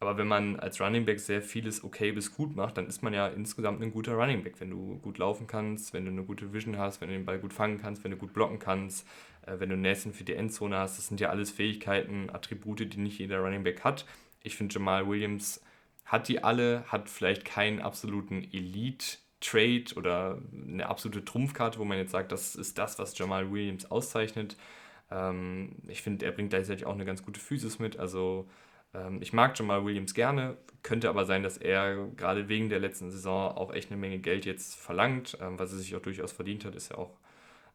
aber 0.00 0.16
wenn 0.16 0.28
man 0.28 0.60
als 0.60 0.80
Running 0.80 1.04
Back 1.04 1.18
sehr 1.18 1.42
vieles 1.42 1.82
okay 1.82 2.12
bis 2.12 2.32
gut 2.32 2.54
macht, 2.54 2.76
dann 2.76 2.86
ist 2.86 3.02
man 3.02 3.12
ja 3.12 3.26
insgesamt 3.26 3.82
ein 3.82 3.90
guter 3.90 4.14
Running 4.14 4.44
Back. 4.44 4.60
Wenn 4.60 4.70
du 4.70 4.98
gut 4.98 5.18
laufen 5.18 5.48
kannst, 5.48 5.92
wenn 5.92 6.04
du 6.04 6.12
eine 6.12 6.22
gute 6.22 6.52
Vision 6.52 6.78
hast, 6.78 7.00
wenn 7.00 7.08
du 7.08 7.14
den 7.14 7.24
Ball 7.24 7.40
gut 7.40 7.52
fangen 7.52 7.80
kannst, 7.80 8.04
wenn 8.04 8.12
du 8.12 8.16
gut 8.16 8.32
blocken 8.32 8.60
kannst, 8.60 9.06
äh, 9.46 9.58
wenn 9.58 9.70
du 9.70 9.76
Näschen 9.76 10.12
für 10.12 10.22
die 10.22 10.34
Endzone 10.34 10.76
hast, 10.76 10.98
das 10.98 11.08
sind 11.08 11.20
ja 11.20 11.30
alles 11.30 11.50
Fähigkeiten, 11.50 12.30
Attribute, 12.30 12.92
die 12.92 13.00
nicht 13.00 13.18
jeder 13.18 13.40
Running 13.40 13.64
Back 13.64 13.82
hat. 13.82 14.06
Ich 14.44 14.56
finde, 14.56 14.74
Jamal 14.74 15.08
Williams 15.08 15.60
hat 16.04 16.28
die 16.28 16.44
alle, 16.44 16.84
hat 16.86 17.08
vielleicht 17.08 17.44
keinen 17.44 17.80
absoluten 17.80 18.44
Elite-Trade 18.52 19.96
oder 19.96 20.40
eine 20.52 20.86
absolute 20.86 21.24
Trumpfkarte, 21.24 21.80
wo 21.80 21.84
man 21.84 21.98
jetzt 21.98 22.12
sagt, 22.12 22.30
das 22.30 22.54
ist 22.54 22.78
das, 22.78 23.00
was 23.00 23.18
Jamal 23.18 23.50
Williams 23.50 23.90
auszeichnet. 23.90 24.56
Ähm, 25.10 25.72
ich 25.88 26.02
finde, 26.02 26.24
er 26.24 26.32
bringt 26.32 26.50
gleichzeitig 26.50 26.86
auch 26.86 26.94
eine 26.94 27.04
ganz 27.04 27.24
gute 27.24 27.40
Physis 27.40 27.80
mit, 27.80 27.98
also 27.98 28.48
ich 29.20 29.32
mag 29.32 29.58
Jamal 29.58 29.84
Williams 29.84 30.14
gerne, 30.14 30.56
könnte 30.82 31.08
aber 31.08 31.24
sein, 31.24 31.42
dass 31.42 31.58
er 31.58 32.06
gerade 32.16 32.48
wegen 32.48 32.68
der 32.68 32.80
letzten 32.80 33.10
Saison 33.10 33.56
auch 33.56 33.72
echt 33.72 33.90
eine 33.90 34.00
Menge 34.00 34.18
Geld 34.18 34.46
jetzt 34.46 34.76
verlangt, 34.76 35.36
ähm, 35.40 35.58
was 35.58 35.72
er 35.72 35.78
sich 35.78 35.94
auch 35.96 36.02
durchaus 36.02 36.32
verdient 36.32 36.64
hat, 36.64 36.74
ist 36.74 36.90
ja 36.90 36.98
auch 36.98 37.18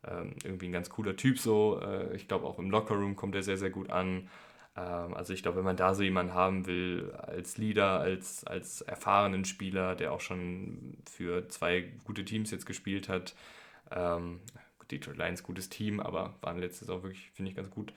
ähm, 0.06 0.36
irgendwie 0.44 0.68
ein 0.68 0.72
ganz 0.72 0.90
cooler 0.90 1.16
Typ 1.16 1.40
so. 1.40 1.80
Äh, 1.82 2.16
ich 2.16 2.28
glaube 2.28 2.46
auch 2.46 2.60
im 2.60 2.72
Lockerroom 2.72 3.16
kommt 3.16 3.36
er 3.36 3.44
sehr, 3.44 3.58
sehr 3.58 3.70
gut 3.70 3.90
an. 3.90 4.30
also 4.76 5.34
ich 5.34 5.44
glaube, 5.44 5.58
wenn 5.58 5.66
man 5.66 5.78
da 5.78 5.94
so 5.94 6.02
jemanden 6.02 6.34
haben 6.34 6.66
will, 6.66 7.12
als 7.12 7.60
Leader, 7.60 8.00
als, 8.00 8.44
als 8.44 8.82
erfahrenen 8.82 9.46
Spieler, 9.46 9.96
der 9.96 10.12
auch 10.12 10.20
schon 10.20 10.98
für 11.08 11.48
zwei 11.50 11.92
gute 12.06 12.26
Teams 12.26 12.50
jetzt 12.50 12.66
gespielt 12.66 13.08
hat, 13.08 13.36
Detroit 14.90 15.18
Lions 15.18 15.44
gutes 15.44 15.70
Team, 15.70 16.00
aber 16.00 16.34
waren 16.42 16.58
letztes 16.58 16.88
Saison 16.88 17.04
wirklich, 17.04 17.30
finde 17.34 17.52
ich, 17.52 17.56
ganz 17.56 17.70
gut. 17.70 17.94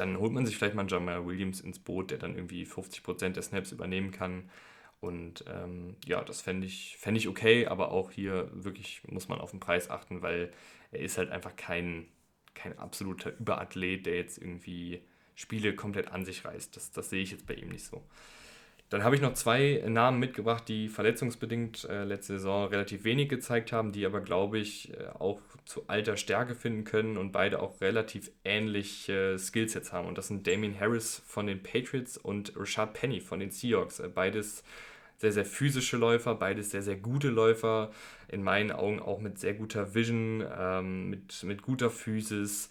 Dann 0.00 0.18
holt 0.18 0.32
man 0.32 0.46
sich 0.46 0.56
vielleicht 0.56 0.74
mal 0.74 0.80
einen 0.80 0.88
Jamal 0.88 1.26
Williams 1.26 1.60
ins 1.60 1.78
Boot, 1.78 2.10
der 2.10 2.16
dann 2.16 2.34
irgendwie 2.34 2.64
50% 2.64 3.34
der 3.34 3.42
Snaps 3.42 3.70
übernehmen 3.70 4.12
kann. 4.12 4.48
Und 5.00 5.44
ähm, 5.46 5.96
ja, 6.06 6.24
das 6.24 6.40
fände 6.40 6.66
ich, 6.66 6.96
fänd 6.98 7.18
ich 7.18 7.28
okay, 7.28 7.66
aber 7.66 7.92
auch 7.92 8.10
hier 8.10 8.50
wirklich 8.52 9.02
muss 9.08 9.28
man 9.28 9.40
auf 9.40 9.50
den 9.50 9.60
Preis 9.60 9.90
achten, 9.90 10.22
weil 10.22 10.52
er 10.90 11.00
ist 11.00 11.18
halt 11.18 11.30
einfach 11.30 11.54
kein, 11.54 12.06
kein 12.54 12.78
absoluter 12.78 13.30
Überathlet, 13.38 14.06
der 14.06 14.16
jetzt 14.16 14.38
irgendwie 14.38 15.02
Spiele 15.34 15.74
komplett 15.74 16.08
an 16.08 16.24
sich 16.24 16.46
reißt. 16.46 16.74
Das, 16.76 16.92
das 16.92 17.10
sehe 17.10 17.22
ich 17.22 17.30
jetzt 17.30 17.46
bei 17.46 17.54
ihm 17.54 17.68
nicht 17.68 17.84
so. 17.84 18.02
Dann 18.90 19.04
habe 19.04 19.14
ich 19.14 19.22
noch 19.22 19.34
zwei 19.34 19.84
Namen 19.86 20.18
mitgebracht, 20.18 20.64
die 20.66 20.88
verletzungsbedingt 20.88 21.84
äh, 21.84 22.02
letzte 22.02 22.34
Saison 22.34 22.66
relativ 22.66 23.04
wenig 23.04 23.28
gezeigt 23.28 23.70
haben, 23.70 23.92
die 23.92 24.04
aber, 24.04 24.20
glaube 24.20 24.58
ich, 24.58 24.92
äh, 24.92 25.06
auch 25.16 25.40
zu 25.64 25.84
alter 25.86 26.16
Stärke 26.16 26.56
finden 26.56 26.82
können 26.82 27.16
und 27.16 27.30
beide 27.30 27.60
auch 27.62 27.80
relativ 27.80 28.32
ähnliche 28.44 29.38
Skillsets 29.38 29.92
haben. 29.92 30.08
Und 30.08 30.18
das 30.18 30.26
sind 30.26 30.44
Damien 30.44 30.78
Harris 30.78 31.22
von 31.24 31.46
den 31.46 31.62
Patriots 31.62 32.18
und 32.18 32.52
Rashad 32.56 32.94
Penny 32.94 33.20
von 33.20 33.38
den 33.38 33.52
Seahawks. 33.52 34.00
Äh, 34.00 34.08
beides 34.08 34.64
sehr, 35.18 35.32
sehr 35.32 35.44
physische 35.44 35.96
Läufer, 35.96 36.34
beides 36.34 36.72
sehr, 36.72 36.82
sehr 36.82 36.96
gute 36.96 37.28
Läufer. 37.28 37.92
In 38.26 38.42
meinen 38.42 38.72
Augen 38.72 38.98
auch 38.98 39.20
mit 39.20 39.38
sehr 39.38 39.54
guter 39.54 39.94
Vision, 39.94 40.44
ähm, 40.58 41.10
mit, 41.10 41.44
mit 41.44 41.62
guter 41.62 41.90
Physis 41.90 42.70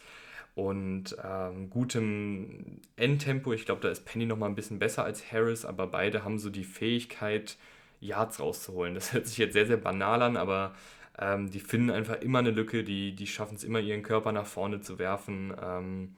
und 0.55 1.15
ähm, 1.23 1.69
gutem 1.69 2.81
Endtempo. 2.95 3.53
Ich 3.53 3.65
glaube, 3.65 3.81
da 3.81 3.89
ist 3.89 4.05
Penny 4.05 4.25
noch 4.25 4.37
mal 4.37 4.47
ein 4.47 4.55
bisschen 4.55 4.79
besser 4.79 5.03
als 5.03 5.31
Harris, 5.31 5.65
aber 5.65 5.87
beide 5.87 6.23
haben 6.23 6.39
so 6.39 6.49
die 6.49 6.63
Fähigkeit, 6.63 7.57
Yards 8.01 8.39
rauszuholen. 8.39 8.93
Das 8.95 9.13
hört 9.13 9.27
sich 9.27 9.37
jetzt 9.37 9.53
sehr, 9.53 9.67
sehr 9.67 9.77
banal 9.77 10.21
an, 10.21 10.37
aber 10.37 10.73
ähm, 11.17 11.49
die 11.51 11.59
finden 11.59 11.89
einfach 11.89 12.21
immer 12.21 12.39
eine 12.39 12.51
Lücke, 12.51 12.83
die, 12.83 13.13
die 13.13 13.27
schaffen 13.27 13.55
es 13.55 13.63
immer, 13.63 13.79
ihren 13.79 14.03
Körper 14.03 14.31
nach 14.31 14.45
vorne 14.45 14.81
zu 14.81 14.99
werfen 14.99 15.53
ähm, 15.61 16.15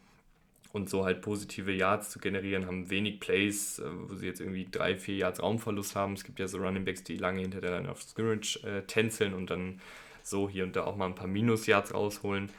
und 0.73 0.89
so 0.89 1.05
halt 1.05 1.21
positive 1.21 1.71
Yards 1.71 2.11
zu 2.11 2.19
generieren, 2.19 2.67
haben 2.67 2.89
wenig 2.89 3.19
Plays, 3.19 3.79
äh, 3.79 3.83
wo 4.07 4.15
sie 4.15 4.27
jetzt 4.27 4.39
irgendwie 4.39 4.67
drei, 4.69 4.95
vier 4.95 5.15
Yards 5.15 5.41
Raumverlust 5.41 5.95
haben. 5.95 6.13
Es 6.13 6.23
gibt 6.23 6.39
ja 6.39 6.47
so 6.47 6.59
Running 6.59 6.85
Backs, 6.85 7.03
die 7.03 7.17
lange 7.17 7.41
hinter 7.41 7.61
der 7.61 7.77
Line 7.77 7.89
of 7.89 8.01
Scrimmage 8.01 8.63
äh, 8.63 8.83
tänzeln 8.83 9.33
und 9.33 9.49
dann 9.49 9.81
so 10.23 10.47
hier 10.47 10.63
und 10.63 10.75
da 10.75 10.83
auch 10.83 10.95
mal 10.95 11.07
ein 11.07 11.15
paar 11.15 11.27
Minus-Yards 11.27 11.93
rausholen. 11.93 12.49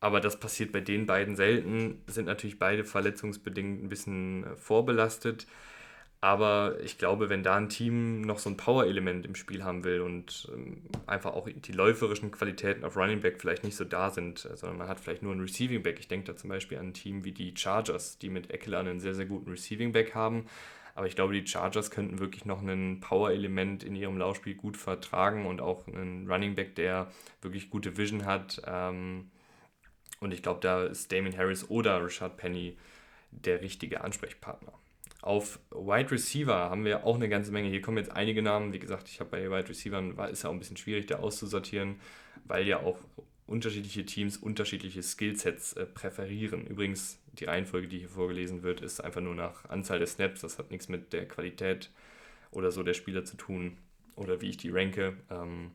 Aber 0.00 0.20
das 0.20 0.38
passiert 0.38 0.72
bei 0.72 0.80
den 0.80 1.06
beiden 1.06 1.34
selten, 1.34 2.02
sind 2.06 2.26
natürlich 2.26 2.58
beide 2.58 2.84
verletzungsbedingt 2.84 3.82
ein 3.82 3.88
bisschen 3.88 4.44
äh, 4.44 4.56
vorbelastet. 4.56 5.46
Aber 6.20 6.80
ich 6.82 6.98
glaube, 6.98 7.28
wenn 7.28 7.44
da 7.44 7.54
ein 7.56 7.68
Team 7.68 8.22
noch 8.22 8.40
so 8.40 8.50
ein 8.50 8.56
Power-Element 8.56 9.24
im 9.24 9.36
Spiel 9.36 9.62
haben 9.62 9.84
will 9.84 10.00
und 10.00 10.50
ähm, 10.52 10.82
einfach 11.06 11.32
auch 11.32 11.48
die 11.48 11.72
läuferischen 11.72 12.32
Qualitäten 12.32 12.84
auf 12.84 12.96
Running 12.96 13.20
Back 13.20 13.40
vielleicht 13.40 13.62
nicht 13.62 13.76
so 13.76 13.84
da 13.84 14.10
sind, 14.10 14.44
äh, 14.44 14.56
sondern 14.56 14.78
man 14.78 14.88
hat 14.88 14.98
vielleicht 14.98 15.22
nur 15.22 15.32
ein 15.32 15.40
Receiving 15.40 15.82
Back. 15.82 15.98
Ich 16.00 16.08
denke 16.08 16.26
da 16.26 16.36
zum 16.36 16.50
Beispiel 16.50 16.78
an 16.78 16.88
ein 16.88 16.94
Team 16.94 17.24
wie 17.24 17.32
die 17.32 17.54
Chargers, 17.56 18.18
die 18.18 18.30
mit 18.30 18.50
Eckler 18.50 18.80
einen 18.80 18.98
sehr, 18.98 19.14
sehr 19.14 19.26
guten 19.26 19.50
Receiving 19.50 19.92
Back 19.92 20.14
haben. 20.14 20.46
Aber 20.96 21.06
ich 21.06 21.14
glaube, 21.14 21.32
die 21.32 21.46
Chargers 21.46 21.92
könnten 21.92 22.18
wirklich 22.18 22.44
noch 22.44 22.60
ein 22.60 22.98
Power-Element 22.98 23.84
in 23.84 23.94
ihrem 23.94 24.18
Laufspiel 24.18 24.56
gut 24.56 24.76
vertragen 24.76 25.46
und 25.46 25.60
auch 25.60 25.86
einen 25.86 26.28
Running 26.28 26.56
Back, 26.56 26.74
der 26.74 27.12
wirklich 27.42 27.70
gute 27.70 27.96
Vision 27.96 28.26
hat. 28.26 28.60
Ähm, 28.66 29.30
und 30.20 30.32
ich 30.32 30.42
glaube, 30.42 30.60
da 30.60 30.84
ist 30.84 31.12
Damien 31.12 31.36
Harris 31.36 31.68
oder 31.70 32.04
Richard 32.04 32.36
Penny 32.36 32.76
der 33.30 33.60
richtige 33.60 34.02
Ansprechpartner. 34.02 34.72
Auf 35.20 35.58
Wide 35.70 36.10
Receiver 36.10 36.70
haben 36.70 36.84
wir 36.84 37.04
auch 37.04 37.16
eine 37.16 37.28
ganze 37.28 37.50
Menge. 37.50 37.68
Hier 37.68 37.82
kommen 37.82 37.98
jetzt 37.98 38.12
einige 38.12 38.40
Namen. 38.40 38.72
Wie 38.72 38.78
gesagt, 38.78 39.08
ich 39.08 39.20
habe 39.20 39.30
bei 39.30 39.50
Wide 39.50 39.68
Receivern, 39.68 40.16
war, 40.16 40.30
ist 40.30 40.44
ja 40.44 40.48
auch 40.48 40.54
ein 40.54 40.60
bisschen 40.60 40.76
schwierig, 40.76 41.06
da 41.06 41.16
auszusortieren, 41.16 41.96
weil 42.44 42.66
ja 42.66 42.80
auch 42.80 42.98
unterschiedliche 43.46 44.04
Teams 44.04 44.36
unterschiedliche 44.36 45.02
Skillsets 45.02 45.72
äh, 45.72 45.86
präferieren. 45.86 46.66
Übrigens, 46.66 47.18
die 47.32 47.46
Reihenfolge, 47.46 47.88
die 47.88 47.98
hier 47.98 48.08
vorgelesen 48.08 48.62
wird, 48.62 48.80
ist 48.80 49.00
einfach 49.00 49.20
nur 49.20 49.34
nach 49.34 49.68
Anzahl 49.68 49.98
der 49.98 50.06
Snaps. 50.06 50.42
Das 50.42 50.58
hat 50.58 50.70
nichts 50.70 50.88
mit 50.88 51.12
der 51.12 51.26
Qualität 51.26 51.90
oder 52.50 52.70
so 52.70 52.82
der 52.82 52.94
Spieler 52.94 53.24
zu 53.24 53.36
tun 53.36 53.76
oder 54.16 54.40
wie 54.40 54.50
ich 54.50 54.56
die 54.56 54.70
ranke. 54.70 55.16
Ähm, 55.30 55.72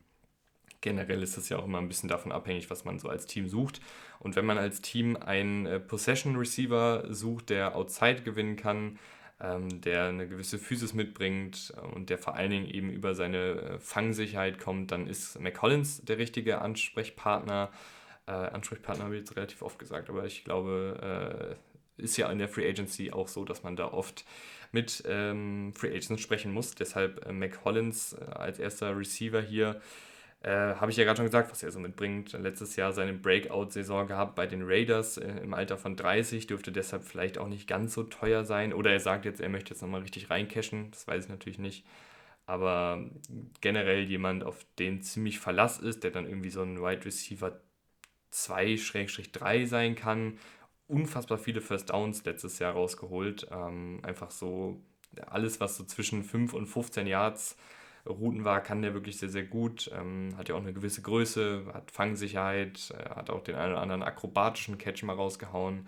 generell 0.84 1.24
ist 1.24 1.38
das 1.38 1.50
ja 1.50 1.58
auch 1.58 1.66
immer 1.66 1.80
ein 1.80 1.88
bisschen 1.88 2.10
davon 2.10 2.32
abhängig, 2.32 2.70
was 2.70 2.86
man 2.86 3.00
so 3.00 3.10
als 3.10 3.26
Team 3.26 3.48
sucht. 3.48 3.82
Und 4.20 4.36
wenn 4.36 4.46
man 4.46 4.60
als 4.60 4.82
Team 4.82 5.16
einen 5.16 5.66
äh, 5.66 5.80
Possession 5.80 6.36
Receiver 6.36 7.06
sucht, 7.10 7.50
der 7.50 7.76
Outside 7.76 8.22
gewinnen 8.22 8.58
kann, 8.58 9.00
ähm, 9.42 9.82
der 9.82 10.06
eine 10.06 10.28
gewisse 10.28 10.60
Physis 10.60 10.94
mitbringt 10.94 11.74
äh, 11.76 11.80
und 11.80 12.10
der 12.10 12.20
vor 12.20 12.36
allen 12.36 12.52
Dingen 12.52 12.68
eben 12.68 12.92
über 12.92 13.16
seine 13.16 13.38
äh, 13.38 13.80
Fangsicherheit 13.80 14.60
kommt, 14.60 14.92
dann 14.92 15.08
ist 15.08 15.40
McCollins 15.40 16.04
der 16.04 16.18
richtige 16.18 16.62
Ansprechpartner. 16.62 17.72
Äh, 18.28 18.32
Ansprechpartner 18.32 19.06
habe 19.06 19.16
ich 19.16 19.22
jetzt 19.22 19.36
relativ 19.38 19.62
oft 19.62 19.80
gesagt, 19.80 20.10
aber 20.10 20.26
ich 20.26 20.44
glaube, 20.44 21.56
äh, 21.98 22.02
ist 22.04 22.18
ja 22.18 22.30
in 22.30 22.40
der 22.40 22.50
Free 22.50 22.68
Agency 22.68 23.12
auch 23.12 23.30
so, 23.30 23.46
dass 23.46 23.64
man 23.64 23.78
da 23.78 23.88
oft 23.88 24.26
mit 24.74 25.04
ähm, 25.08 25.72
Free 25.76 25.96
Agents 25.96 26.22
sprechen 26.22 26.52
muss. 26.52 26.76
Deshalb 26.76 27.26
äh, 27.26 27.32
McCollins 27.32 28.16
als 28.16 28.60
erster 28.60 28.98
Receiver 28.98 29.42
hier 29.42 29.80
Äh, 30.44 30.76
Habe 30.76 30.92
ich 30.92 30.98
ja 30.98 31.06
gerade 31.06 31.18
schon 31.18 31.26
gesagt, 31.26 31.52
was 31.52 31.64
er 31.64 31.72
so 31.72 31.80
mitbringt. 31.80 32.34
Letztes 32.34 32.76
Jahr 32.76 32.92
seine 32.92 33.14
Breakout-Saison 33.14 34.08
gehabt 34.08 34.36
bei 34.36 34.46
den 34.46 34.62
Raiders 34.64 35.18
äh, 35.18 35.40
im 35.42 35.54
Alter 35.54 35.78
von 35.78 35.96
30, 35.96 36.48
dürfte 36.48 36.72
deshalb 36.74 37.06
vielleicht 37.06 37.38
auch 37.38 37.48
nicht 37.48 37.68
ganz 37.68 37.94
so 37.94 38.04
teuer 38.04 38.44
sein. 38.44 38.74
Oder 38.74 38.92
er 38.92 39.00
sagt 39.00 39.24
jetzt, 39.26 39.40
er 39.40 39.48
möchte 39.50 39.72
jetzt 39.74 39.82
nochmal 39.82 40.02
richtig 40.02 40.30
reincashen, 40.30 40.92
das 40.92 41.08
weiß 41.08 41.26
ich 41.26 41.30
natürlich 41.30 41.60
nicht. 41.60 41.86
Aber 42.46 43.10
generell 43.62 44.04
jemand, 44.04 44.44
auf 44.44 44.66
den 44.80 45.02
ziemlich 45.02 45.40
Verlass 45.40 45.80
ist, 45.80 46.04
der 46.04 46.12
dann 46.12 46.28
irgendwie 46.28 46.50
so 46.50 46.62
ein 46.64 46.82
Wide 46.82 47.06
Receiver 47.06 47.62
2-3 48.32 49.66
sein 49.68 49.96
kann. 49.96 50.40
Unfassbar 50.88 51.38
viele 51.38 51.62
First 51.62 51.92
Downs 51.92 52.26
letztes 52.26 52.60
Jahr 52.60 52.74
rausgeholt. 52.74 53.48
Ähm, 53.52 54.02
einfach 54.04 54.32
so 54.32 54.82
alles, 55.28 55.62
was 55.62 55.78
so 55.78 55.86
zwischen 55.86 56.24
5 56.24 56.54
und 56.54 56.68
15 56.68 57.08
Yards 57.08 57.58
Routen 58.08 58.46
war, 58.46 58.62
kann 58.62 58.82
der 58.82 58.94
wirklich 58.94 59.18
sehr, 59.18 59.30
sehr 59.30 59.44
gut. 59.44 59.90
Ähm, 59.94 60.36
hat 60.38 60.50
ja 60.50 60.56
auch 60.56 60.62
eine 60.62 60.74
gewisse 60.74 61.02
Größe, 61.02 61.66
hat 61.74 61.92
Fangsicherheit, 61.92 62.94
äh, 62.98 63.10
hat 63.10 63.30
auch 63.30 63.44
den 63.44 63.56
einen 63.56 63.74
oder 63.74 63.82
anderen 63.82 64.04
akrobatischen 64.04 64.78
Catch 64.78 65.04
mal 65.04 65.16
rausgehauen. 65.16 65.88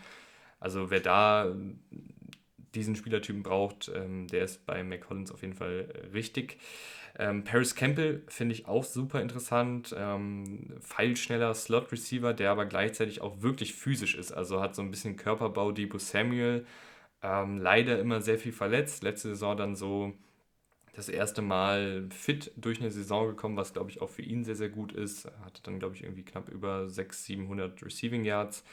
Also 0.59 0.89
wer 0.91 1.01
da 1.01 1.53
diesen 2.73 2.95
Spielertypen 2.95 3.43
braucht, 3.43 3.91
ähm, 3.93 4.27
der 4.27 4.43
ist 4.43 4.65
bei 4.65 4.83
McCollins 4.83 5.31
auf 5.31 5.41
jeden 5.41 5.53
Fall 5.53 5.87
richtig. 6.13 6.57
Ähm, 7.17 7.43
Paris 7.45 7.75
Campbell 7.75 8.23
finde 8.27 8.53
ich 8.55 8.67
auch 8.67 8.83
super 8.83 9.21
interessant. 9.21 9.95
Ähm, 9.97 10.75
feilschneller 10.81 11.53
Slot-Receiver, 11.53 12.33
der 12.33 12.51
aber 12.51 12.65
gleichzeitig 12.65 13.21
auch 13.21 13.41
wirklich 13.41 13.73
physisch 13.75 14.15
ist. 14.15 14.31
Also 14.33 14.61
hat 14.61 14.75
so 14.75 14.81
ein 14.81 14.91
bisschen 14.91 15.15
Körperbau 15.15 15.71
Debo 15.71 15.97
Samuel. 15.97 16.65
Ähm, 17.23 17.59
leider 17.59 17.99
immer 17.99 18.21
sehr 18.21 18.39
viel 18.39 18.53
verletzt. 18.53 19.03
Letzte 19.03 19.29
Saison 19.29 19.57
dann 19.57 19.75
so 19.75 20.13
das 20.95 21.09
erste 21.09 21.41
Mal 21.41 22.07
fit 22.09 22.51
durch 22.55 22.79
eine 22.79 22.91
Saison 22.91 23.27
gekommen, 23.27 23.57
was 23.57 23.73
glaube 23.73 23.89
ich 23.89 24.01
auch 24.01 24.09
für 24.09 24.21
ihn 24.21 24.43
sehr, 24.43 24.55
sehr 24.55 24.69
gut 24.69 24.93
ist. 24.93 25.25
Er 25.25 25.45
hatte 25.45 25.61
dann 25.63 25.79
glaube 25.79 25.95
ich 25.95 26.03
irgendwie 26.03 26.23
knapp 26.23 26.49
über 26.49 26.89
600, 26.89 27.13
700 27.15 27.83
Receiving 27.83 28.25
Yards. 28.25 28.63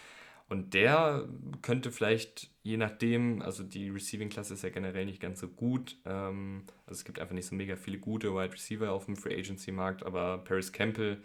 Und 0.48 0.74
der 0.74 1.26
könnte 1.62 1.90
vielleicht, 1.90 2.50
je 2.62 2.76
nachdem, 2.76 3.40
also 3.40 3.62
die 3.62 3.88
Receiving-Klasse 3.88 4.52
ist 4.52 4.62
ja 4.62 4.68
generell 4.68 5.06
nicht 5.06 5.20
ganz 5.20 5.40
so 5.40 5.48
gut. 5.48 5.96
Ähm, 6.04 6.64
also 6.87 6.98
es 6.98 7.04
gibt 7.04 7.20
einfach 7.20 7.35
nicht 7.35 7.46
so 7.46 7.54
mega 7.54 7.74
viele 7.74 7.98
gute 7.98 8.35
Wide 8.35 8.52
Receiver 8.52 8.92
auf 8.92 9.06
dem 9.06 9.16
Free 9.16 9.35
Agency-Markt, 9.35 10.04
aber 10.04 10.38
Paris 10.38 10.70
Campbell 10.72 11.22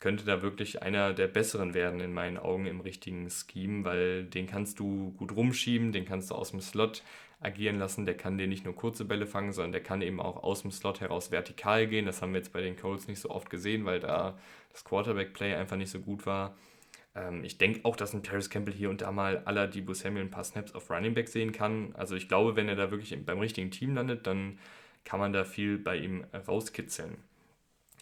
könnte 0.00 0.24
da 0.24 0.42
wirklich 0.42 0.82
einer 0.82 1.12
der 1.12 1.28
besseren 1.28 1.74
werden 1.74 2.00
in 2.00 2.12
meinen 2.12 2.38
Augen 2.38 2.66
im 2.66 2.80
richtigen 2.80 3.28
Scheme, 3.30 3.84
weil 3.84 4.24
den 4.24 4.46
kannst 4.46 4.80
du 4.80 5.12
gut 5.12 5.36
rumschieben, 5.36 5.92
den 5.92 6.06
kannst 6.06 6.30
du 6.30 6.34
aus 6.34 6.50
dem 6.50 6.60
Slot 6.60 7.02
agieren 7.44 7.78
lassen. 7.78 8.04
Der 8.04 8.16
kann 8.16 8.38
dir 8.38 8.46
nicht 8.46 8.64
nur 8.64 8.74
kurze 8.74 9.04
Bälle 9.04 9.26
fangen, 9.26 9.52
sondern 9.52 9.72
der 9.72 9.82
kann 9.82 10.02
eben 10.02 10.20
auch 10.20 10.42
aus 10.42 10.62
dem 10.62 10.70
Slot 10.70 11.00
heraus 11.00 11.30
vertikal 11.30 11.86
gehen. 11.86 12.06
Das 12.06 12.22
haben 12.22 12.32
wir 12.32 12.38
jetzt 12.38 12.52
bei 12.52 12.60
den 12.60 12.76
Colts 12.76 13.08
nicht 13.08 13.20
so 13.20 13.30
oft 13.30 13.50
gesehen, 13.50 13.84
weil 13.84 14.00
da 14.00 14.38
das 14.72 14.84
Quarterback-Play 14.84 15.54
einfach 15.54 15.76
nicht 15.76 15.90
so 15.90 16.00
gut 16.00 16.26
war. 16.26 16.56
Ähm, 17.14 17.44
ich 17.44 17.58
denke 17.58 17.80
auch, 17.84 17.96
dass 17.96 18.14
ein 18.14 18.22
Paris 18.22 18.50
Campbell 18.50 18.74
hier 18.74 18.90
und 18.90 19.00
da 19.00 19.12
mal 19.12 19.42
aller 19.44 19.68
Debo 19.68 19.94
Samuel 19.94 20.24
ein 20.24 20.30
paar 20.30 20.44
Snaps 20.44 20.74
auf 20.74 20.90
Running 20.90 21.14
Back 21.14 21.28
sehen 21.28 21.52
kann. 21.52 21.94
Also 21.94 22.16
ich 22.16 22.28
glaube, 22.28 22.56
wenn 22.56 22.68
er 22.68 22.76
da 22.76 22.90
wirklich 22.90 23.16
beim 23.24 23.38
richtigen 23.38 23.70
Team 23.70 23.94
landet, 23.94 24.26
dann 24.26 24.58
kann 25.04 25.20
man 25.20 25.32
da 25.32 25.44
viel 25.44 25.78
bei 25.78 25.96
ihm 25.96 26.24
rauskitzeln. 26.46 27.16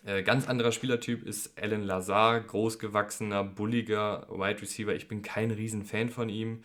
Äh, 0.04 0.22
ganz 0.22 0.48
anderer 0.48 0.72
Spielertyp 0.72 1.26
ist 1.26 1.60
Alan 1.60 1.82
Lazar, 1.82 2.40
großgewachsener, 2.40 3.44
bulliger 3.44 4.26
Wide 4.30 4.62
Receiver. 4.62 4.94
Ich 4.94 5.08
bin 5.08 5.22
kein 5.22 5.50
Riesenfan 5.50 6.08
von 6.08 6.28
ihm. 6.28 6.62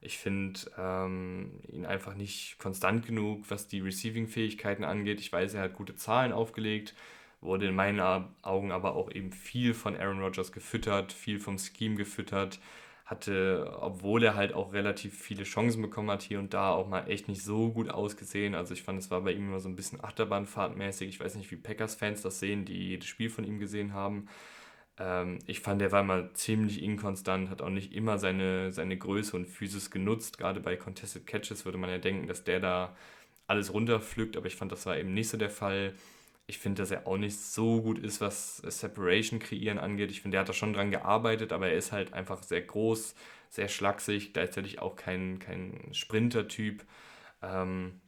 Ich 0.00 0.18
finde 0.18 0.60
ähm, 0.78 1.60
ihn 1.68 1.84
einfach 1.84 2.14
nicht 2.14 2.58
konstant 2.58 3.06
genug, 3.06 3.50
was 3.50 3.66
die 3.66 3.80
Receiving-Fähigkeiten 3.80 4.84
angeht. 4.84 5.20
Ich 5.20 5.32
weiß, 5.32 5.54
er 5.54 5.62
hat 5.62 5.74
gute 5.74 5.96
Zahlen 5.96 6.32
aufgelegt, 6.32 6.94
wurde 7.40 7.66
in 7.66 7.74
meinen 7.74 8.00
Augen 8.42 8.70
aber 8.70 8.94
auch 8.94 9.10
eben 9.10 9.32
viel 9.32 9.74
von 9.74 9.96
Aaron 9.96 10.22
Rodgers 10.22 10.52
gefüttert, 10.52 11.12
viel 11.12 11.40
vom 11.40 11.58
Scheme 11.58 11.96
gefüttert 11.96 12.60
hatte, 13.08 13.76
obwohl 13.80 14.22
er 14.22 14.34
halt 14.34 14.52
auch 14.52 14.74
relativ 14.74 15.18
viele 15.18 15.44
Chancen 15.44 15.80
bekommen 15.80 16.10
hat, 16.10 16.22
hier 16.22 16.38
und 16.38 16.52
da 16.52 16.72
auch 16.72 16.88
mal 16.88 17.08
echt 17.08 17.26
nicht 17.26 17.42
so 17.42 17.70
gut 17.70 17.88
ausgesehen. 17.88 18.54
Also 18.54 18.74
ich 18.74 18.82
fand, 18.82 18.98
es 18.98 19.10
war 19.10 19.22
bei 19.22 19.32
ihm 19.32 19.48
immer 19.48 19.60
so 19.60 19.68
ein 19.68 19.76
bisschen 19.76 20.04
Achterbahnfahrtmäßig. 20.04 21.08
Ich 21.08 21.20
weiß 21.20 21.36
nicht, 21.36 21.50
wie 21.50 21.56
Packers-Fans 21.56 22.20
das 22.22 22.38
sehen, 22.38 22.66
die 22.66 22.88
jedes 22.88 23.08
Spiel 23.08 23.30
von 23.30 23.44
ihm 23.44 23.58
gesehen 23.58 23.94
haben. 23.94 24.28
Ähm, 24.98 25.38
ich 25.46 25.60
fand, 25.60 25.82
er 25.82 25.92
war 25.92 26.00
immer 26.02 26.32
ziemlich 26.34 26.82
inkonstant, 26.82 27.50
hat 27.50 27.62
auch 27.62 27.70
nicht 27.70 27.92
immer 27.92 28.18
seine, 28.18 28.72
seine 28.72 28.96
Größe 28.96 29.36
und 29.36 29.46
Physis 29.46 29.90
genutzt. 29.90 30.38
Gerade 30.38 30.60
bei 30.60 30.76
Contested 30.76 31.26
Catches 31.26 31.64
würde 31.64 31.78
man 31.78 31.90
ja 31.90 31.98
denken, 31.98 32.26
dass 32.26 32.44
der 32.44 32.60
da 32.60 32.96
alles 33.46 33.72
runterpflückt, 33.72 34.36
aber 34.36 34.46
ich 34.46 34.56
fand, 34.56 34.72
das 34.72 34.86
war 34.86 34.98
eben 34.98 35.14
nicht 35.14 35.28
so 35.28 35.38
der 35.38 35.50
Fall 35.50 35.94
ich 36.48 36.58
finde, 36.58 36.82
dass 36.82 36.90
er 36.90 37.06
auch 37.06 37.18
nicht 37.18 37.38
so 37.38 37.82
gut 37.82 37.98
ist, 37.98 38.22
was 38.22 38.56
Separation 38.56 39.38
kreieren 39.38 39.78
angeht. 39.78 40.10
Ich 40.10 40.22
finde, 40.22 40.38
er 40.38 40.40
hat 40.40 40.48
da 40.48 40.54
schon 40.54 40.72
dran 40.72 40.90
gearbeitet, 40.90 41.52
aber 41.52 41.68
er 41.68 41.76
ist 41.76 41.92
halt 41.92 42.14
einfach 42.14 42.42
sehr 42.42 42.62
groß, 42.62 43.14
sehr 43.50 43.68
schlaksig, 43.68 44.32
gleichzeitig 44.32 44.78
auch 44.80 44.96
kein, 44.96 45.38
kein 45.40 45.78
Sprinter-Typ. 45.92 46.84
Ähm, 47.42 48.00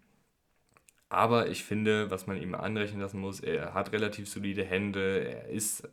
aber 1.11 1.48
ich 1.50 1.64
finde, 1.64 2.11
was 2.11 2.26
man 2.26 2.40
ihm 2.40 2.55
anrechnen 2.55 3.03
lassen 3.03 3.20
muss, 3.20 3.40
er 3.40 3.74
hat 3.74 3.92
relativ 3.92 4.26
solide 4.29 4.64
Hände, 4.64 5.18
er 5.29 5.48
ist 5.48 5.87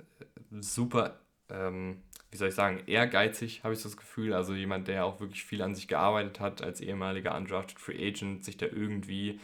super, 0.62 1.20
ähm, 1.50 2.02
wie 2.32 2.38
soll 2.38 2.50
ich 2.50 2.56
sagen, 2.56 2.82
ehrgeizig, 2.88 3.64
habe 3.64 3.74
ich 3.74 3.82
das 3.82 3.98
Gefühl. 3.98 4.34
Also 4.34 4.54
jemand, 4.54 4.88
der 4.88 5.06
auch 5.06 5.20
wirklich 5.20 5.44
viel 5.44 5.62
an 5.62 5.76
sich 5.76 5.88
gearbeitet 5.88 6.40
hat, 6.40 6.62
als 6.62 6.82
ehemaliger 6.82 7.36
Undrafted 7.36 7.80
Free 7.80 8.08
Agent, 8.08 8.44
sich 8.44 8.58
da 8.58 8.66
irgendwie 8.66 9.40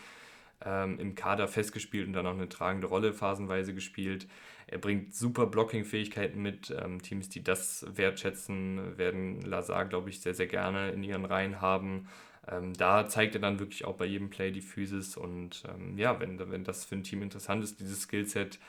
ähm, 0.65 0.99
im 0.99 1.15
Kader 1.15 1.47
festgespielt 1.47 2.08
und 2.08 2.13
dann 2.13 2.28
auch 2.28 2.34
eine 2.34 2.49
tragende 2.49 2.88
Rolle 2.88 3.13
phasenweise 3.13 3.73
gespielt. 3.73 4.28
Er 4.67 4.78
bringt 4.78 5.13
super 5.13 5.45
Blocking-Fähigkeiten 5.45 6.41
mit. 6.41 6.76
Ähm, 6.78 7.02
Teams, 7.02 7.30
die 7.30 7.43
das 7.43 7.86
wertschätzen, 7.95 8.97
werden 8.97 9.41
Lazar, 9.41 9.86
glaube 9.86 10.10
ich, 10.10 10.21
sehr, 10.21 10.34
sehr 10.34 10.47
gerne 10.47 10.91
in 10.91 11.04
ihren 11.04 11.26
Reihen 11.26 11.62
haben. 11.62 12.08
Ähm, 12.47 12.73
da 12.73 13.08
zeigt 13.08 13.36
er 13.36 13.41
dann 13.41 13.60
wirklich 13.60 13.86
auch 13.86 13.95
bei 13.95 14.06
jedem 14.06 14.30
Play 14.30 14.52
die 14.52 14.62
Physis 14.62 15.15
und 15.15 15.63
ähm, 15.69 15.97
ja, 15.97 16.19
wenn, 16.19 16.39
wenn 16.52 16.63
das 16.63 16.84
für 16.84 16.95
ein 16.95 17.04
Team 17.04 17.21
interessant 17.21 17.63
ist, 17.63 17.80
dieses 17.80 18.02
Skillset, 18.02 18.60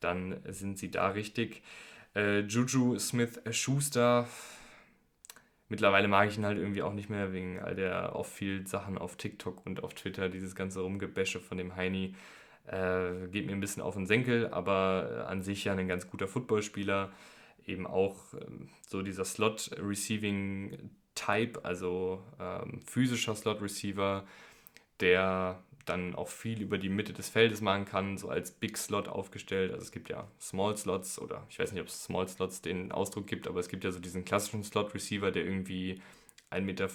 dann 0.00 0.40
sind 0.48 0.78
sie 0.78 0.90
da 0.90 1.08
richtig. 1.08 1.62
Äh, 2.14 2.40
Juju 2.40 2.98
Smith-Schuster 2.98 4.26
mittlerweile 5.72 6.06
mag 6.06 6.28
ich 6.28 6.36
ihn 6.36 6.44
halt 6.44 6.58
irgendwie 6.58 6.82
auch 6.82 6.92
nicht 6.92 7.08
mehr 7.08 7.32
wegen 7.32 7.58
all 7.58 7.74
der 7.74 8.14
Off-Field-Sachen 8.14 8.98
auf 8.98 9.16
TikTok 9.16 9.64
und 9.66 9.82
auf 9.82 9.94
Twitter, 9.94 10.28
dieses 10.28 10.54
ganze 10.54 10.82
Rumgebäsche 10.82 11.40
von 11.40 11.56
dem 11.58 11.74
Heini. 11.74 12.14
Äh, 12.66 13.26
geht 13.28 13.46
mir 13.46 13.52
ein 13.52 13.60
bisschen 13.60 13.82
auf 13.82 13.94
den 13.94 14.06
Senkel, 14.06 14.52
aber 14.52 15.26
an 15.28 15.42
sich 15.42 15.64
ja 15.64 15.72
ein 15.72 15.88
ganz 15.88 16.08
guter 16.08 16.28
Footballspieler. 16.28 17.10
Eben 17.66 17.86
auch 17.86 18.34
ähm, 18.34 18.68
so 18.86 19.00
dieser 19.02 19.24
Slot-Receiving-Type, 19.24 21.64
also 21.64 22.22
ähm, 22.38 22.80
physischer 22.86 23.34
Slot-Receiver, 23.34 24.26
der 25.00 25.62
dann 25.84 26.14
auch 26.14 26.28
viel 26.28 26.60
über 26.62 26.78
die 26.78 26.88
Mitte 26.88 27.12
des 27.12 27.28
Feldes 27.28 27.60
machen 27.60 27.84
kann, 27.84 28.18
so 28.18 28.28
als 28.28 28.50
Big 28.52 28.76
Slot 28.76 29.08
aufgestellt. 29.08 29.72
Also 29.72 29.84
es 29.84 29.92
gibt 29.92 30.08
ja 30.08 30.28
Small 30.40 30.76
Slots 30.76 31.18
oder 31.18 31.46
ich 31.50 31.58
weiß 31.58 31.72
nicht, 31.72 31.80
ob 31.80 31.88
es 31.88 32.04
Small 32.04 32.28
Slots 32.28 32.62
den 32.62 32.92
Ausdruck 32.92 33.26
gibt, 33.26 33.48
aber 33.48 33.60
es 33.60 33.68
gibt 33.68 33.84
ja 33.84 33.92
so 33.92 34.00
diesen 34.00 34.24
klassischen 34.24 34.64
Slot 34.64 34.94
Receiver, 34.94 35.30
der 35.30 35.44
irgendwie 35.44 36.00
1,75 36.50 36.60
Meter 36.62 36.86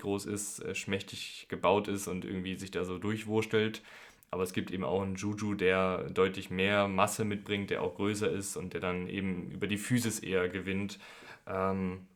groß 0.00 0.26
ist, 0.26 0.60
äh, 0.60 0.74
schmächtig 0.74 1.46
gebaut 1.48 1.88
ist 1.88 2.08
und 2.08 2.24
irgendwie 2.24 2.56
sich 2.56 2.70
da 2.70 2.84
so 2.84 2.98
durchwurstelt. 2.98 3.82
Aber 4.30 4.42
es 4.42 4.52
gibt 4.52 4.70
eben 4.70 4.84
auch 4.84 5.02
einen 5.02 5.16
Juju, 5.16 5.54
der 5.54 6.10
deutlich 6.10 6.50
mehr 6.50 6.86
Masse 6.86 7.24
mitbringt, 7.24 7.70
der 7.70 7.82
auch 7.82 7.94
größer 7.96 8.30
ist 8.30 8.56
und 8.56 8.74
der 8.74 8.80
dann 8.80 9.08
eben 9.08 9.50
über 9.50 9.66
die 9.66 9.78
Physis 9.78 10.18
eher 10.18 10.48
gewinnt. 10.48 10.98
Ähm, 11.46 12.06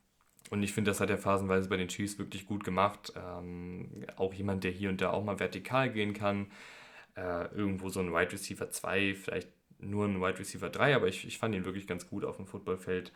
und 0.53 0.62
ich 0.62 0.75
finde, 0.75 0.91
das 0.91 1.01
hat 1.01 1.09
er 1.09 1.17
phasenweise 1.17 1.71
bei 1.71 1.79
den 1.79 1.88
Chiefs 1.88 2.19
wirklich 2.19 2.45
gut 2.45 2.62
gemacht. 2.62 3.11
Ähm, 3.17 3.88
auch 4.17 4.35
jemand, 4.35 4.65
der 4.65 4.71
hier 4.71 4.91
und 4.91 5.01
da 5.01 5.11
auch 5.11 5.25
mal 5.25 5.41
vertikal 5.41 5.91
gehen 5.91 6.12
kann. 6.12 6.49
Äh, 7.17 7.47
irgendwo 7.55 7.88
so 7.88 8.01
ein 8.01 8.12
Wide 8.12 8.33
Receiver 8.33 8.71
2, 8.71 9.15
vielleicht 9.15 9.49
nur 9.79 10.05
ein 10.05 10.21
Wide 10.21 10.38
Receiver 10.38 10.69
3, 10.69 10.95
aber 10.95 11.09
ich, 11.09 11.27
ich 11.27 11.38
fand 11.38 11.55
ihn 11.55 11.65
wirklich 11.65 11.87
ganz 11.87 12.07
gut 12.07 12.27
auf 12.27 12.37
dem 12.37 12.47
Footballfeld. 12.47 13.12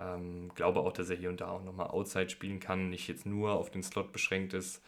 Ähm, 0.00 0.50
glaube 0.56 0.80
auch, 0.80 0.92
dass 0.92 1.08
er 1.10 1.16
hier 1.16 1.28
und 1.28 1.40
da 1.40 1.50
auch 1.50 1.62
nochmal 1.62 1.90
Outside 1.90 2.28
spielen 2.28 2.58
kann, 2.58 2.90
nicht 2.90 3.06
jetzt 3.06 3.24
nur 3.24 3.52
auf 3.52 3.70
den 3.70 3.84
Slot 3.84 4.10
beschränkt 4.10 4.52
ist. 4.52 4.82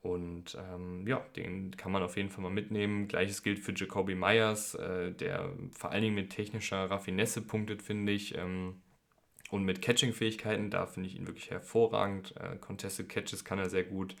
Und 0.00 0.56
ähm, 0.58 1.06
ja, 1.06 1.18
den 1.36 1.76
kann 1.76 1.92
man 1.92 2.02
auf 2.02 2.16
jeden 2.16 2.30
Fall 2.30 2.44
mal 2.44 2.50
mitnehmen. 2.50 3.08
Gleiches 3.08 3.42
gilt 3.42 3.58
für 3.58 3.74
Jacoby 3.76 4.14
Myers, 4.14 4.74
äh, 4.76 5.12
der 5.12 5.52
vor 5.70 5.90
allen 5.90 6.02
Dingen 6.02 6.14
mit 6.14 6.30
technischer 6.30 6.90
Raffinesse 6.90 7.42
punktet, 7.42 7.82
finde 7.82 8.12
ich. 8.12 8.38
Ähm, 8.38 8.76
und 9.52 9.64
mit 9.64 9.82
Catching-Fähigkeiten, 9.82 10.70
da 10.70 10.86
finde 10.86 11.10
ich 11.10 11.16
ihn 11.16 11.26
wirklich 11.26 11.50
hervorragend. 11.50 12.34
Äh, 12.40 12.56
Contested 12.56 13.10
Catches 13.10 13.44
kann 13.44 13.58
er 13.58 13.68
sehr 13.68 13.84
gut, 13.84 14.16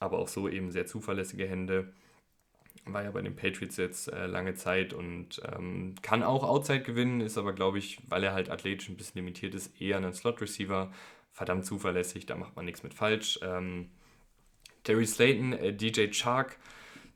aber 0.00 0.18
auch 0.18 0.28
so 0.28 0.48
eben 0.48 0.70
sehr 0.72 0.86
zuverlässige 0.86 1.46
Hände. 1.46 1.92
War 2.86 3.04
ja 3.04 3.10
bei 3.10 3.20
den 3.20 3.36
Patriots 3.36 3.76
jetzt 3.76 4.10
äh, 4.10 4.24
lange 4.24 4.54
Zeit 4.54 4.94
und 4.94 5.42
ähm, 5.54 5.94
kann 6.00 6.22
auch 6.22 6.42
Outside 6.42 6.84
gewinnen, 6.84 7.20
ist 7.20 7.36
aber, 7.36 7.52
glaube 7.52 7.76
ich, 7.76 7.98
weil 8.08 8.24
er 8.24 8.32
halt 8.32 8.48
athletisch 8.48 8.88
ein 8.88 8.96
bisschen 8.96 9.18
limitiert 9.18 9.54
ist, 9.54 9.78
eher 9.78 9.98
ein 9.98 10.14
Slot-Receiver. 10.14 10.90
Verdammt 11.32 11.66
zuverlässig, 11.66 12.24
da 12.24 12.34
macht 12.34 12.56
man 12.56 12.64
nichts 12.64 12.82
mit 12.82 12.94
falsch. 12.94 13.38
Ähm, 13.42 13.90
Terry 14.84 15.06
Slayton, 15.06 15.52
äh, 15.52 15.74
DJ 15.74 16.08
Chark, 16.12 16.56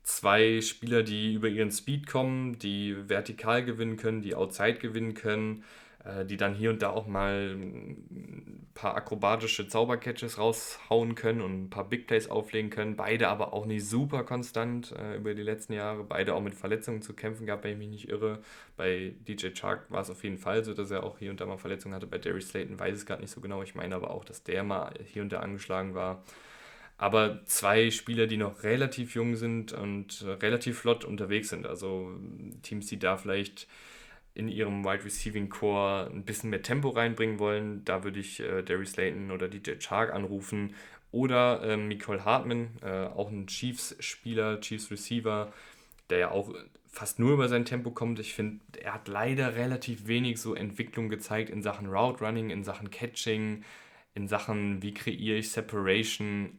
zwei 0.02 0.60
Spieler, 0.60 1.02
die 1.02 1.32
über 1.32 1.48
ihren 1.48 1.70
Speed 1.70 2.06
kommen, 2.06 2.58
die 2.58 3.08
vertikal 3.08 3.64
gewinnen 3.64 3.96
können, 3.96 4.20
die 4.20 4.34
outside 4.34 4.74
gewinnen 4.74 5.14
können, 5.14 5.64
die 6.28 6.36
dann 6.36 6.54
hier 6.54 6.70
und 6.70 6.80
da 6.80 6.90
auch 6.90 7.06
mal 7.06 7.54
ein 7.54 8.60
paar 8.74 8.94
akrobatische 8.94 9.68
Zaubercatches 9.68 10.38
raushauen 10.38 11.14
können 11.14 11.42
und 11.42 11.64
ein 11.64 11.70
paar 11.70 11.88
Big 11.88 12.06
Plays 12.06 12.30
auflegen 12.30 12.70
können. 12.70 12.96
Beide 12.96 13.28
aber 13.28 13.52
auch 13.52 13.66
nicht 13.66 13.86
super 13.86 14.24
konstant 14.24 14.92
äh, 14.92 15.16
über 15.16 15.34
die 15.34 15.42
letzten 15.42 15.74
Jahre. 15.74 16.04
Beide 16.04 16.34
auch 16.34 16.40
mit 16.40 16.54
Verletzungen 16.54 17.02
zu 17.02 17.12
kämpfen 17.12 17.44
gehabt, 17.44 17.64
wenn 17.64 17.72
ich 17.72 17.78
mich 17.78 17.88
nicht 17.88 18.08
irre. 18.08 18.38
Bei 18.78 19.12
DJ 19.28 19.48
Chark 19.52 19.90
war 19.90 20.00
es 20.00 20.10
auf 20.10 20.24
jeden 20.24 20.38
Fall 20.38 20.64
so, 20.64 20.72
dass 20.72 20.90
er 20.90 21.04
auch 21.04 21.18
hier 21.18 21.30
und 21.30 21.40
da 21.40 21.46
mal 21.46 21.58
Verletzungen 21.58 21.94
hatte. 21.94 22.06
Bei 22.06 22.16
Darius 22.16 22.48
Slayton 22.48 22.78
weiß 22.78 22.94
ich 22.94 23.00
es 23.00 23.06
gerade 23.06 23.20
nicht 23.20 23.32
so 23.32 23.42
genau. 23.42 23.62
Ich 23.62 23.74
meine 23.74 23.94
aber 23.94 24.10
auch, 24.10 24.24
dass 24.24 24.42
der 24.42 24.62
mal 24.62 24.94
hier 25.04 25.22
und 25.22 25.32
da 25.32 25.40
angeschlagen 25.40 25.94
war. 25.94 26.24
Aber 26.96 27.44
zwei 27.44 27.90
Spieler, 27.90 28.26
die 28.26 28.36
noch 28.38 28.62
relativ 28.62 29.14
jung 29.14 29.36
sind 29.36 29.72
und 29.72 30.24
relativ 30.24 30.78
flott 30.78 31.04
unterwegs 31.04 31.50
sind. 31.50 31.66
Also 31.66 32.12
Teams, 32.62 32.86
die 32.86 32.98
da 32.98 33.16
vielleicht 33.18 33.66
in 34.40 34.48
ihrem 34.48 34.84
Wide 34.84 35.04
Receiving 35.04 35.50
Core 35.50 36.10
ein 36.10 36.24
bisschen 36.24 36.48
mehr 36.48 36.62
Tempo 36.62 36.88
reinbringen 36.88 37.38
wollen, 37.38 37.84
da 37.84 38.04
würde 38.04 38.20
ich 38.20 38.40
äh, 38.40 38.62
Darius 38.62 38.92
Slayton 38.92 39.30
oder 39.30 39.48
DJ 39.48 39.72
Chark 39.78 40.14
anrufen. 40.14 40.74
Oder 41.12 41.62
äh, 41.62 41.76
Nicole 41.76 42.24
Hartman, 42.24 42.70
äh, 42.82 43.06
auch 43.06 43.30
ein 43.30 43.46
Chiefs-Spieler, 43.46 44.60
Chiefs-Receiver, 44.60 45.52
der 46.08 46.18
ja 46.18 46.30
auch 46.30 46.54
fast 46.86 47.18
nur 47.18 47.34
über 47.34 47.48
sein 47.48 47.66
Tempo 47.66 47.90
kommt. 47.90 48.18
Ich 48.18 48.32
finde, 48.32 48.60
er 48.80 48.94
hat 48.94 49.08
leider 49.08 49.56
relativ 49.56 50.06
wenig 50.06 50.40
so 50.40 50.54
Entwicklung 50.54 51.10
gezeigt 51.10 51.50
in 51.50 51.62
Sachen 51.62 51.88
Route 51.88 52.24
Running, 52.24 52.50
in 52.50 52.64
Sachen 52.64 52.90
Catching, 52.90 53.64
in 54.14 54.28
Sachen, 54.28 54.82
wie 54.82 54.94
kreiere 54.94 55.36
ich 55.36 55.50
Separation. 55.50 56.58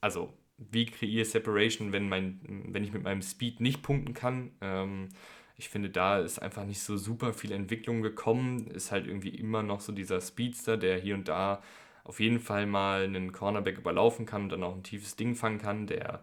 Also, 0.00 0.32
wie 0.56 0.86
kreiere 0.86 1.22
ich 1.22 1.30
Separation, 1.30 1.92
wenn, 1.92 2.08
mein, 2.08 2.40
wenn 2.68 2.82
ich 2.82 2.92
mit 2.92 3.04
meinem 3.04 3.22
Speed 3.22 3.60
nicht 3.60 3.82
punkten 3.82 4.14
kann. 4.14 4.50
Ähm, 4.60 5.10
ich 5.56 5.68
finde, 5.68 5.90
da 5.90 6.18
ist 6.18 6.40
einfach 6.40 6.64
nicht 6.64 6.80
so 6.82 6.96
super 6.96 7.32
viel 7.32 7.52
Entwicklung 7.52 8.02
gekommen. 8.02 8.66
Ist 8.68 8.90
halt 8.92 9.06
irgendwie 9.06 9.30
immer 9.30 9.62
noch 9.62 9.80
so 9.80 9.92
dieser 9.92 10.20
Speedster, 10.20 10.76
der 10.76 10.98
hier 10.98 11.14
und 11.14 11.28
da 11.28 11.62
auf 12.04 12.20
jeden 12.20 12.40
Fall 12.40 12.66
mal 12.66 13.04
einen 13.04 13.32
Cornerback 13.32 13.78
überlaufen 13.78 14.26
kann 14.26 14.44
und 14.44 14.48
dann 14.50 14.62
auch 14.62 14.74
ein 14.74 14.82
tiefes 14.82 15.16
Ding 15.16 15.34
fangen 15.34 15.58
kann, 15.58 15.86
der 15.86 16.22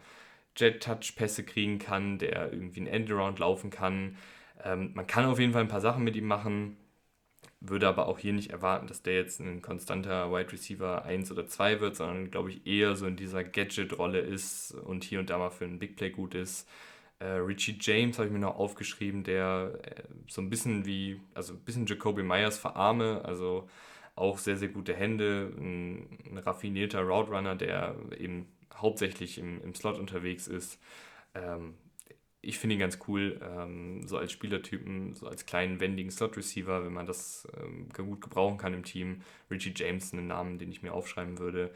Jet-Touch-Pässe 0.58 1.44
kriegen 1.46 1.80
kann, 1.80 2.20
der 2.20 2.52
irgendwie 2.54 2.82
ein 2.82 2.88
Endaround 2.88 3.40
laufen 3.40 3.70
kann. 3.72 4.18
Ähm, 4.64 4.92
man 4.94 5.08
kann 5.08 5.26
auf 5.26 5.40
jeden 5.40 5.54
Fall 5.54 5.62
ein 5.64 5.68
paar 5.70 5.82
Sachen 5.82 6.04
mit 6.04 6.16
ihm 6.16 6.28
machen, 6.28 6.78
würde 7.62 7.88
aber 7.88 8.08
auch 8.08 8.20
hier 8.20 8.34
nicht 8.34 8.52
erwarten, 8.52 8.88
dass 8.88 9.04
der 9.04 9.16
jetzt 9.16 9.40
ein 9.40 9.62
konstanter 9.62 10.32
Wide 10.32 10.52
Receiver 10.52 11.04
1 11.06 11.32
oder 11.32 11.48
2 11.48 11.80
wird, 11.80 11.96
sondern 11.96 12.32
glaube 12.32 12.50
ich 12.52 12.68
eher 12.68 12.96
so 12.96 13.08
in 13.08 13.16
dieser 13.16 13.44
Gadget-Rolle 13.44 14.20
ist 14.20 14.74
und 14.74 15.04
hier 15.04 15.20
und 15.20 15.30
da 15.30 15.38
mal 15.38 15.52
für 15.52 15.66
einen 15.66 15.80
Big 15.80 15.96
Play 15.96 16.10
gut 16.12 16.36
ist. 16.36 16.68
Äh, 17.22 17.38
Richie 17.38 17.78
James 17.80 18.18
habe 18.18 18.28
ich 18.28 18.34
mir 18.34 18.40
noch 18.40 18.58
aufgeschrieben, 18.58 19.24
der 19.24 19.80
äh, 19.84 20.04
so 20.28 20.42
ein 20.42 20.50
bisschen 20.50 20.86
wie, 20.86 21.22
also 21.36 21.54
ein 21.54 21.60
bisschen 21.60 21.86
Jacoby 21.86 22.24
Myers 22.24 22.58
verarme, 22.58 23.22
also 23.24 23.70
auch 24.16 24.40
sehr, 24.40 24.58
sehr 24.58 24.70
gute 24.70 24.96
Hände, 24.96 25.52
ein, 25.58 26.18
ein 26.32 26.38
raffinierter 26.40 27.02
Route 27.02 27.32
Runner, 27.32 27.56
der 27.56 27.96
eben 28.18 28.48
hauptsächlich 28.76 29.38
im, 29.38 29.62
im 29.62 29.76
Slot 29.76 30.00
unterwegs 30.00 30.48
ist. 30.48 30.80
Ähm, 31.36 31.76
ich 32.42 32.58
finde 32.58 32.76
ihn 32.76 32.80
ganz 32.80 32.98
cool, 33.08 33.40
ähm, 33.44 34.08
so 34.08 34.18
als 34.18 34.32
Spielertypen, 34.32 35.14
so 35.14 35.28
als 35.28 35.46
kleinen, 35.46 35.80
wendigen 35.80 36.10
Slot-Receiver, 36.10 36.84
wenn 36.84 36.94
man 36.94 37.06
das 37.06 37.48
ähm, 37.62 37.90
gut 37.96 38.22
gebrauchen 38.22 38.58
kann 38.58 38.74
im 38.74 38.84
Team. 38.84 39.22
Richie 39.52 39.74
James, 39.76 40.12
einen 40.12 40.28
Namen, 40.28 40.58
den 40.58 40.72
ich 40.72 40.82
mir 40.82 40.94
aufschreiben 40.94 41.38
würde. 41.38 41.72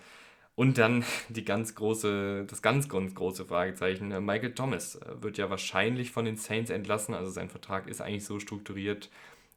Und 0.55 0.77
dann 0.77 1.03
die 1.29 1.45
ganz 1.45 1.75
große, 1.75 2.45
das 2.47 2.61
ganz, 2.61 2.89
ganz 2.89 3.13
große 3.15 3.45
Fragezeichen. 3.45 4.11
Äh, 4.11 4.21
Michael 4.21 4.53
Thomas 4.53 4.95
äh, 4.95 5.21
wird 5.21 5.37
ja 5.37 5.49
wahrscheinlich 5.49 6.11
von 6.11 6.25
den 6.25 6.37
Saints 6.37 6.69
entlassen. 6.69 7.13
Also 7.13 7.31
sein 7.31 7.49
Vertrag 7.49 7.87
ist 7.87 8.01
eigentlich 8.01 8.25
so 8.25 8.39
strukturiert, 8.39 9.09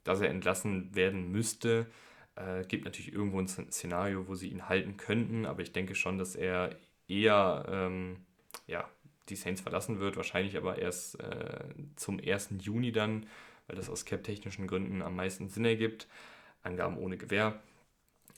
dass 0.04 0.20
er 0.20 0.30
entlassen 0.30 0.94
werden 0.94 1.30
müsste. 1.30 1.86
Äh, 2.36 2.64
gibt 2.64 2.84
natürlich 2.84 3.12
irgendwo 3.12 3.40
ein 3.40 3.48
Szenario, 3.48 4.28
wo 4.28 4.34
sie 4.34 4.48
ihn 4.48 4.68
halten 4.68 4.96
könnten, 4.96 5.46
aber 5.46 5.62
ich 5.62 5.72
denke 5.72 5.94
schon, 5.94 6.18
dass 6.18 6.36
er 6.36 6.76
eher 7.08 7.64
ähm, 7.68 8.18
ja, 8.66 8.88
die 9.28 9.36
Saints 9.36 9.60
verlassen 9.60 9.98
wird. 10.00 10.16
Wahrscheinlich 10.16 10.56
aber 10.56 10.78
erst 10.78 11.20
äh, 11.20 11.64
zum 11.96 12.20
1. 12.20 12.50
Juni 12.60 12.92
dann, 12.92 13.26
weil 13.66 13.76
das 13.76 13.90
aus 13.90 14.04
cap-technischen 14.04 14.66
Gründen 14.66 15.02
am 15.02 15.16
meisten 15.16 15.48
Sinn 15.48 15.64
ergibt. 15.64 16.06
Angaben 16.62 16.98
ohne 16.98 17.16
Gewähr. 17.16 17.60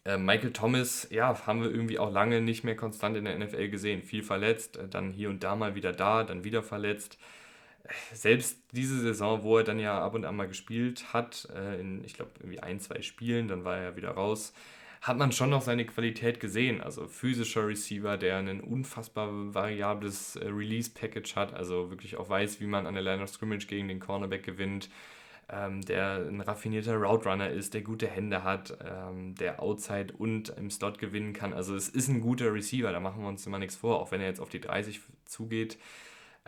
Äh, 0.04 0.16
Michael 0.16 0.52
Thomas, 0.52 1.08
ja, 1.10 1.46
haben 1.46 1.62
wir 1.62 1.70
irgendwie 1.70 1.98
auch 1.98 2.10
lange 2.10 2.40
nicht 2.40 2.64
mehr 2.64 2.76
konstant 2.76 3.16
in 3.16 3.24
der 3.26 3.38
NFL 3.38 3.68
gesehen. 3.68 4.02
Viel 4.02 4.22
verletzt, 4.22 4.76
äh, 4.76 4.88
dann 4.88 5.12
hier 5.12 5.28
und 5.28 5.44
da 5.44 5.56
mal 5.56 5.74
wieder 5.74 5.92
da, 5.92 6.24
dann 6.24 6.44
wieder 6.44 6.62
verletzt. 6.62 7.18
Selbst 8.12 8.58
diese 8.72 9.00
Saison, 9.00 9.42
wo 9.42 9.58
er 9.58 9.64
dann 9.64 9.78
ja 9.78 10.00
ab 10.00 10.14
und 10.14 10.24
an 10.24 10.36
mal 10.36 10.48
gespielt 10.48 11.12
hat, 11.12 11.48
äh, 11.54 11.80
in, 11.80 12.04
ich 12.04 12.14
glaube, 12.14 12.30
irgendwie 12.38 12.60
ein, 12.60 12.80
zwei 12.80 13.02
Spielen, 13.02 13.48
dann 13.48 13.64
war 13.64 13.76
er 13.78 13.96
wieder 13.96 14.10
raus, 14.10 14.54
hat 15.02 15.18
man 15.18 15.32
schon 15.32 15.50
noch 15.50 15.62
seine 15.62 15.84
Qualität 15.86 16.40
gesehen. 16.40 16.80
Also 16.80 17.08
physischer 17.08 17.66
Receiver, 17.66 18.16
der 18.16 18.38
ein 18.38 18.60
unfassbar 18.60 19.28
variables 19.54 20.38
Release-Package 20.42 21.36
hat, 21.36 21.54
also 21.54 21.90
wirklich 21.90 22.16
auch 22.16 22.28
weiß, 22.28 22.60
wie 22.60 22.66
man 22.66 22.86
an 22.86 22.94
der 22.94 23.02
Line 23.02 23.22
of 23.22 23.30
Scrimmage 23.30 23.66
gegen 23.66 23.88
den 23.88 24.00
Cornerback 24.00 24.44
gewinnt 24.44 24.88
ähm, 25.52 25.82
der 25.82 26.26
ein 26.28 26.40
raffinierter 26.40 26.96
Route 26.96 27.28
Runner 27.28 27.50
ist, 27.50 27.74
der 27.74 27.82
gute 27.82 28.06
Hände 28.06 28.44
hat, 28.44 28.76
ähm, 28.84 29.34
der 29.34 29.62
Outside 29.62 30.14
und 30.16 30.50
im 30.50 30.70
Slot 30.70 30.98
gewinnen 30.98 31.32
kann. 31.32 31.52
Also 31.52 31.74
es 31.74 31.88
ist 31.88 32.08
ein 32.08 32.20
guter 32.20 32.52
Receiver, 32.52 32.92
da 32.92 33.00
machen 33.00 33.22
wir 33.22 33.28
uns 33.28 33.46
immer 33.46 33.58
nichts 33.58 33.76
vor, 33.76 34.00
auch 34.00 34.12
wenn 34.12 34.20
er 34.20 34.28
jetzt 34.28 34.40
auf 34.40 34.48
die 34.48 34.60
30 34.60 35.00
zugeht. 35.24 35.78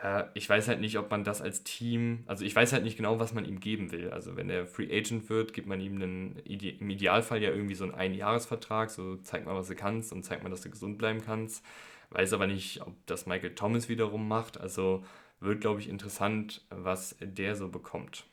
Äh, 0.03 0.25
ich 0.35 0.49
weiß 0.49 0.69
halt 0.69 0.81
nicht, 0.81 0.99
ob 0.99 1.11
man 1.11 1.25
das 1.25 1.43
als 1.43 1.65
Team, 1.65 2.25
also 2.27 2.45
ich 2.45 2.55
weiß 2.55 2.73
halt 2.73 2.85
nicht 2.85 2.97
genau, 2.97 3.19
was 3.19 3.35
man 3.35 3.45
ihm 3.45 3.61
geben 3.61 3.93
will. 3.93 4.11
Also 4.11 4.37
wenn 4.37 4.51
er 4.51 4.67
Free 4.67 4.97
Agent 4.97 5.29
wird, 5.29 5.53
gibt 5.53 5.67
man 5.67 5.81
ihm 5.81 5.97
einen, 5.97 6.37
im 6.45 6.91
Idealfall 6.91 7.43
ja 7.43 7.51
irgendwie 7.51 7.75
so 7.75 7.85
einen 7.85 7.95
Einjahresvertrag, 7.95 8.91
so 8.91 9.17
zeig 9.17 9.45
mal, 9.47 9.55
was 9.55 9.69
du 9.69 9.75
kannst 9.75 10.13
und 10.13 10.25
zeig 10.25 10.43
mal, 10.43 10.51
dass 10.51 10.63
du 10.63 10.71
gesund 10.71 10.99
bleiben 10.99 11.23
kannst. 11.25 11.65
Weiß 12.11 12.33
aber 12.35 12.47
nicht, 12.47 12.83
ob 12.83 12.95
das 13.07 13.27
Michael 13.27 13.55
Thomas 13.55 13.89
wiederum 13.89 14.29
macht. 14.29 14.61
Also 14.61 15.05
wird, 15.41 15.61
glaube 15.61 15.81
ich, 15.81 15.89
interessant, 15.89 16.65
was 16.71 17.17
der 17.21 17.57
so 17.57 17.69
bekommt. 17.69 18.27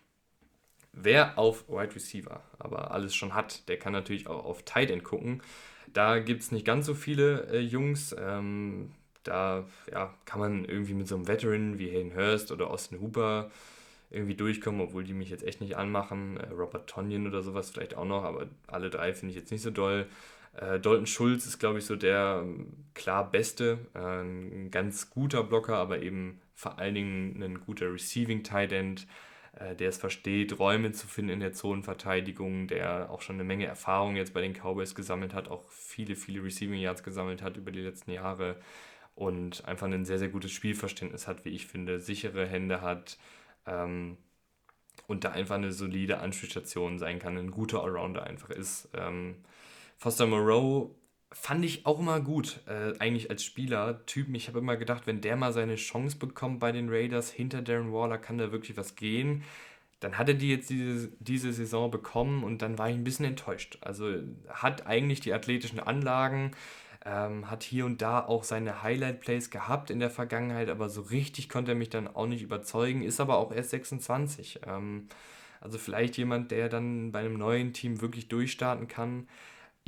Wer 1.02 1.38
auf 1.38 1.68
Wide 1.70 1.96
Receiver 1.96 2.42
aber 2.60 2.92
alles 2.92 3.16
schon 3.16 3.34
hat, 3.34 3.68
der 3.70 3.78
kann 3.78 3.94
natürlich 3.94 4.28
auch 4.28 4.46
auf 4.46 4.64
Tight 4.64 4.92
End 4.92 5.04
gucken. 5.04 5.42
Da 5.94 6.20
gibt 6.20 6.42
es 6.42 6.52
nicht 6.52 6.66
ganz 6.66 6.86
so 6.86 6.94
viele 6.94 7.48
äh, 7.52 7.60
Jungs. 7.60 8.16
Ähm, 8.20 8.92
da 9.24 9.66
ja, 9.92 10.14
kann 10.26 10.40
man 10.40 10.66
irgendwie 10.66 10.94
mit 10.94 11.08
so 11.08 11.16
einem 11.16 11.28
Veteran 11.28 11.80
wie 11.80 11.90
Hayden 11.90 12.16
Hurst 12.16 12.52
oder 12.52 12.70
Austin 12.70 13.02
Hooper 13.02 13.50
irgendwie 14.12 14.36
durchkommen, 14.36 14.82
obwohl 14.82 15.04
die 15.04 15.14
mich 15.14 15.30
jetzt 15.30 15.44
echt 15.44 15.62
nicht 15.62 15.78
anmachen. 15.78 16.38
Äh, 16.38 16.50
Robert 16.50 16.90
Tonyan 16.90 17.28
oder 17.28 17.42
sowas 17.42 17.70
vielleicht 17.70 17.96
auch 17.96 18.06
noch, 18.06 18.24
aber 18.24 18.48
alle 18.68 18.90
drei 18.90 19.14
finde 19.14 19.32
ich 19.32 19.40
jetzt 19.40 19.52
nicht 19.52 19.62
so 19.62 19.72
doll. 19.72 20.08
Äh, 20.54 20.80
Dalton 20.80 21.06
Schulz 21.06 21.46
ist, 21.46 21.60
glaube 21.60 21.80
ich, 21.80 21.86
so 21.86 21.96
der 21.96 22.42
ähm, 22.44 22.74
klar 22.94 23.30
beste. 23.30 23.80
Äh, 23.94 24.22
ein 24.22 24.72
ganz 24.72 25.10
guter 25.10 25.44
Blocker, 25.44 25.78
aber 25.78 26.02
eben 26.02 26.42
vor 26.56 26.80
allen 26.80 26.96
Dingen 26.96 27.42
ein 27.42 27.62
guter 27.62 27.94
Receiving 27.94 28.44
Tight 28.44 28.72
End 28.72 29.08
der 29.60 29.90
es 29.90 29.98
versteht, 29.98 30.58
Räume 30.58 30.94
zu 30.94 31.08
finden 31.08 31.32
in 31.32 31.40
der 31.42 31.54
Zonenverteidigung, 31.54 32.68
der 32.68 33.10
auch 33.10 33.22
schon 33.22 33.36
eine 33.36 33.44
Menge 33.44 33.66
Erfahrung 33.66 34.16
jetzt 34.16 34.34
bei 34.34 34.42
den 34.42 34.54
Cowboys 34.54 34.96
gesammelt 34.96 35.34
hat, 35.34 35.50
auch 35.50 35.70
viele, 35.70 36.16
viele 36.16 36.44
Receiving 36.44 36.80
Yards 36.80 37.04
gesammelt 37.04 37.42
hat 37.42 37.58
über 37.58 37.72
die 37.72 37.82
letzten 37.82 38.12
Jahre 38.12 38.58
und 39.16 39.66
einfach 39.66 39.88
ein 39.88 40.06
sehr, 40.06 40.18
sehr 40.18 40.30
gutes 40.30 40.52
Spielverständnis 40.52 41.28
hat, 41.28 41.44
wie 41.44 41.50
ich 41.50 41.68
finde, 41.68 42.00
sichere 42.00 42.48
Hände 42.48 42.82
hat 42.82 43.18
ähm, 43.66 44.18
und 45.08 45.26
da 45.26 45.32
einfach 45.32 45.56
eine 45.56 45.74
solide 45.74 46.20
Anspielstation 46.20 46.98
sein 46.98 47.20
kann, 47.20 47.38
ein 47.38 47.52
guter 47.52 47.84
Allrounder 47.84 48.24
einfach 48.24 48.50
ist. 48.50 48.88
Ähm, 48.94 49.44
Foster 49.98 50.26
Moreau 50.26 50.96
fand 51.32 51.64
ich 51.64 51.86
auch 51.86 52.00
immer 52.00 52.20
gut, 52.22 52.62
äh, 52.68 52.98
eigentlich 53.00 53.30
als 53.30 53.44
Spieler. 53.44 54.06
Typen, 54.06 54.36
ich 54.36 54.48
habe 54.48 54.60
immer 54.60 54.78
gedacht, 54.78 55.06
wenn 55.06 55.22
der 55.22 55.36
mal 55.36 55.54
seine 55.54 55.76
Chance 55.76 56.18
bekommt 56.18 56.60
bei 56.60 56.72
den 56.72 56.90
Raiders, 56.90 57.32
hinter 57.32 57.62
Darren 57.62 57.94
Waller 57.94 58.18
kann 58.18 58.38
da 58.38 58.52
wirklich 58.52 58.78
was 58.78 58.96
gehen. 58.96 59.44
Dann 60.00 60.18
hat 60.18 60.30
er 60.30 60.36
die 60.36 60.50
jetzt 60.50 60.70
diese, 60.70 61.10
diese 61.20 61.54
Saison 61.54 61.92
bekommen 61.92 62.44
und 62.44 62.62
dann 62.62 62.78
war 62.78 62.90
ich 62.90 62.96
ein 62.96 63.04
bisschen 63.04 63.26
enttäuscht. 63.26 63.78
Also 63.82 64.14
hat 64.48 64.88
eigentlich 64.88 65.20
die 65.20 65.34
athletischen 65.34 65.80
Anlagen, 65.80 66.52
ähm, 67.06 67.50
hat 67.52 67.64
hier 67.64 67.86
und 67.86 68.02
da 68.02 68.26
auch 68.26 68.44
seine 68.44 68.82
Highlight-Plays 68.82 69.52
gehabt 69.52 69.90
in 69.90 70.00
der 70.00 70.10
Vergangenheit, 70.10 70.70
aber 70.70 70.90
so 70.90 71.02
richtig 71.02 71.50
konnte 71.50 71.74
er 71.74 71.76
mich 71.76 71.90
dann 71.90 72.08
auch 72.08 72.28
nicht 72.28 72.42
überzeugen, 72.42 73.04
ist 73.04 73.20
aber 73.20 73.38
auch 73.38 73.52
erst 73.52 73.72
26. 73.72 74.62
Ähm, 74.66 75.08
also 75.62 75.78
vielleicht 75.78 76.18
jemand, 76.18 76.52
der 76.52 76.70
dann 76.70 77.12
bei 77.12 77.20
einem 77.20 77.38
neuen 77.38 77.74
Team 77.74 78.02
wirklich 78.02 78.30
durchstarten 78.30 78.88
kann. 78.88 79.28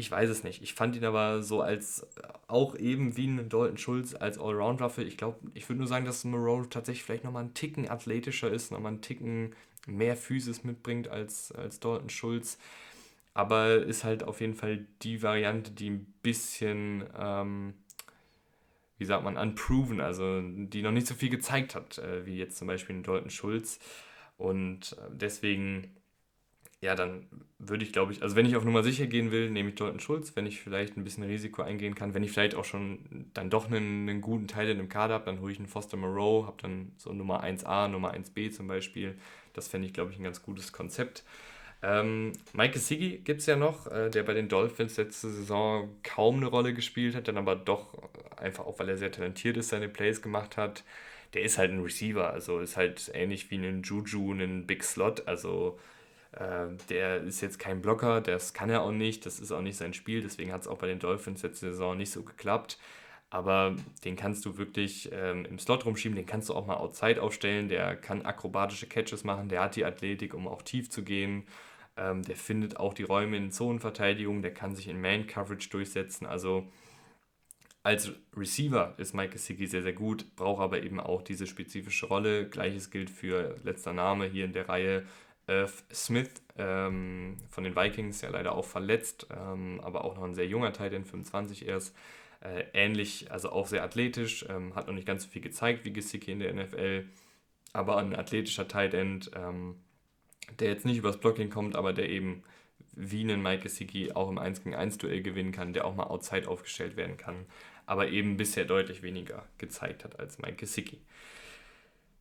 Ich 0.02 0.10
weiß 0.10 0.32
es 0.32 0.43
nicht. 0.43 0.64
Ich 0.64 0.74
fand 0.74 0.95
ihn 0.95 1.06
aber 1.06 1.43
so 1.43 1.62
als 1.62 2.08
auch 2.47 2.76
eben 2.76 3.18
wie 3.18 3.28
ein 3.28 3.49
Dalton 3.49 3.78
Schulz 3.78 4.16
als 4.16 4.39
Allround-Waffe. 4.39 5.04
Ich 5.04 5.16
glaube, 5.16 5.38
ich 5.54 5.70
würde 5.70 5.78
nur 5.78 5.88
sagen, 5.88 6.06
dass 6.06 6.24
Moreau 6.24 6.64
tatsächlich 6.64 7.04
vielleicht 7.04 7.24
nochmal 7.24 7.43
einen 7.43 7.54
Ticken 7.54 7.88
athletischer 7.88 8.49
ist, 8.52 8.72
nochmal 8.72 8.93
einen 8.93 9.04
Ticken 9.04 9.54
mehr 9.86 10.18
Physis 10.18 10.64
mitbringt 10.64 11.08
als, 11.08 11.52
als 11.52 11.80
Dalton 11.80 12.10
Schulz. 12.10 12.58
Aber 13.36 13.76
ist 13.76 14.04
halt 14.04 14.24
auf 14.24 14.41
jeden 14.41 14.56
Fall 14.56 14.88
die 15.04 15.22
Variante, 15.22 15.70
die 15.70 15.91
ein 15.91 16.12
bisschen, 16.24 17.04
ähm, 17.16 17.76
wie 18.97 19.06
sagt 19.06 19.24
man, 19.24 19.38
unproven, 19.38 20.02
also 20.02 20.41
die 20.41 20.82
noch 20.82 20.91
nicht 20.91 21.06
so 21.06 21.14
viel 21.14 21.30
gezeigt 21.30 21.76
hat, 21.76 21.99
äh, 21.99 22.26
wie 22.26 22.38
jetzt 22.38 22.58
zum 22.58 22.68
Beispiel 22.68 22.95
in 22.95 23.04
Dalton 23.04 23.30
Schulz. 23.30 23.78
Und 24.39 24.93
äh, 24.93 25.12
deswegen, 25.12 25.95
ja, 26.82 26.96
dann 26.96 27.28
würde 27.60 27.86
ich, 27.86 27.94
glaube 27.94 28.12
ich, 28.12 28.24
also 28.24 28.36
wenn 28.36 28.48
ich 28.48 28.56
auf 28.56 28.66
Nummer 28.66 28.82
sicher 28.84 29.06
gehen 29.06 29.32
will, 29.32 29.52
nehme 29.52 29.70
ich 29.70 29.76
Dalton 29.76 30.00
Schulz. 30.00 30.36
Wenn 30.36 30.48
ich 30.48 30.62
vielleicht 30.62 30.98
ein 30.98 31.04
bisschen 31.04 31.24
Risiko 31.24 31.62
eingehen 31.62 31.94
kann, 31.94 32.16
wenn 32.16 32.24
ich 32.24 32.32
vielleicht 32.32 32.56
auch 32.56 32.66
schon 32.66 33.28
dann 33.36 33.52
doch 33.52 33.68
einen, 33.68 34.10
einen 34.10 34.22
guten 34.22 34.48
Teil 34.48 34.68
in 34.68 34.80
dem 34.80 34.90
Kader 34.90 35.14
habe, 35.14 35.26
dann 35.26 35.42
hole 35.42 35.52
ich 35.52 35.60
einen 35.60 35.68
Foster 35.68 35.96
Moreau, 35.96 36.48
habe 36.48 36.58
dann 36.60 36.92
so 36.98 37.14
Nummer 37.14 37.44
1a, 37.44 37.88
Nummer 37.88 38.16
1b 38.16 38.52
zum 38.52 38.68
Beispiel. 38.68 39.16
Das 39.54 39.68
fände 39.68 39.88
ich, 39.88 39.94
glaube 39.94 40.12
ich, 40.12 40.18
ein 40.18 40.24
ganz 40.24 40.42
gutes 40.42 40.72
Konzept. 40.74 41.24
Ähm, 41.84 42.34
Mike 42.54 42.80
Siggy 42.80 43.20
gibt 43.20 43.42
es 43.42 43.46
ja 43.46 43.56
noch, 43.56 43.86
äh, 43.92 44.10
der 44.10 44.24
bei 44.24 44.34
den 44.34 44.50
Dolphins 44.50 44.98
letzte 44.98 45.30
Saison 45.30 45.90
kaum 46.04 46.38
eine 46.38 46.48
Rolle 46.48 46.74
gespielt 46.74 47.16
hat, 47.16 47.28
dann 47.28 47.38
aber 47.38 47.56
doch 47.56 47.98
einfach 48.38 48.66
auch, 48.66 48.80
weil 48.80 48.90
er 48.90 48.98
sehr 48.98 49.12
talentiert 49.12 49.58
ist, 49.58 49.70
seine 49.70 49.90
Plays 49.90 50.22
gemacht 50.22 50.58
hat. 50.58 50.84
Der 51.34 51.44
ist 51.44 51.58
halt 51.58 51.72
ein 51.72 51.82
Receiver, 51.82 52.32
also 52.32 52.60
ist 52.60 52.76
halt 52.78 53.12
ähnlich 53.14 53.52
wie 53.52 53.58
ein 53.58 53.84
Juju, 53.84 54.34
ein 54.34 54.68
Big 54.68 54.84
Slot, 54.84 55.28
also 55.28 55.80
der 56.90 57.22
ist 57.24 57.42
jetzt 57.42 57.60
kein 57.60 57.82
Blocker, 57.82 58.22
das 58.22 58.54
kann 58.54 58.70
er 58.70 58.84
auch 58.84 58.92
nicht, 58.92 59.26
das 59.26 59.40
ist 59.40 59.52
auch 59.52 59.62
nicht 59.62 59.76
sein 59.76 59.94
Spiel, 59.94 60.22
deswegen 60.22 60.54
hat 60.54 60.62
es 60.62 60.68
auch 60.68 60.78
bei 60.78 60.88
den 60.88 61.00
Dolphins 61.00 61.44
letzte 61.44 61.72
Saison 61.72 61.98
nicht 61.98 62.12
so 62.12 62.24
geklappt. 62.24 62.78
Aber 63.30 63.76
den 64.04 64.18
kannst 64.18 64.46
du 64.46 64.58
wirklich 64.58 65.10
ähm, 65.14 65.46
im 65.46 65.58
Slot 65.58 65.86
rumschieben, 65.86 66.18
den 66.18 66.26
kannst 66.26 66.50
du 66.50 66.54
auch 66.54 66.68
mal 66.68 66.76
outside 66.76 67.22
aufstellen, 67.22 67.70
der 67.70 67.96
kann 67.96 68.24
akrobatische 68.24 68.88
Catches 68.88 69.24
machen, 69.24 69.48
der 69.48 69.62
hat 69.62 69.78
die 69.78 69.86
Athletik, 69.86 70.34
um 70.34 70.48
auch 70.48 70.62
tief 70.62 70.90
zu 70.90 71.04
gehen. 71.04 71.46
Ähm, 71.96 72.24
der 72.24 72.36
findet 72.36 72.78
auch 72.78 72.94
die 72.94 73.04
Räume 73.04 73.38
in 73.38 73.52
Zonenverteidigung, 73.52 74.42
der 74.42 74.54
kann 74.54 74.76
sich 74.76 74.88
in 74.88 75.00
Man-Coverage 75.00 75.70
durchsetzen. 75.70 76.26
Also 76.26 76.68
als 77.84 78.12
Receiver 78.36 78.94
ist 78.98 79.14
Mike 79.14 79.34
Gesicki 79.34 79.66
sehr, 79.66 79.82
sehr 79.82 79.94
gut, 79.94 80.36
braucht 80.36 80.62
aber 80.62 80.84
eben 80.84 81.00
auch 81.00 81.22
diese 81.22 81.48
spezifische 81.48 82.06
Rolle. 82.08 82.50
Gleiches 82.50 82.92
gilt 82.92 83.10
für 83.10 83.56
letzter 83.64 83.94
Name 83.94 84.26
hier 84.26 84.46
in 84.46 84.54
der 84.54 84.70
Reihe. 84.70 85.06
Irv 85.52 85.84
Smith 85.93 86.30
ähm, 86.58 87.38
von 87.49 87.64
den 87.64 87.76
Vikings, 87.76 88.22
ja 88.22 88.30
leider 88.30 88.54
auch 88.56 88.66
verletzt, 88.66 89.28
ähm, 89.32 89.82
aber 89.84 90.06
auch 90.06 90.16
noch 90.16 90.24
ein 90.24 90.36
sehr 90.36 90.47
junger 90.47 90.72
Teil, 90.72 90.89
den 90.89 91.06
25 91.06 91.68
erst. 91.68 91.95
Äh, 92.41 92.66
ähnlich, 92.74 93.32
also 93.32 93.52
auch 93.52 93.68
sehr 93.68 93.84
athletisch, 93.84 94.45
ähm, 94.49 94.74
hat 94.74 94.88
noch 94.88 94.93
nicht 94.93 95.06
ganz 95.06 95.24
so 95.24 95.30
viel 95.30 95.41
gezeigt 95.41 95.86
wie 95.86 95.93
Gesicki 95.93 96.32
in 96.32 96.39
der 96.39 96.54
NFL, 96.54 97.06
aber 97.74 97.97
ein 97.97 98.16
athletischer 98.16 98.68
Tight 98.68 98.93
End, 98.95 99.30
ähm, 99.36 99.76
der 100.60 100.70
jetzt 100.70 100.86
nicht 100.86 100.97
übers 100.97 101.20
Blocking 101.20 101.49
kommt, 101.49 101.76
aber 101.76 101.93
der 101.93 102.10
eben 102.10 102.43
wie 102.93 103.22
einen 103.22 103.43
Mike 103.43 103.64
Gesicki 103.64 104.12
auch 104.14 104.30
im 104.30 104.38
1 104.39 104.64
gegen 104.64 104.76
1 104.76 104.97
Duell 104.97 105.22
gewinnen 105.22 105.52
kann, 105.52 105.74
der 105.74 105.86
auch 105.86 105.95
mal 105.95 106.06
outside 106.08 106.47
aufgestellt 106.47 106.95
werden 106.97 107.18
kann, 107.18 107.45
aber 107.86 108.08
eben 108.10 108.38
bisher 108.38 108.66
deutlich 108.66 109.04
weniger 109.04 109.45
gezeigt 109.58 110.04
hat 110.04 110.20
als 110.20 110.39
Mike 110.39 110.56
Gesicki. 110.56 110.99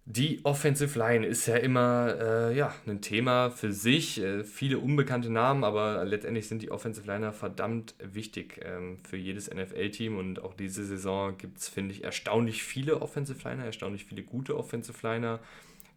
Die 0.07 0.45
Offensive 0.45 0.99
Line 0.99 1.27
ist 1.27 1.47
ja 1.47 1.57
immer 1.57 2.17
äh, 2.21 2.57
ja, 2.57 2.75
ein 2.87 3.01
Thema 3.01 3.51
für 3.51 3.73
sich. 3.73 4.21
Äh, 4.21 4.43
viele 4.43 4.79
unbekannte 4.79 5.31
Namen, 5.31 5.63
aber 5.63 6.05
letztendlich 6.05 6.49
sind 6.49 6.63
die 6.63 6.71
Offensive 6.71 7.07
Liner 7.07 7.33
verdammt 7.33 7.95
wichtig 8.03 8.61
ähm, 8.65 8.99
für 9.05 9.17
jedes 9.17 9.49
NFL-Team. 9.49 10.19
Und 10.19 10.43
auch 10.43 10.55
diese 10.55 10.85
Saison 10.85 11.39
gibt 11.39 11.59
es, 11.59 11.69
finde 11.69 11.95
ich, 11.95 12.03
erstaunlich 12.03 12.65
viele 12.65 13.03
Offensive 13.03 13.49
Liner, 13.49 13.65
erstaunlich 13.65 14.07
viele 14.07 14.23
gute 14.23 14.57
Offensive 14.57 14.99
Liner 15.07 15.41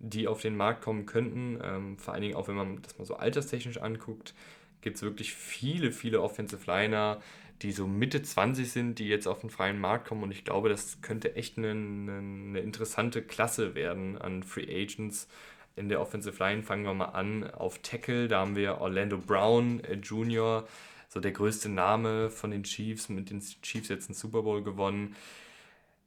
die 0.03 0.27
auf 0.27 0.41
den 0.41 0.55
Markt 0.55 0.81
kommen 0.81 1.05
könnten. 1.05 1.59
Ähm, 1.63 1.97
vor 1.97 2.13
allen 2.13 2.23
Dingen 2.23 2.35
auch, 2.35 2.47
wenn 2.47 2.55
man 2.55 2.81
das 2.81 2.97
mal 2.99 3.05
so 3.05 3.15
alterstechnisch 3.15 3.77
anguckt, 3.77 4.33
gibt 4.81 4.97
es 4.97 5.01
wirklich 5.01 5.33
viele, 5.33 5.91
viele 5.91 6.21
Offensive 6.21 6.69
Liner, 6.69 7.21
die 7.63 7.71
so 7.71 7.87
Mitte 7.87 8.21
20 8.21 8.71
sind, 8.71 8.99
die 8.99 9.07
jetzt 9.07 9.27
auf 9.27 9.41
den 9.41 9.49
freien 9.49 9.79
Markt 9.79 10.07
kommen. 10.07 10.23
Und 10.23 10.31
ich 10.31 10.45
glaube, 10.45 10.69
das 10.69 11.01
könnte 11.01 11.35
echt 11.35 11.57
eine, 11.57 11.71
eine 11.71 12.59
interessante 12.59 13.21
Klasse 13.21 13.75
werden 13.75 14.17
an 14.17 14.43
Free 14.43 14.67
Agents. 14.69 15.27
In 15.75 15.89
der 15.89 16.01
Offensive 16.01 16.37
Line 16.43 16.63
fangen 16.63 16.83
wir 16.83 16.93
mal 16.93 17.05
an. 17.05 17.49
Auf 17.49 17.79
Tackle, 17.79 18.27
da 18.27 18.41
haben 18.41 18.55
wir 18.55 18.79
Orlando 18.79 19.17
Brown 19.17 19.83
äh, 19.83 19.95
Jr., 19.95 20.67
so 21.09 21.19
der 21.19 21.31
größte 21.31 21.69
Name 21.69 22.29
von 22.29 22.51
den 22.51 22.63
Chiefs, 22.63 23.09
mit 23.09 23.29
den 23.29 23.39
Chiefs 23.39 23.87
jetzt 23.89 24.09
einen 24.09 24.15
Super 24.15 24.41
Bowl 24.41 24.63
gewonnen 24.63 25.15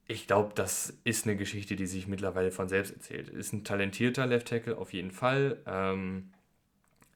ich 0.08 0.26
glaube, 0.26 0.52
das 0.54 0.96
ist 1.04 1.26
eine 1.26 1.36
Geschichte, 1.36 1.74
die 1.74 1.86
sich 1.86 2.06
mittlerweile 2.06 2.52
von 2.52 2.68
selbst 2.68 2.92
erzählt. 2.92 3.28
Ist 3.28 3.52
ein 3.52 3.64
talentierter 3.64 4.26
Left 4.26 4.48
Tackle 4.48 4.78
auf 4.78 4.92
jeden 4.92 5.10
Fall. 5.10 5.60
Ähm, 5.66 6.30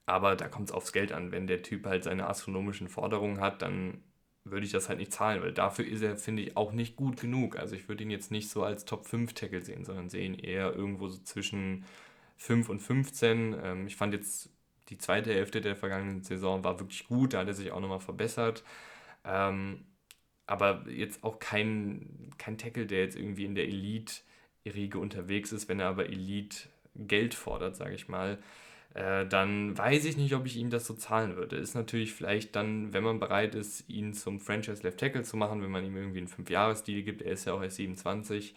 aber 0.06 0.34
da 0.34 0.48
kommt 0.48 0.70
es 0.70 0.74
aufs 0.74 0.92
Geld 0.92 1.12
an. 1.12 1.30
Wenn 1.30 1.46
der 1.46 1.62
Typ 1.62 1.86
halt 1.86 2.02
seine 2.02 2.26
astronomischen 2.28 2.88
Forderungen 2.88 3.40
hat, 3.40 3.62
dann 3.62 4.02
würde 4.44 4.66
ich 4.66 4.72
das 4.72 4.88
halt 4.88 4.98
nicht 4.98 5.12
zahlen, 5.12 5.42
weil 5.42 5.52
dafür 5.52 5.86
ist 5.86 6.02
er, 6.02 6.16
finde 6.16 6.42
ich, 6.42 6.56
auch 6.56 6.72
nicht 6.72 6.96
gut 6.96 7.20
genug. 7.20 7.58
Also 7.58 7.74
ich 7.76 7.88
würde 7.88 8.04
ihn 8.04 8.10
jetzt 8.10 8.30
nicht 8.30 8.50
so 8.50 8.62
als 8.64 8.84
Top 8.84 9.06
5 9.06 9.34
Tackle 9.34 9.62
sehen, 9.62 9.84
sondern 9.84 10.08
sehe 10.10 10.24
ihn 10.24 10.34
eher 10.34 10.74
irgendwo 10.74 11.08
so 11.08 11.18
zwischen 11.22 11.84
5 12.38 12.68
und 12.68 12.80
15. 12.80 13.54
Ähm, 13.62 13.86
ich 13.86 13.96
fand 13.96 14.14
jetzt 14.14 14.50
die 14.88 14.98
zweite 14.98 15.32
Hälfte 15.32 15.60
der 15.60 15.76
vergangenen 15.76 16.22
Saison 16.24 16.64
war 16.64 16.80
wirklich 16.80 17.06
gut, 17.06 17.34
da 17.34 17.40
hat 17.40 17.48
er 17.48 17.54
sich 17.54 17.70
auch 17.72 17.80
nochmal 17.80 18.00
verbessert. 18.00 18.64
Ähm, 19.24 19.84
aber 20.46 20.84
jetzt 20.90 21.22
auch 21.24 21.38
kein, 21.38 22.30
kein 22.38 22.58
Tackle, 22.58 22.86
der 22.86 23.00
jetzt 23.00 23.16
irgendwie 23.16 23.44
in 23.44 23.54
der 23.54 23.66
Elite-Riege 23.68 24.98
unterwegs 24.98 25.52
ist, 25.52 25.68
wenn 25.68 25.80
er 25.80 25.88
aber 25.88 26.06
Elite 26.06 26.68
Geld 26.96 27.34
fordert, 27.34 27.76
sage 27.76 27.94
ich 27.94 28.08
mal, 28.08 28.38
äh, 28.94 29.26
dann 29.26 29.76
weiß 29.76 30.04
ich 30.04 30.16
nicht, 30.16 30.34
ob 30.34 30.46
ich 30.46 30.56
ihm 30.56 30.70
das 30.70 30.86
so 30.86 30.94
zahlen 30.94 31.36
würde. 31.36 31.56
Ist 31.56 31.74
natürlich 31.74 32.12
vielleicht 32.12 32.56
dann, 32.56 32.92
wenn 32.92 33.04
man 33.04 33.20
bereit 33.20 33.54
ist, 33.54 33.88
ihn 33.88 34.14
zum 34.14 34.40
Franchise 34.40 34.82
Left 34.82 34.98
Tackle 34.98 35.22
zu 35.22 35.36
machen, 35.36 35.62
wenn 35.62 35.70
man 35.70 35.84
ihm 35.84 35.96
irgendwie 35.96 36.18
einen 36.18 36.28
5-Jahres-Deal 36.28 37.02
gibt, 37.02 37.22
er 37.22 37.32
ist 37.32 37.44
ja 37.44 37.52
auch 37.52 37.62
erst 37.62 37.76
27, 37.76 38.54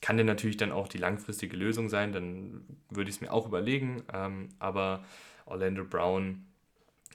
kann 0.00 0.16
der 0.16 0.26
natürlich 0.26 0.56
dann 0.56 0.72
auch 0.72 0.86
die 0.86 0.98
langfristige 0.98 1.56
Lösung 1.56 1.88
sein, 1.88 2.12
dann 2.12 2.62
würde 2.90 3.10
ich 3.10 3.16
es 3.16 3.20
mir 3.20 3.32
auch 3.32 3.46
überlegen. 3.46 4.02
Ähm, 4.12 4.50
aber 4.58 5.04
Orlando 5.46 5.84
Brown 5.84 6.44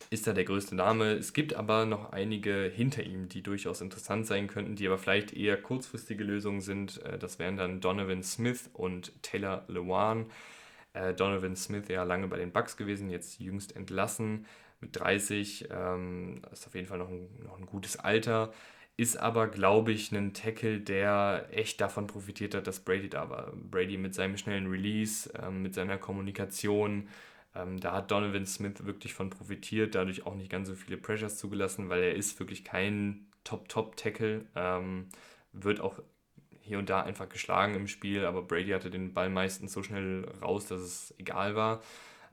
ist 0.09 0.27
da 0.27 0.33
der 0.33 0.45
größte 0.45 0.75
Name. 0.75 1.13
Es 1.13 1.33
gibt 1.33 1.53
aber 1.53 1.85
noch 1.85 2.11
einige 2.11 2.71
hinter 2.73 3.03
ihm, 3.03 3.29
die 3.29 3.43
durchaus 3.43 3.81
interessant 3.81 4.25
sein 4.25 4.47
könnten, 4.47 4.75
die 4.75 4.87
aber 4.87 4.97
vielleicht 4.97 5.33
eher 5.33 5.61
kurzfristige 5.61 6.23
Lösungen 6.23 6.61
sind. 6.61 7.01
Äh, 7.03 7.19
das 7.19 7.39
wären 7.39 7.57
dann 7.57 7.79
Donovan 7.79 8.23
Smith 8.23 8.69
und 8.73 9.11
Taylor 9.21 9.65
Lewan. 9.67 10.25
Äh, 10.93 11.13
Donovan 11.13 11.55
Smith 11.55 11.87
ja 11.89 12.03
lange 12.03 12.27
bei 12.27 12.37
den 12.37 12.51
Bucks 12.51 12.77
gewesen, 12.77 13.09
jetzt 13.09 13.39
jüngst 13.39 13.75
entlassen 13.75 14.45
mit 14.81 14.99
30. 14.99 15.69
Ähm, 15.71 16.41
ist 16.51 16.67
auf 16.67 16.75
jeden 16.75 16.87
Fall 16.87 16.99
noch 16.99 17.09
ein, 17.09 17.29
noch 17.43 17.57
ein 17.57 17.65
gutes 17.65 17.97
Alter. 17.97 18.51
Ist 18.97 19.17
aber, 19.17 19.47
glaube 19.47 19.91
ich, 19.93 20.11
ein 20.11 20.33
Tackle, 20.33 20.81
der 20.81 21.47
echt 21.51 21.79
davon 21.79 22.07
profitiert 22.07 22.53
hat, 22.53 22.67
dass 22.67 22.81
Brady 22.81 23.09
da 23.09 23.29
war. 23.29 23.53
Brady 23.55 23.97
mit 23.97 24.13
seinem 24.13 24.37
schnellen 24.37 24.67
Release, 24.67 25.31
ähm, 25.41 25.61
mit 25.61 25.73
seiner 25.73 25.97
Kommunikation, 25.97 27.07
ähm, 27.55 27.79
da 27.79 27.93
hat 27.93 28.11
Donovan 28.11 28.45
Smith 28.45 28.85
wirklich 28.85 29.13
von 29.13 29.29
profitiert, 29.29 29.95
dadurch 29.95 30.25
auch 30.25 30.35
nicht 30.35 30.51
ganz 30.51 30.67
so 30.67 30.75
viele 30.75 30.97
Pressures 30.97 31.37
zugelassen, 31.37 31.89
weil 31.89 32.03
er 32.03 32.15
ist 32.15 32.39
wirklich 32.39 32.63
kein 32.63 33.27
Top-Top-Tackle. 33.43 34.45
Ähm, 34.55 35.07
wird 35.53 35.81
auch 35.81 35.99
hier 36.69 36.79
und 36.79 36.89
da 36.89 37.01
einfach 37.01 37.27
geschlagen 37.27 37.73
im 37.73 37.87
Spiel, 37.87 38.25
aber 38.25 38.43
Brady 38.43 38.69
hatte 38.69 38.91
den 38.91 39.13
Ball 39.13 39.29
meistens 39.29 39.73
so 39.73 39.81
schnell 39.83 40.25
raus, 40.41 40.67
dass 40.67 40.79
es 40.79 41.15
egal 41.17 41.55
war. 41.55 41.81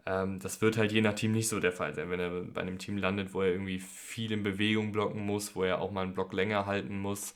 Ähm, 0.04 0.38
das 0.40 0.60
wird 0.60 0.76
halt 0.76 0.92
je 0.92 1.00
nach 1.00 1.14
Team 1.14 1.32
nicht 1.32 1.48
so 1.48 1.58
der 1.58 1.72
Fall 1.72 1.94
sein. 1.94 2.10
Wenn 2.10 2.20
er 2.20 2.30
bei 2.42 2.60
einem 2.60 2.78
Team 2.78 2.98
landet, 2.98 3.32
wo 3.32 3.40
er 3.40 3.50
irgendwie 3.50 3.80
viel 3.80 4.32
in 4.32 4.42
Bewegung 4.42 4.92
blocken 4.92 5.24
muss, 5.24 5.56
wo 5.56 5.64
er 5.64 5.80
auch 5.80 5.90
mal 5.90 6.02
einen 6.02 6.14
Block 6.14 6.34
länger 6.34 6.66
halten 6.66 6.98
muss, 7.00 7.34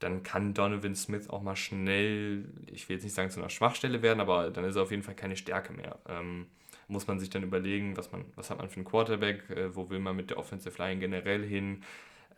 dann 0.00 0.24
kann 0.24 0.52
Donovan 0.52 0.96
Smith 0.96 1.30
auch 1.30 1.42
mal 1.42 1.54
schnell, 1.54 2.44
ich 2.66 2.88
will 2.88 2.96
jetzt 2.96 3.04
nicht 3.04 3.14
sagen 3.14 3.30
zu 3.30 3.40
einer 3.40 3.50
Schwachstelle 3.50 4.02
werden, 4.02 4.20
aber 4.20 4.50
dann 4.50 4.64
ist 4.64 4.74
er 4.74 4.82
auf 4.82 4.90
jeden 4.90 5.04
Fall 5.04 5.14
keine 5.14 5.36
Stärke 5.36 5.72
mehr. 5.72 5.98
Ähm, 6.08 6.46
muss 6.88 7.06
man 7.06 7.20
sich 7.20 7.30
dann 7.30 7.44
überlegen, 7.44 7.96
was, 7.96 8.10
man, 8.10 8.24
was 8.34 8.50
hat 8.50 8.58
man 8.58 8.68
für 8.68 8.76
einen 8.76 8.84
Quarterback, 8.84 9.48
äh, 9.50 9.74
wo 9.76 9.88
will 9.90 10.00
man 10.00 10.16
mit 10.16 10.30
der 10.30 10.38
Offensive 10.38 10.76
Line 10.82 11.00
generell 11.00 11.46
hin. 11.46 11.82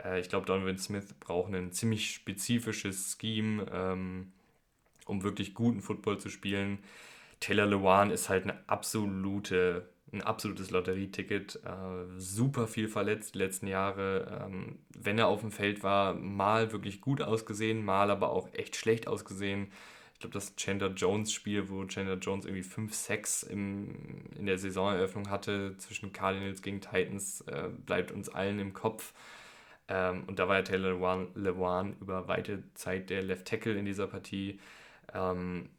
Äh, 0.02 0.20
ich 0.20 0.28
glaube, 0.28 0.46
Donovan 0.46 0.78
Smith 0.78 1.14
braucht 1.20 1.52
ein 1.54 1.72
ziemlich 1.72 2.10
spezifisches 2.12 3.16
Scheme, 3.20 3.66
ähm, 3.72 4.32
um 5.06 5.22
wirklich 5.22 5.54
guten 5.54 5.80
Football 5.80 6.18
zu 6.18 6.28
spielen. 6.28 6.78
Taylor 7.40 7.66
Lewan 7.66 8.10
ist 8.10 8.28
halt 8.28 8.44
eine 8.44 8.56
absolute, 8.68 9.88
ein 10.12 10.22
absolutes 10.22 10.70
Lotterieticket. 10.70 11.60
Äh, 11.64 12.18
super 12.18 12.66
viel 12.66 12.88
verletzt 12.88 13.34
die 13.34 13.38
letzten 13.38 13.66
Jahre. 13.66 14.46
Ähm, 14.46 14.78
wenn 14.96 15.18
er 15.18 15.28
auf 15.28 15.40
dem 15.40 15.52
Feld 15.52 15.82
war, 15.82 16.14
mal 16.14 16.72
wirklich 16.72 17.00
gut 17.00 17.20
ausgesehen, 17.20 17.84
mal 17.84 18.10
aber 18.10 18.30
auch 18.30 18.48
echt 18.54 18.76
schlecht 18.76 19.08
ausgesehen 19.08 19.70
ich 20.14 20.20
glaube, 20.20 20.34
das 20.34 20.54
Chandler 20.56 20.90
Jones-Spiel, 20.90 21.68
wo 21.68 21.84
Chandler 21.86 22.16
Jones 22.16 22.46
irgendwie 22.46 22.62
5-6 22.62 23.48
in 23.48 24.46
der 24.46 24.58
Saisoneröffnung 24.58 25.28
hatte 25.28 25.76
zwischen 25.78 26.12
Cardinals 26.12 26.62
gegen 26.62 26.80
Titans, 26.80 27.40
äh, 27.42 27.68
bleibt 27.84 28.12
uns 28.12 28.28
allen 28.28 28.60
im 28.60 28.72
Kopf. 28.72 29.12
Ähm, 29.88 30.24
und 30.26 30.38
da 30.38 30.48
war 30.48 30.56
ja 30.56 30.62
Taylor 30.62 30.92
Lewan 31.34 31.96
über 32.00 32.28
weite 32.28 32.62
Zeit 32.74 33.10
der 33.10 33.22
Left 33.22 33.46
Tackle 33.46 33.74
in 33.74 33.84
dieser 33.84 34.06
Partie. 34.06 34.60
Ähm, 35.12 35.70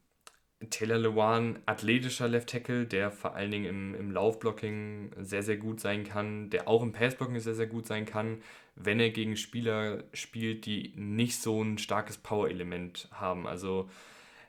Taylor 0.70 0.98
Lewan, 0.98 1.60
athletischer 1.66 2.28
Left 2.28 2.50
Tackle, 2.50 2.86
der 2.86 3.12
vor 3.12 3.36
allen 3.36 3.52
Dingen 3.52 3.66
im, 3.66 3.96
im 3.96 4.12
Laufblocking 4.12 5.12
sehr, 5.20 5.44
sehr 5.44 5.58
gut 5.58 5.80
sein 5.80 6.04
kann, 6.04 6.50
der 6.50 6.68
auch 6.68 6.82
im 6.82 6.92
Passblocking 6.92 7.40
sehr, 7.40 7.56
sehr 7.56 7.68
gut 7.68 7.86
sein 7.86 8.06
kann, 8.06 8.42
wenn 8.76 9.00
er 9.00 9.10
gegen 9.10 9.38
Spieler 9.38 10.04
spielt, 10.14 10.66
die 10.66 10.94
nicht 10.96 11.42
so 11.42 11.62
ein 11.62 11.78
starkes 11.78 12.18
Power-Element 12.18 13.10
haben. 13.12 13.48
Also 13.48 13.90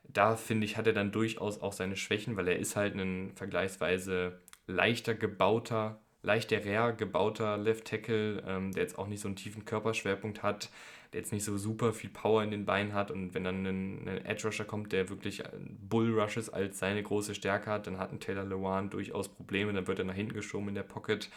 da 0.05 0.37
finde 0.37 0.65
ich, 0.65 0.77
hat 0.77 0.87
er 0.87 0.93
dann 0.93 1.13
durchaus 1.13 1.61
auch 1.61 1.73
seine 1.73 1.97
Schwächen, 1.97 2.37
weil 2.37 2.49
er 2.49 2.59
ist 2.59 2.77
halt 2.77 2.95
ein 2.95 3.33
vergleichsweise 3.35 4.41
leichter 4.67 5.15
gebauter, 5.15 6.01
leichterer 6.27 6.93
gebauter 6.93 7.57
Left 7.57 7.87
Tackle, 7.87 8.43
ähm, 8.47 8.73
der 8.73 8.83
jetzt 8.83 8.99
auch 8.99 9.07
nicht 9.07 9.21
so 9.21 9.29
einen 9.29 9.37
tiefen 9.37 9.65
Körperschwerpunkt 9.65 10.43
hat, 10.43 10.71
der 11.13 11.21
jetzt 11.21 11.33
nicht 11.33 11.45
so 11.45 11.57
super 11.57 11.93
viel 11.93 12.11
Power 12.11 12.43
in 12.43 12.51
den 12.51 12.67
Beinen 12.67 12.93
hat 12.93 13.11
und 13.11 13.33
wenn 13.33 13.45
dann 13.45 13.65
ein, 13.65 14.09
ein 14.09 14.25
Edge 14.25 14.49
Rusher 14.49 14.65
kommt, 14.65 14.93
der 14.93 15.09
wirklich 15.09 15.43
Bull 15.89 16.19
Rushes 16.19 16.51
als 16.51 16.81
seine 16.81 17.03
große 17.03 17.35
Stärke 17.35 17.71
hat, 17.71 17.87
dann 17.87 17.99
hat 17.99 18.13
ein 18.13 18.21
Taylor 18.21 18.45
Lewan 18.45 18.91
durchaus 18.91 19.29
Probleme, 19.29 19.73
dann 19.73 19.87
wird 19.87 20.01
er 20.01 20.05
nach 20.05 20.15
hinten 20.15 20.35
geschoben 20.35 20.69
in 20.69 20.75
der 20.75 20.83
Pocket. 20.83 21.31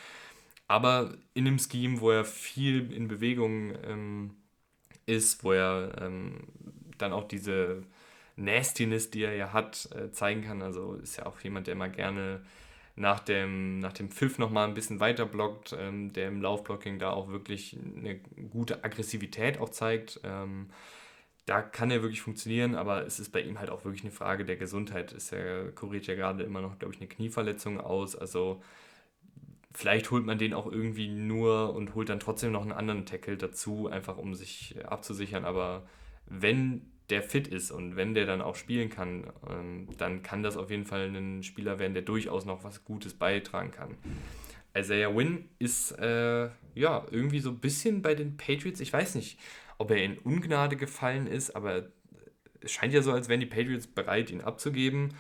Aber 0.68 1.14
in 1.34 1.48
einem 1.48 1.60
Scheme, 1.60 2.02
wo 2.02 2.12
er 2.12 2.26
viel 2.26 2.92
in 2.92 3.08
Bewegung 3.08 3.74
ähm, 3.86 4.36
ist, 5.06 5.44
wo 5.44 5.52
er 5.52 6.00
ähm, 6.02 6.48
dann 6.98 7.14
auch 7.14 7.28
diese 7.28 7.84
Nastiness, 8.36 9.12
die 9.12 9.24
er 9.24 9.36
ja 9.36 9.54
hat, 9.54 9.90
äh, 9.96 10.12
zeigen 10.12 10.44
kann. 10.44 10.62
Also 10.62 10.96
ist 10.96 11.18
ja 11.18 11.26
auch 11.26 11.40
jemand, 11.42 11.68
der 11.68 11.74
immer 11.74 11.90
gerne 11.90 12.42
nach 13.00 13.22
dem, 13.22 13.80
nach 13.80 13.94
dem 13.94 14.12
Pfiff 14.12 14.38
nochmal 14.38 14.68
ein 14.68 14.74
bisschen 14.74 15.00
weiter 15.00 15.26
blockt, 15.26 15.76
ähm, 15.78 16.12
der 16.12 16.28
im 16.28 16.42
Laufblocking 16.42 17.00
da 17.00 17.12
auch 17.12 17.30
wirklich 17.30 17.78
eine 17.96 18.20
gute 18.50 18.84
Aggressivität 18.84 19.60
auch 19.60 19.70
zeigt. 19.70 20.20
Ähm, 20.24 20.70
da 21.46 21.62
kann 21.62 21.90
er 21.92 22.02
wirklich 22.02 22.22
funktionieren, 22.22 22.76
aber 22.76 23.06
es 23.06 23.20
ist 23.20 23.32
bei 23.32 23.42
ihm 23.42 23.58
halt 23.58 23.70
auch 23.70 23.86
wirklich 23.86 24.04
eine 24.04 24.12
Frage 24.12 24.44
der 24.44 24.58
Gesundheit. 24.58 25.14
Ist 25.14 25.32
er 25.32 25.72
kuriert 25.72 26.08
ja 26.08 26.16
gerade 26.16 26.44
immer 26.44 26.62
noch, 26.62 26.78
glaube 26.78 26.94
ich, 26.94 27.00
eine 27.00 27.08
Knieverletzung 27.08 27.80
aus. 27.80 28.16
Also 28.16 28.62
vielleicht 29.74 30.12
holt 30.12 30.26
man 30.26 30.38
den 30.38 30.54
auch 30.54 30.70
irgendwie 30.70 31.08
nur 31.08 31.74
und 31.74 31.96
holt 31.96 32.10
dann 32.10 32.20
trotzdem 32.20 32.52
noch 32.52 32.64
einen 32.64 32.74
anderen 32.74 33.06
Tackle 33.06 33.38
dazu, 33.38 33.88
einfach 33.88 34.18
um 34.18 34.36
sich 34.36 34.76
abzusichern. 34.86 35.46
Aber 35.46 35.88
wenn 36.26 36.92
der 37.10 37.24
fit 37.24 37.48
ist 37.48 37.72
und 37.72 37.96
wenn 37.96 38.14
der 38.14 38.26
dann 38.26 38.42
auch 38.42 38.56
spielen 38.56 38.90
kann, 38.90 39.32
ähm, 39.50 39.88
dann 39.98 40.22
kann 40.22 40.44
das 40.44 40.58
auf 40.58 40.70
jeden 40.70 40.86
Fall 40.86 41.10
ein 41.10 41.44
Spieler 41.44 41.80
werden, 41.80 41.94
der 41.94 42.04
durchaus 42.04 42.46
noch 42.46 42.64
was 42.64 42.86
Gutes 42.86 43.14
beitragen 43.14 43.72
kann. 43.72 43.96
Isaiah 44.78 45.16
Wynn 45.16 45.50
ist 45.58 45.92
äh, 46.00 46.50
ja 46.76 47.06
irgendwie 47.10 47.40
so 47.40 47.50
ein 47.50 47.60
bisschen 47.60 48.02
bei 48.02 48.14
den 48.14 48.38
Patriots, 48.38 48.80
ich 48.80 48.94
weiß 48.94 49.16
nicht, 49.16 49.40
ob 49.78 49.92
er 49.92 50.04
in 50.04 50.18
Ungnade 50.20 50.76
gefallen 50.76 51.26
ist, 51.26 51.56
aber 51.56 51.88
es 52.62 52.72
scheint 52.72 52.94
ja 52.94 53.02
so, 53.02 53.12
als 53.12 53.30
wären 53.30 53.40
die 53.40 53.46
Patriots 53.46 53.88
bereit, 53.88 54.30
ihn 54.30 54.42
abzugeben. 54.42 55.14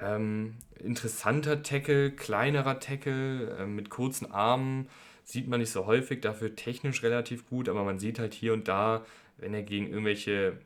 Ähm, 0.00 0.56
interessanter 0.78 1.62
Tackle, 1.62 2.12
kleinerer 2.12 2.80
Tackle 2.80 3.56
äh, 3.58 3.66
mit 3.66 3.90
kurzen 3.90 4.30
Armen, 4.30 4.88
sieht 5.24 5.48
man 5.48 5.60
nicht 5.60 5.70
so 5.70 5.86
häufig, 5.86 6.20
dafür 6.20 6.54
technisch 6.54 7.02
relativ 7.02 7.46
gut, 7.46 7.68
aber 7.68 7.82
man 7.82 7.98
sieht 7.98 8.18
halt 8.18 8.32
hier 8.32 8.52
und 8.52 8.68
da, 8.68 9.04
wenn 9.38 9.54
er 9.54 9.62
gegen 9.62 9.88
irgendwelche 9.88 10.58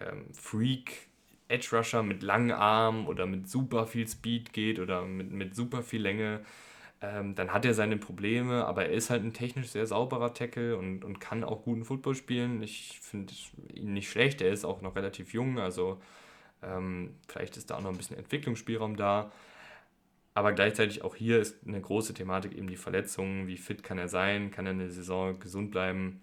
ähm, 0.00 0.26
Freak 0.32 1.08
Edge 1.48 1.68
Rusher 1.72 2.02
mit 2.02 2.22
langen 2.22 2.52
Armen 2.52 3.06
oder 3.06 3.26
mit 3.26 3.48
super 3.48 3.86
viel 3.86 4.08
Speed 4.08 4.52
geht 4.52 4.78
oder 4.78 5.02
mit, 5.02 5.30
mit 5.30 5.54
super 5.54 5.82
viel 5.82 6.02
Länge, 6.02 6.40
ähm, 7.00 7.34
dann 7.34 7.52
hat 7.52 7.64
er 7.64 7.74
seine 7.74 7.98
Probleme, 7.98 8.64
aber 8.64 8.86
er 8.86 8.92
ist 8.92 9.10
halt 9.10 9.22
ein 9.22 9.32
technisch 9.32 9.68
sehr 9.68 9.86
sauberer 9.86 10.34
Tackle 10.34 10.76
und, 10.76 11.04
und 11.04 11.20
kann 11.20 11.44
auch 11.44 11.62
guten 11.62 11.84
Football 11.84 12.14
spielen. 12.14 12.62
Ich 12.62 12.98
finde 13.02 13.32
ihn 13.74 13.92
nicht 13.92 14.10
schlecht, 14.10 14.40
er 14.40 14.50
ist 14.50 14.64
auch 14.64 14.80
noch 14.80 14.96
relativ 14.96 15.32
jung, 15.32 15.58
also 15.58 16.00
ähm, 16.62 17.14
vielleicht 17.28 17.56
ist 17.56 17.70
da 17.70 17.76
auch 17.76 17.82
noch 17.82 17.90
ein 17.90 17.96
bisschen 17.96 18.16
Entwicklungsspielraum 18.16 18.96
da. 18.96 19.30
Aber 20.34 20.52
gleichzeitig 20.52 21.02
auch 21.02 21.14
hier 21.14 21.40
ist 21.40 21.66
eine 21.66 21.80
große 21.80 22.12
Thematik 22.12 22.54
eben 22.54 22.68
die 22.68 22.76
Verletzungen. 22.76 23.46
Wie 23.46 23.56
fit 23.56 23.82
kann 23.82 23.96
er 23.96 24.08
sein? 24.08 24.50
Kann 24.50 24.66
er 24.66 24.72
eine 24.72 24.90
Saison 24.90 25.38
gesund 25.40 25.70
bleiben? 25.70 26.20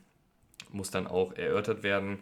Muss 0.72 0.92
dann 0.92 1.08
auch 1.08 1.34
erörtert 1.34 1.82
werden. 1.82 2.20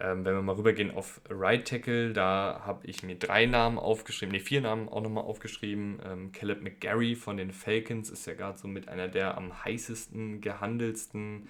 Ähm, 0.00 0.24
wenn 0.24 0.34
wir 0.34 0.42
mal 0.42 0.54
rübergehen 0.54 0.90
auf 0.90 1.20
Right 1.28 1.68
Tackle, 1.68 2.12
da 2.12 2.62
habe 2.64 2.86
ich 2.86 3.02
mir 3.02 3.16
drei 3.16 3.44
Namen 3.46 3.78
aufgeschrieben, 3.78 4.32
ne, 4.32 4.40
vier 4.40 4.62
Namen 4.62 4.88
auch 4.88 5.02
nochmal 5.02 5.24
aufgeschrieben. 5.24 6.00
Ähm, 6.06 6.32
Caleb 6.32 6.62
McGarry 6.62 7.14
von 7.14 7.36
den 7.36 7.52
Falcons 7.52 8.08
ist 8.08 8.26
ja 8.26 8.34
gerade 8.34 8.58
so 8.58 8.66
mit 8.66 8.88
einer 8.88 9.08
der 9.08 9.36
am 9.36 9.64
heißesten 9.64 10.40
gehandelsten 10.40 11.48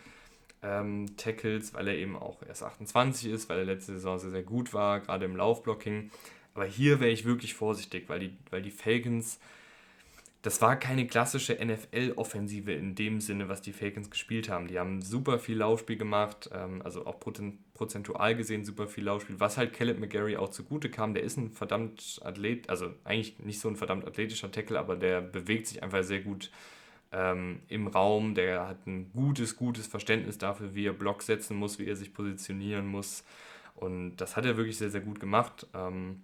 ähm, 0.63 1.17
Tackles, 1.17 1.75
weil 1.75 1.89
er 1.89 1.97
eben 1.97 2.17
auch 2.17 2.43
erst 2.47 2.65
28 2.65 3.31
ist, 3.31 3.49
weil 3.49 3.59
er 3.59 3.65
letzte 3.65 3.93
Saison 3.93 4.19
sehr, 4.19 4.31
sehr 4.31 4.43
gut 4.43 4.75
war, 4.75 5.01
gerade 5.01 5.25
im 5.27 5.37
Laufblocking. 5.37 6.11
Aber 6.55 6.65
hier 6.65 6.99
wäre 6.99 7.11
ich 7.11 7.25
wirklich 7.25 7.55
vorsichtig, 7.55 8.09
weil 8.09 8.21
die, 8.21 8.37
weil 8.51 8.63
die 8.63 8.73
Falcons 8.73 9.39
das 10.43 10.63
war 10.63 10.77
keine 10.77 11.07
klassische 11.07 11.55
NFL-Offensive 11.55 12.73
in 12.73 12.95
dem 12.95 13.21
Sinne, 13.21 13.49
was 13.51 13.61
die 13.61 13.75
Falcons 13.75 14.11
gespielt 14.11 14.49
haben. 14.49 14.69
Die 14.69 14.79
haben 14.79 15.03
super 15.03 15.39
viel 15.39 15.59
Laufspiel 15.59 15.97
gemacht, 15.97 16.49
ähm, 16.53 16.81
also 16.83 17.05
auch 17.05 17.21
prozentual 17.21 18.35
gesehen 18.35 18.65
super 18.65 18.89
viel 18.89 19.05
Laufspiel, 19.05 19.39
was 19.39 19.59
halt 19.59 19.75
Caleb 19.75 19.99
McGarry 19.99 20.37
auch 20.37 20.49
zugute 20.49 20.91
kam. 20.91 21.13
Der 21.13 21.25
ist 21.25 21.37
ein 21.37 21.51
verdammt 21.51 22.21
Athlet, 22.25 22.71
also 22.71 22.95
eigentlich 23.05 23.39
nicht 23.41 23.61
so 23.61 23.69
ein 23.69 23.77
verdammt 23.77 24.07
athletischer 24.07 24.51
Tackle, 24.51 24.79
aber 24.79 24.97
der 24.97 25.21
bewegt 25.21 25.67
sich 25.67 25.83
einfach 25.83 26.03
sehr 26.03 26.21
gut 26.21 26.51
ähm, 27.13 27.61
im 27.69 27.87
Raum. 27.87 28.35
Der 28.35 28.67
hat 28.67 28.87
ein 28.87 29.13
gutes, 29.13 29.57
gutes 29.57 29.87
Verständnis 29.87 30.39
dafür, 30.39 30.75
wie 30.75 30.87
er 30.87 30.95
Block 30.95 31.23
setzen 31.23 31.57
muss, 31.57 31.79
wie 31.79 31.87
er 31.87 31.97
sich 31.97 32.15
positionieren 32.15 32.87
muss. 32.87 33.25
Und 33.75 34.17
das 34.17 34.37
hat 34.37 34.47
er 34.47 34.57
wirklich 34.57 34.79
sehr, 34.79 34.91
sehr 34.91 35.01
gut 35.01 35.21
gemacht. 35.21 35.67
Ähm, 35.75 36.23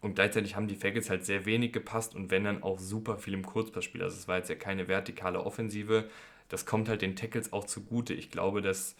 und 0.00 0.14
gleichzeitig 0.14 0.54
haben 0.54 0.68
die 0.68 0.76
Falcons 0.76 1.10
halt 1.10 1.24
sehr 1.24 1.44
wenig 1.44 1.72
gepasst 1.72 2.14
und 2.14 2.30
wenn 2.30 2.44
dann 2.44 2.62
auch 2.62 2.78
super 2.78 3.18
viel 3.18 3.34
im 3.34 3.44
Kurzpassspiel. 3.44 4.02
Also 4.02 4.16
es 4.16 4.28
war 4.28 4.36
jetzt 4.36 4.48
ja 4.48 4.54
keine 4.54 4.88
vertikale 4.88 5.44
Offensive. 5.44 6.08
Das 6.48 6.66
kommt 6.66 6.88
halt 6.88 7.02
den 7.02 7.16
Tackles 7.16 7.52
auch 7.52 7.64
zugute. 7.64 8.14
Ich 8.14 8.30
glaube, 8.30 8.62
dass 8.62 8.96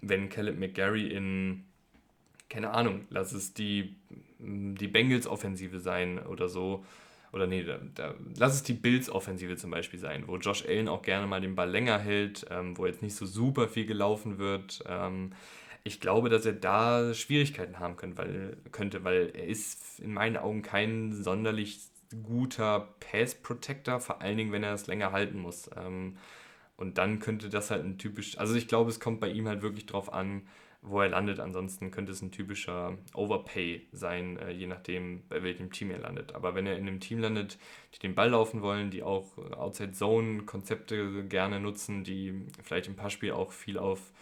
wenn 0.00 0.28
Caleb 0.28 0.58
McGarry 0.58 1.08
in, 1.08 1.64
keine 2.48 2.70
Ahnung, 2.70 3.06
lass 3.08 3.32
es 3.32 3.54
die, 3.54 3.96
die 4.38 4.88
Bengals-Offensive 4.88 5.78
sein 5.78 6.18
oder 6.18 6.48
so, 6.48 6.84
oder 7.32 7.46
nee, 7.46 7.62
da, 7.62 7.78
da, 7.94 8.14
lass 8.36 8.54
es 8.54 8.62
die 8.62 8.74
Bills-Offensive 8.74 9.56
zum 9.56 9.70
Beispiel 9.70 9.98
sein, 9.98 10.24
wo 10.26 10.36
Josh 10.36 10.66
Allen 10.66 10.88
auch 10.88 11.00
gerne 11.00 11.26
mal 11.26 11.40
den 11.40 11.54
Ball 11.54 11.70
länger 11.70 11.98
hält, 11.98 12.46
ähm, 12.50 12.76
wo 12.76 12.84
jetzt 12.84 13.00
nicht 13.00 13.14
so 13.14 13.24
super 13.24 13.68
viel 13.68 13.86
gelaufen 13.86 14.38
wird. 14.38 14.84
Ähm, 14.86 15.32
ich 15.84 16.00
glaube, 16.00 16.28
dass 16.28 16.46
er 16.46 16.52
da 16.52 17.12
Schwierigkeiten 17.14 17.78
haben 17.78 17.96
könnte, 17.96 18.18
weil, 18.18 18.56
könnte, 18.70 19.04
weil 19.04 19.32
er 19.34 19.46
ist 19.46 20.00
in 20.00 20.12
meinen 20.12 20.36
Augen 20.36 20.62
kein 20.62 21.12
sonderlich 21.12 21.80
guter 22.22 22.94
Pass-Protector, 23.00 24.00
vor 24.00 24.20
allen 24.20 24.36
Dingen, 24.36 24.52
wenn 24.52 24.62
er 24.62 24.74
es 24.74 24.86
länger 24.86 25.12
halten 25.12 25.38
muss. 25.38 25.70
Ähm, 25.76 26.16
und 26.76 26.98
dann 26.98 27.18
könnte 27.18 27.48
das 27.48 27.70
halt 27.70 27.84
ein 27.84 27.98
typisch, 27.98 28.38
also 28.38 28.54
ich 28.54 28.68
glaube, 28.68 28.90
es 28.90 29.00
kommt 29.00 29.20
bei 29.20 29.28
ihm 29.28 29.48
halt 29.48 29.62
wirklich 29.62 29.86
drauf 29.86 30.12
an, 30.12 30.42
wo 30.82 31.00
er 31.00 31.08
landet. 31.08 31.38
Ansonsten 31.38 31.90
könnte 31.90 32.12
es 32.12 32.22
ein 32.22 32.32
typischer 32.32 32.98
Overpay 33.14 33.86
sein, 33.92 34.36
äh, 34.38 34.50
je 34.50 34.66
nachdem, 34.66 35.22
bei 35.28 35.42
welchem 35.42 35.70
Team 35.70 35.90
er 35.90 35.98
landet. 35.98 36.34
Aber 36.34 36.54
wenn 36.54 36.66
er 36.66 36.76
in 36.76 36.86
einem 36.86 37.00
Team 37.00 37.20
landet, 37.20 37.58
die 37.94 38.00
den 38.00 38.14
Ball 38.14 38.30
laufen 38.30 38.62
wollen, 38.62 38.90
die 38.90 39.02
auch 39.02 39.38
Outside-Zone-Konzepte 39.38 41.24
gerne 41.24 41.60
nutzen, 41.60 42.04
die 42.04 42.46
vielleicht 42.62 42.88
im 42.88 42.96
Passspiel 42.96 43.32
auch 43.32 43.52
viel 43.52 43.78
auf 43.78 44.12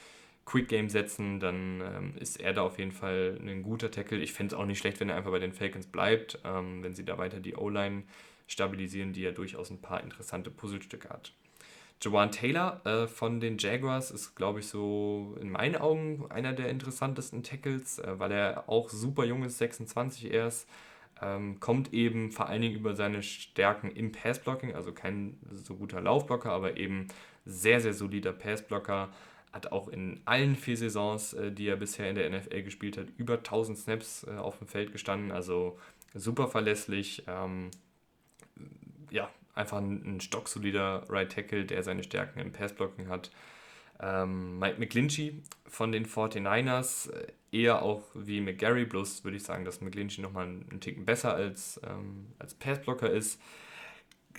Quick 0.51 0.67
Game 0.67 0.89
setzen, 0.89 1.39
dann 1.39 1.81
ähm, 1.81 2.15
ist 2.19 2.41
er 2.41 2.53
da 2.53 2.63
auf 2.63 2.81
jeden 2.81 2.91
Fall 2.91 3.39
ein 3.41 3.63
guter 3.63 3.93
Tackle. 3.93 4.19
Ich 4.19 4.33
fände 4.33 4.53
es 4.53 4.61
auch 4.61 4.67
nicht 4.67 4.81
schlecht, 4.81 4.99
wenn 4.99 5.09
er 5.09 5.15
einfach 5.15 5.31
bei 5.31 5.39
den 5.39 5.53
Falcons 5.53 5.87
bleibt, 5.87 6.41
ähm, 6.45 6.83
wenn 6.83 6.93
sie 6.93 7.05
da 7.05 7.19
weiter 7.19 7.39
die 7.39 7.55
O-Line 7.55 8.03
stabilisieren, 8.49 9.13
die 9.13 9.21
ja 9.21 9.31
durchaus 9.31 9.71
ein 9.71 9.81
paar 9.81 10.03
interessante 10.03 10.51
Puzzlestücke 10.51 11.09
hat. 11.09 11.33
Jawan 12.03 12.33
Taylor 12.33 12.85
äh, 12.85 13.07
von 13.07 13.39
den 13.39 13.59
Jaguars 13.59 14.11
ist, 14.11 14.35
glaube 14.35 14.59
ich, 14.59 14.67
so 14.67 15.37
in 15.41 15.51
meinen 15.51 15.77
Augen 15.77 16.27
einer 16.31 16.53
der 16.53 16.69
interessantesten 16.69 17.45
Tackles, 17.45 18.01
äh, 18.01 18.19
weil 18.19 18.33
er 18.33 18.69
auch 18.69 18.89
super 18.89 19.25
jung 19.25 19.45
ist, 19.45 19.59
26 19.59 20.33
erst. 20.33 20.69
Ähm, 21.23 21.61
kommt 21.61 21.93
eben 21.93 22.33
vor 22.33 22.49
allen 22.49 22.63
Dingen 22.63 22.75
über 22.75 22.97
seine 22.97 23.23
Stärken 23.23 23.93
im 23.93 24.11
Passblocking, 24.11 24.75
also 24.75 24.93
kein 24.93 25.39
so 25.53 25.77
guter 25.77 26.01
Laufblocker, 26.01 26.51
aber 26.51 26.77
eben 26.77 27.07
sehr, 27.45 27.81
sehr 27.81 27.95
solider 27.95 28.33
Passblocker 28.33 29.11
hat 29.53 29.73
auch 29.73 29.89
in 29.89 30.21
allen 30.25 30.57
vier 30.57 30.77
Saisons, 30.77 31.33
äh, 31.33 31.53
die 31.53 31.69
er 31.69 31.77
bisher 31.77 32.09
in 32.09 32.17
der 32.17 32.31
NFL 32.31 32.63
gespielt 32.63 32.97
hat, 32.97 33.07
über 33.17 33.35
1000 33.35 33.79
Snaps 33.79 34.25
äh, 34.25 34.37
auf 34.37 34.59
dem 34.59 34.69
Feld 34.69 34.93
gestanden. 34.93 35.33
Also 35.33 35.79
super 36.15 36.49
verlässlich. 36.49 37.25
Ähm, 37.27 37.71
ja, 39.11 39.29
einfach 39.55 39.79
ein, 39.79 40.03
ein 40.05 40.21
stocksolider 40.21 41.05
Right 41.09 41.33
Tackle, 41.33 41.65
der 41.65 41.83
seine 41.83 42.05
Stärken 42.05 42.39
im 42.41 42.53
Passblocking 42.53 43.09
hat. 43.09 43.31
Ähm, 44.01 44.59
Mike 44.59 44.79
McGlinchey 44.79 45.43
von 45.67 45.93
den 45.93 46.07
49ers, 46.07 47.11
äh, 47.13 47.27
eher 47.53 47.83
auch 47.83 48.05
wie 48.15 48.41
McGarry, 48.41 48.85
bloß 48.85 49.25
würde 49.25 49.37
ich 49.37 49.43
sagen, 49.43 49.65
dass 49.65 49.81
McGlinchey 49.81 50.23
nochmal 50.23 50.47
einen 50.47 50.81
Ticken 50.81 51.05
besser 51.05 51.35
als, 51.35 51.81
ähm, 51.85 52.29
als 52.39 52.55
Passblocker 52.55 53.11
ist 53.11 53.41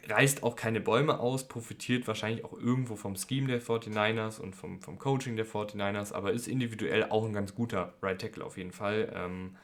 reißt 0.07 0.43
auch 0.43 0.55
keine 0.55 0.81
Bäume 0.81 1.19
aus, 1.19 1.47
profitiert 1.47 2.07
wahrscheinlich 2.07 2.43
auch 2.43 2.53
irgendwo 2.53 2.95
vom 2.95 3.15
Scheme 3.15 3.47
der 3.47 3.61
49ers 3.61 4.39
und 4.39 4.55
vom, 4.55 4.81
vom 4.81 4.97
Coaching 4.97 5.35
der 5.35 5.45
49ers, 5.45 6.13
aber 6.13 6.31
ist 6.31 6.47
individuell 6.47 7.05
auch 7.09 7.25
ein 7.25 7.33
ganz 7.33 7.53
guter 7.53 7.93
Right 8.01 8.19
Tackle 8.19 8.43
auf 8.43 8.57
jeden 8.57 8.71
Fall. 8.71 9.11
Ähm, 9.15 9.55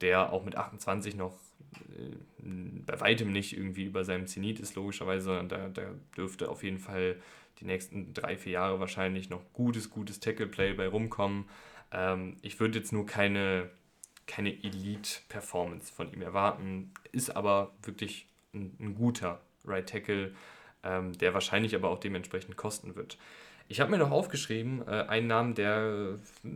der 0.00 0.32
auch 0.32 0.44
mit 0.44 0.56
28 0.56 1.16
noch 1.16 1.38
äh, 1.72 2.16
bei 2.86 3.00
weitem 3.00 3.32
nicht 3.32 3.56
irgendwie 3.56 3.84
über 3.84 4.04
seinem 4.04 4.26
Zenit 4.26 4.60
ist, 4.60 4.74
logischerweise, 4.74 5.24
sondern 5.24 5.48
da, 5.48 5.68
da 5.68 5.90
dürfte 6.16 6.48
auf 6.48 6.62
jeden 6.62 6.78
Fall 6.78 7.16
die 7.60 7.64
nächsten 7.64 8.12
drei, 8.12 8.36
vier 8.36 8.52
Jahre 8.52 8.80
wahrscheinlich 8.80 9.30
noch 9.30 9.42
gutes, 9.52 9.90
gutes 9.90 10.20
Tackle-Play 10.20 10.74
bei 10.74 10.88
rumkommen. 10.88 11.46
Ähm, 11.92 12.36
ich 12.42 12.58
würde 12.60 12.78
jetzt 12.78 12.92
nur 12.92 13.06
keine, 13.06 13.70
keine 14.26 14.50
Elite-Performance 14.50 15.92
von 15.92 16.12
ihm 16.12 16.22
erwarten, 16.22 16.92
ist 17.12 17.34
aber 17.34 17.72
wirklich 17.82 18.26
ein, 18.52 18.76
ein 18.80 18.94
guter 18.94 19.40
Right 19.64 19.88
Tackle, 19.88 20.34
ähm, 20.82 21.16
der 21.18 21.34
wahrscheinlich 21.34 21.74
aber 21.74 21.90
auch 21.90 22.00
dementsprechend 22.00 22.56
kosten 22.56 22.96
wird. 22.96 23.18
Ich 23.66 23.80
habe 23.80 23.90
mir 23.90 23.98
noch 23.98 24.10
aufgeschrieben, 24.10 24.86
äh, 24.86 25.06
einen 25.08 25.26
Namen, 25.26 25.54
der 25.54 26.18
äh, 26.44 26.48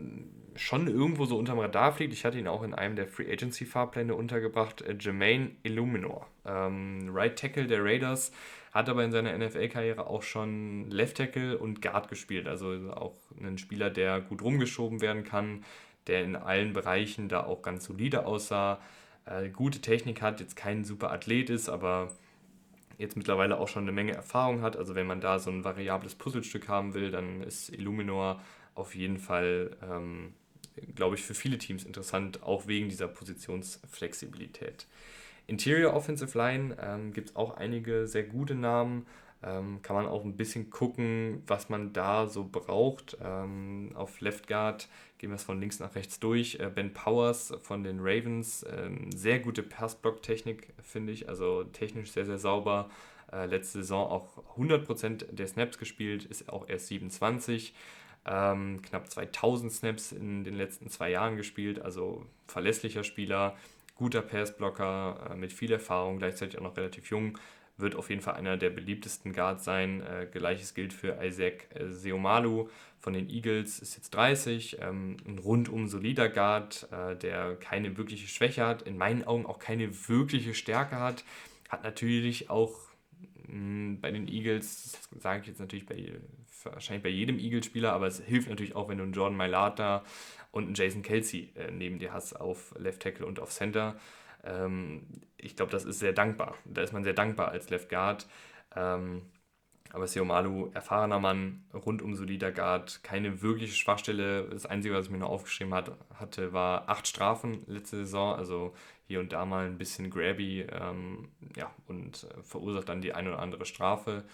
schon 0.58 0.88
irgendwo 0.88 1.24
so 1.24 1.38
unterm 1.38 1.58
Radar 1.58 1.92
fliegt. 1.92 2.12
Ich 2.12 2.24
hatte 2.24 2.38
ihn 2.38 2.48
auch 2.48 2.62
in 2.62 2.74
einem 2.74 2.96
der 2.96 3.08
Free 3.08 3.30
Agency 3.32 3.64
Fahrpläne 3.64 4.14
untergebracht. 4.14 4.82
Äh, 4.82 4.96
Jermaine 5.00 5.52
Illuminor. 5.62 6.26
Ähm, 6.44 7.08
right 7.12 7.38
Tackle 7.38 7.66
der 7.66 7.82
Raiders, 7.82 8.30
hat 8.72 8.90
aber 8.90 9.04
in 9.04 9.12
seiner 9.12 9.36
NFL-Karriere 9.36 10.06
auch 10.06 10.22
schon 10.22 10.90
Left 10.90 11.16
Tackle 11.16 11.56
und 11.56 11.80
Guard 11.80 12.08
gespielt. 12.08 12.46
Also 12.46 12.72
auch 12.92 13.16
ein 13.40 13.56
Spieler, 13.56 13.88
der 13.88 14.20
gut 14.20 14.42
rumgeschoben 14.42 15.00
werden 15.00 15.24
kann, 15.24 15.64
der 16.08 16.24
in 16.24 16.36
allen 16.36 16.74
Bereichen 16.74 17.28
da 17.28 17.44
auch 17.44 17.62
ganz 17.62 17.84
solide 17.84 18.26
aussah. 18.26 18.80
Äh, 19.24 19.48
gute 19.48 19.80
Technik 19.80 20.20
hat, 20.20 20.40
jetzt 20.40 20.56
kein 20.56 20.84
super 20.84 21.10
Athlet 21.10 21.48
ist, 21.48 21.70
aber 21.70 22.10
jetzt 22.98 23.16
mittlerweile 23.16 23.58
auch 23.58 23.68
schon 23.68 23.84
eine 23.84 23.92
Menge 23.92 24.12
Erfahrung 24.12 24.60
hat. 24.60 24.76
Also 24.76 24.94
wenn 24.94 25.06
man 25.06 25.20
da 25.20 25.38
so 25.38 25.50
ein 25.50 25.64
variables 25.64 26.16
Puzzlestück 26.16 26.68
haben 26.68 26.94
will, 26.94 27.10
dann 27.10 27.42
ist 27.42 27.70
Illuminor 27.70 28.42
auf 28.74 28.94
jeden 28.94 29.18
Fall, 29.18 29.76
ähm, 29.82 30.34
glaube 30.94 31.14
ich, 31.16 31.22
für 31.22 31.34
viele 31.34 31.58
Teams 31.58 31.84
interessant, 31.84 32.42
auch 32.42 32.66
wegen 32.66 32.88
dieser 32.88 33.08
Positionsflexibilität. 33.08 34.86
Interior 35.46 35.94
Offensive 35.94 36.36
Line 36.36 36.76
ähm, 36.80 37.12
gibt 37.12 37.30
es 37.30 37.36
auch 37.36 37.56
einige 37.56 38.06
sehr 38.06 38.24
gute 38.24 38.54
Namen. 38.54 39.06
Ähm, 39.42 39.80
kann 39.82 39.94
man 39.94 40.06
auch 40.06 40.24
ein 40.24 40.36
bisschen 40.36 40.68
gucken, 40.68 41.42
was 41.46 41.68
man 41.68 41.92
da 41.92 42.26
so 42.26 42.48
braucht. 42.50 43.16
Ähm, 43.22 43.92
auf 43.94 44.20
Left 44.20 44.48
Guard 44.48 44.88
gehen 45.18 45.30
wir 45.30 45.36
es 45.36 45.44
von 45.44 45.60
links 45.60 45.78
nach 45.78 45.94
rechts 45.94 46.18
durch. 46.18 46.56
Äh, 46.56 46.70
ben 46.74 46.92
Powers 46.92 47.54
von 47.62 47.84
den 47.84 48.00
Ravens, 48.00 48.66
ähm, 48.68 49.12
sehr 49.12 49.38
gute 49.38 49.62
Passblock-Technik, 49.62 50.74
finde 50.82 51.12
ich, 51.12 51.28
also 51.28 51.64
technisch 51.64 52.10
sehr, 52.10 52.26
sehr 52.26 52.38
sauber. 52.38 52.90
Äh, 53.32 53.46
letzte 53.46 53.78
Saison 53.78 54.10
auch 54.10 54.56
100% 54.56 55.32
der 55.32 55.46
Snaps 55.46 55.78
gespielt, 55.78 56.24
ist 56.24 56.48
auch 56.48 56.68
erst 56.68 56.88
27. 56.88 57.74
Ähm, 58.26 58.82
knapp 58.82 59.08
2000 59.08 59.72
Snaps 59.72 60.12
in 60.12 60.42
den 60.42 60.54
letzten 60.54 60.88
zwei 60.88 61.10
Jahren 61.10 61.36
gespielt, 61.36 61.80
also 61.80 62.26
verlässlicher 62.46 63.04
Spieler, 63.04 63.56
guter 63.94 64.22
Passblocker 64.22 65.30
äh, 65.30 65.36
mit 65.36 65.52
viel 65.52 65.72
Erfahrung, 65.72 66.18
gleichzeitig 66.18 66.58
auch 66.58 66.64
noch 66.64 66.76
relativ 66.76 67.10
jung 67.10 67.38
wird 67.78 67.94
auf 67.94 68.10
jeden 68.10 68.20
Fall 68.20 68.34
einer 68.34 68.56
der 68.56 68.70
beliebtesten 68.70 69.32
Guards 69.32 69.64
sein. 69.64 70.02
Äh, 70.02 70.26
Gleiches 70.30 70.74
gilt 70.74 70.92
für 70.92 71.18
Isaac 71.22 71.68
äh, 71.74 71.88
Seomalu 71.88 72.68
von 72.98 73.12
den 73.12 73.30
Eagles, 73.30 73.78
ist 73.78 73.96
jetzt 73.96 74.10
30, 74.10 74.78
ähm, 74.80 75.16
ein 75.26 75.38
rundum 75.38 75.86
solider 75.86 76.28
Guard, 76.28 76.88
äh, 76.90 77.16
der 77.16 77.56
keine 77.56 77.96
wirkliche 77.96 78.26
Schwäche 78.26 78.66
hat, 78.66 78.82
in 78.82 78.98
meinen 78.98 79.24
Augen 79.24 79.46
auch 79.46 79.58
keine 79.58 79.88
wirkliche 80.08 80.54
Stärke 80.54 80.96
hat, 80.96 81.24
hat 81.68 81.84
natürlich 81.84 82.50
auch 82.50 82.74
mh, 83.46 83.52
hm, 83.52 84.00
bei 84.00 84.10
den 84.10 84.26
Eagles, 84.26 84.98
sage 85.20 85.42
ich 85.42 85.46
jetzt 85.46 85.60
natürlich 85.60 85.86
bei, 85.86 86.14
wahrscheinlich 86.64 87.04
bei 87.04 87.08
jedem 87.08 87.38
Eagles-Spieler, 87.38 87.92
aber 87.92 88.08
es 88.08 88.20
hilft 88.20 88.48
natürlich 88.48 88.74
auch, 88.74 88.88
wenn 88.88 88.98
du 88.98 89.04
einen 89.04 89.12
Jordan 89.12 89.36
Mailata 89.36 90.04
und 90.50 90.64
einen 90.64 90.74
Jason 90.74 91.02
Kelsey 91.02 91.50
äh, 91.54 91.70
neben 91.70 91.98
dir 91.98 92.12
hast 92.12 92.34
auf 92.34 92.74
Left 92.78 93.02
Tackle 93.02 93.26
und 93.26 93.38
auf 93.38 93.50
Center. 93.50 93.96
Ähm, 94.48 95.06
ich 95.36 95.56
glaube, 95.56 95.70
das 95.72 95.84
ist 95.84 95.98
sehr 96.00 96.12
dankbar. 96.12 96.56
Da 96.64 96.82
ist 96.82 96.92
man 96.92 97.04
sehr 97.04 97.14
dankbar 97.14 97.48
als 97.50 97.70
Left 97.70 97.88
Guard. 97.88 98.26
Ähm, 98.74 99.22
aber 99.90 100.06
Seomalu, 100.06 100.70
erfahrener 100.74 101.18
Mann, 101.18 101.64
rundum 101.72 102.14
solider 102.14 102.52
Guard, 102.52 103.02
keine 103.02 103.40
wirkliche 103.40 103.74
Schwachstelle. 103.74 104.48
Das 104.48 104.66
Einzige, 104.66 104.94
was 104.94 105.06
ich 105.06 105.10
mir 105.10 105.18
noch 105.18 105.30
aufgeschrieben 105.30 105.72
hat, 105.72 105.92
hatte, 106.14 106.52
war 106.52 106.88
acht 106.88 107.06
Strafen 107.06 107.62
letzte 107.66 107.96
Saison. 107.98 108.34
Also 108.34 108.74
hier 109.06 109.20
und 109.20 109.32
da 109.32 109.46
mal 109.46 109.66
ein 109.66 109.78
bisschen 109.78 110.10
grabby 110.10 110.66
ähm, 110.70 111.28
ja, 111.56 111.70
und 111.86 112.24
äh, 112.24 112.42
verursacht 112.42 112.88
dann 112.88 113.00
die 113.00 113.14
eine 113.14 113.30
oder 113.30 113.38
andere 113.38 113.64
Strafe. 113.64 114.24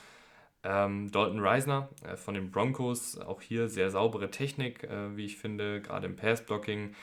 Ähm, 0.64 1.10
Dalton 1.12 1.40
Reisner 1.40 1.90
äh, 2.02 2.16
von 2.16 2.34
den 2.34 2.50
Broncos, 2.50 3.18
auch 3.18 3.42
hier 3.42 3.68
sehr 3.68 3.90
saubere 3.90 4.30
Technik, 4.30 4.82
äh, 4.84 5.14
wie 5.16 5.26
ich 5.26 5.36
finde, 5.36 5.82
gerade 5.82 6.06
im 6.06 6.16
Passblocking 6.16 6.94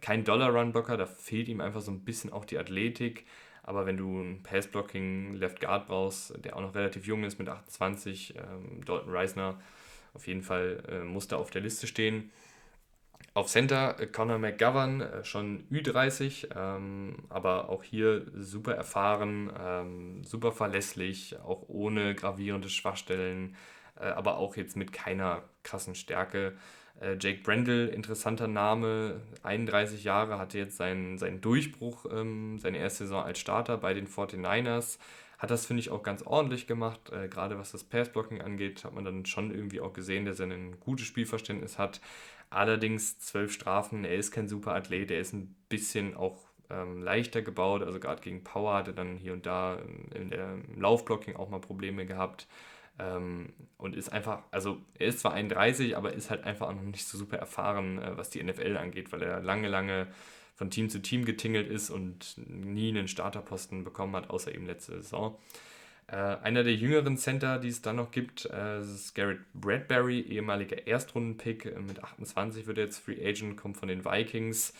kein 0.00 0.24
Dollar-Run-Blocker, 0.24 0.96
da 0.96 1.06
fehlt 1.06 1.48
ihm 1.48 1.60
einfach 1.60 1.80
so 1.80 1.90
ein 1.90 2.04
bisschen 2.04 2.32
auch 2.32 2.44
die 2.44 2.58
Athletik. 2.58 3.26
Aber 3.62 3.84
wenn 3.84 3.96
du 3.96 4.20
einen 4.20 4.42
Pass-Blocking 4.42 5.34
Left 5.34 5.60
Guard 5.60 5.88
brauchst, 5.88 6.44
der 6.44 6.56
auch 6.56 6.60
noch 6.60 6.74
relativ 6.74 7.06
jung 7.06 7.24
ist 7.24 7.38
mit 7.38 7.48
28, 7.48 8.36
ähm, 8.36 8.84
Dalton 8.84 9.10
Reisner 9.10 9.58
auf 10.14 10.26
jeden 10.26 10.42
Fall 10.42 10.82
äh, 10.88 11.04
muss 11.04 11.28
da 11.28 11.36
auf 11.36 11.50
der 11.50 11.62
Liste 11.62 11.86
stehen. 11.86 12.30
Auf 13.34 13.48
Center 13.48 14.00
äh, 14.00 14.06
Conor 14.06 14.38
McGovern, 14.38 15.02
äh, 15.02 15.24
schon 15.24 15.68
Ü30, 15.70 16.48
ähm, 16.56 17.16
aber 17.28 17.68
auch 17.68 17.82
hier 17.82 18.24
super 18.34 18.72
erfahren, 18.74 19.52
ähm, 19.60 20.24
super 20.24 20.52
verlässlich, 20.52 21.38
auch 21.40 21.68
ohne 21.68 22.14
gravierende 22.14 22.70
Schwachstellen, 22.70 23.54
äh, 24.00 24.06
aber 24.06 24.38
auch 24.38 24.56
jetzt 24.56 24.74
mit 24.74 24.92
keiner 24.92 25.42
krassen 25.64 25.94
Stärke. 25.94 26.56
Äh, 27.00 27.16
Jake 27.20 27.42
Brendel, 27.42 27.88
interessanter 27.88 28.48
Name, 28.48 29.20
31 29.42 30.04
Jahre, 30.04 30.38
hatte 30.38 30.58
jetzt 30.58 30.76
seinen, 30.76 31.18
seinen 31.18 31.40
Durchbruch, 31.40 32.06
ähm, 32.10 32.58
seine 32.58 32.78
erste 32.78 33.04
Saison 33.04 33.22
als 33.24 33.38
Starter 33.38 33.76
bei 33.76 33.94
den 33.94 34.06
49ers. 34.06 34.98
Hat 35.38 35.50
das, 35.50 35.66
finde 35.66 35.80
ich, 35.80 35.90
auch 35.90 36.02
ganz 36.02 36.22
ordentlich 36.22 36.66
gemacht. 36.66 37.10
Äh, 37.12 37.28
gerade 37.28 37.58
was 37.58 37.72
das 37.72 37.84
Passblocking 37.84 38.40
angeht, 38.40 38.84
hat 38.84 38.94
man 38.94 39.04
dann 39.04 39.26
schon 39.26 39.54
irgendwie 39.54 39.80
auch 39.80 39.92
gesehen, 39.92 40.24
dass 40.24 40.40
er 40.40 40.46
ein 40.46 40.80
gutes 40.80 41.06
Spielverständnis 41.06 41.78
hat. 41.78 42.00
Allerdings 42.48 43.18
zwölf 43.18 43.52
Strafen, 43.52 44.04
er 44.04 44.16
ist 44.16 44.30
kein 44.32 44.48
super 44.48 44.74
Athlet, 44.74 45.10
er 45.10 45.20
ist 45.20 45.34
ein 45.34 45.54
bisschen 45.68 46.16
auch 46.16 46.46
ähm, 46.70 47.02
leichter 47.02 47.42
gebaut. 47.42 47.82
Also 47.82 48.00
gerade 48.00 48.22
gegen 48.22 48.44
Power 48.44 48.74
hat 48.74 48.88
er 48.88 48.94
dann 48.94 49.16
hier 49.16 49.32
und 49.32 49.46
da 49.46 49.78
in 50.14 50.30
der 50.30 50.58
Laufblocking 50.76 51.36
auch 51.36 51.50
mal 51.50 51.60
Probleme 51.60 52.06
gehabt. 52.06 52.46
Ähm, 52.98 53.52
und 53.76 53.94
ist 53.94 54.10
einfach, 54.10 54.42
also 54.50 54.78
er 54.98 55.08
ist 55.08 55.20
zwar 55.20 55.34
31, 55.34 55.96
aber 55.96 56.12
ist 56.12 56.30
halt 56.30 56.44
einfach 56.44 56.74
noch 56.74 56.82
nicht 56.82 57.06
so 57.06 57.18
super 57.18 57.36
erfahren, 57.36 57.98
äh, 57.98 58.16
was 58.16 58.30
die 58.30 58.42
NFL 58.42 58.76
angeht, 58.76 59.12
weil 59.12 59.22
er 59.22 59.40
lange, 59.40 59.68
lange 59.68 60.06
von 60.54 60.70
Team 60.70 60.88
zu 60.88 61.02
Team 61.02 61.26
getingelt 61.26 61.68
ist 61.68 61.90
und 61.90 62.34
nie 62.38 62.88
einen 62.88 63.08
Starterposten 63.08 63.84
bekommen 63.84 64.16
hat, 64.16 64.30
außer 64.30 64.54
eben 64.54 64.66
letzte 64.66 65.02
Saison. 65.02 65.38
Äh, 66.08 66.16
einer 66.16 66.62
der 66.62 66.74
jüngeren 66.74 67.18
Center, 67.18 67.58
die 67.58 67.68
es 67.68 67.82
dann 67.82 67.96
noch 67.96 68.12
gibt, 68.12 68.46
äh, 68.46 68.80
ist 68.80 69.14
Garrett 69.14 69.40
Bradbury, 69.54 70.20
ehemaliger 70.20 70.86
Erstrundenpick. 70.86 71.66
Äh, 71.66 71.80
mit 71.80 72.02
28 72.02 72.66
wird 72.66 72.78
er 72.78 72.84
jetzt 72.84 72.98
Free 72.98 73.26
Agent, 73.26 73.56
kommt 73.56 73.76
von 73.76 73.88
den 73.88 74.04
Vikings. 74.04 74.72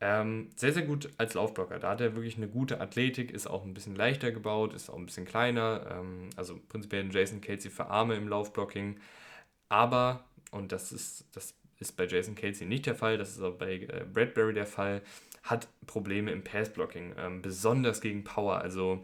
Ähm, 0.00 0.50
sehr, 0.56 0.72
sehr 0.72 0.82
gut 0.82 1.08
als 1.16 1.34
Laufblocker. 1.34 1.78
Da 1.78 1.90
hat 1.90 2.00
er 2.00 2.14
wirklich 2.14 2.36
eine 2.36 2.48
gute 2.48 2.80
Athletik, 2.80 3.30
ist 3.30 3.46
auch 3.46 3.64
ein 3.64 3.72
bisschen 3.72 3.96
leichter 3.96 4.30
gebaut, 4.30 4.74
ist 4.74 4.90
auch 4.90 4.96
ein 4.96 5.06
bisschen 5.06 5.24
kleiner. 5.24 5.86
Ähm, 5.90 6.30
also 6.36 6.60
prinzipiell 6.68 7.08
Jason 7.10 7.40
Kelsey 7.40 7.70
für 7.70 7.86
Arme 7.86 8.14
im 8.16 8.28
Laufblocking. 8.28 9.00
Aber, 9.68 10.24
und 10.50 10.72
das 10.72 10.92
ist, 10.92 11.26
das 11.32 11.54
ist 11.78 11.96
bei 11.96 12.06
Jason 12.06 12.34
Kelsey 12.34 12.66
nicht 12.66 12.86
der 12.86 12.94
Fall, 12.94 13.18
das 13.18 13.30
ist 13.30 13.42
auch 13.42 13.54
bei 13.54 13.74
äh, 13.76 14.04
Bradbury 14.12 14.54
der 14.54 14.66
Fall, 14.66 15.02
hat 15.42 15.68
Probleme 15.86 16.30
im 16.30 16.42
Passblocking, 16.44 17.14
ähm, 17.18 17.42
besonders 17.42 18.00
gegen 18.00 18.24
Power. 18.24 18.58
Also 18.58 19.02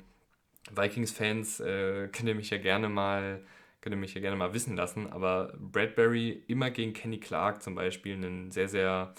Vikings-Fans 0.71 1.61
äh, 1.61 2.09
können 2.09 2.37
mich 2.37 2.51
ja 2.51 2.59
gerne 2.59 2.89
mal 2.89 3.43
könnt 3.83 3.95
ihr 3.95 3.99
mich 3.99 4.15
ja 4.15 4.21
gerne 4.21 4.37
mal 4.37 4.55
wissen 4.55 4.77
lassen, 4.77 5.13
aber 5.13 5.53
Bradbury 5.59 6.45
immer 6.47 6.71
gegen 6.71 6.93
Kenny 6.93 7.19
Clark 7.19 7.63
zum 7.63 7.75
Beispiel 7.75 8.15
einen 8.15 8.53
sehr, 8.53 8.69
sehr 8.69 9.13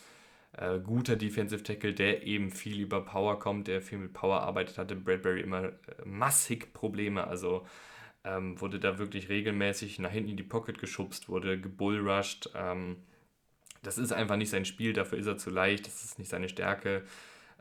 äh, 0.58 0.80
guter 0.80 1.16
Defensive 1.16 1.64
Tackle, 1.64 1.93
der 1.93 2.24
eben 2.24 2.51
viel 2.51 2.80
über 2.80 3.01
Power 3.01 3.39
kommt, 3.39 3.68
der 3.68 3.82
viel 3.82 3.97
mit 3.97 4.14
Power 4.14 4.41
arbeitet, 4.41 4.78
hatte 4.78 4.95
Bradbury 4.95 5.41
immer 5.41 5.66
äh, 5.66 5.74
massig 6.06 6.74
Probleme. 6.74 7.28
Also 7.28 7.66
ähm, 8.24 8.60
wurde 8.62 8.80
da 8.80 8.97
wirklich 8.99 9.30
regelmäßig 9.30 9.99
nach 9.99 10.12
hinten 10.12 10.32
in 10.32 10.38
die 10.38 10.43
Pocket 10.43 10.78
geschubst, 10.80 11.30
wurde 11.30 11.60
gebullrushed. 11.60 12.51
Ähm, 12.56 12.97
das 13.84 13.97
ist 13.97 14.14
einfach 14.14 14.38
nicht 14.38 14.49
sein 14.49 14.66
Spiel, 14.66 14.93
dafür 14.93 15.18
ist 15.20 15.28
er 15.28 15.38
zu 15.38 15.49
leicht, 15.49 15.88
das 15.88 16.04
ist 16.04 16.20
nicht 16.20 16.30
seine 16.30 16.49
Stärke. 16.49 17.04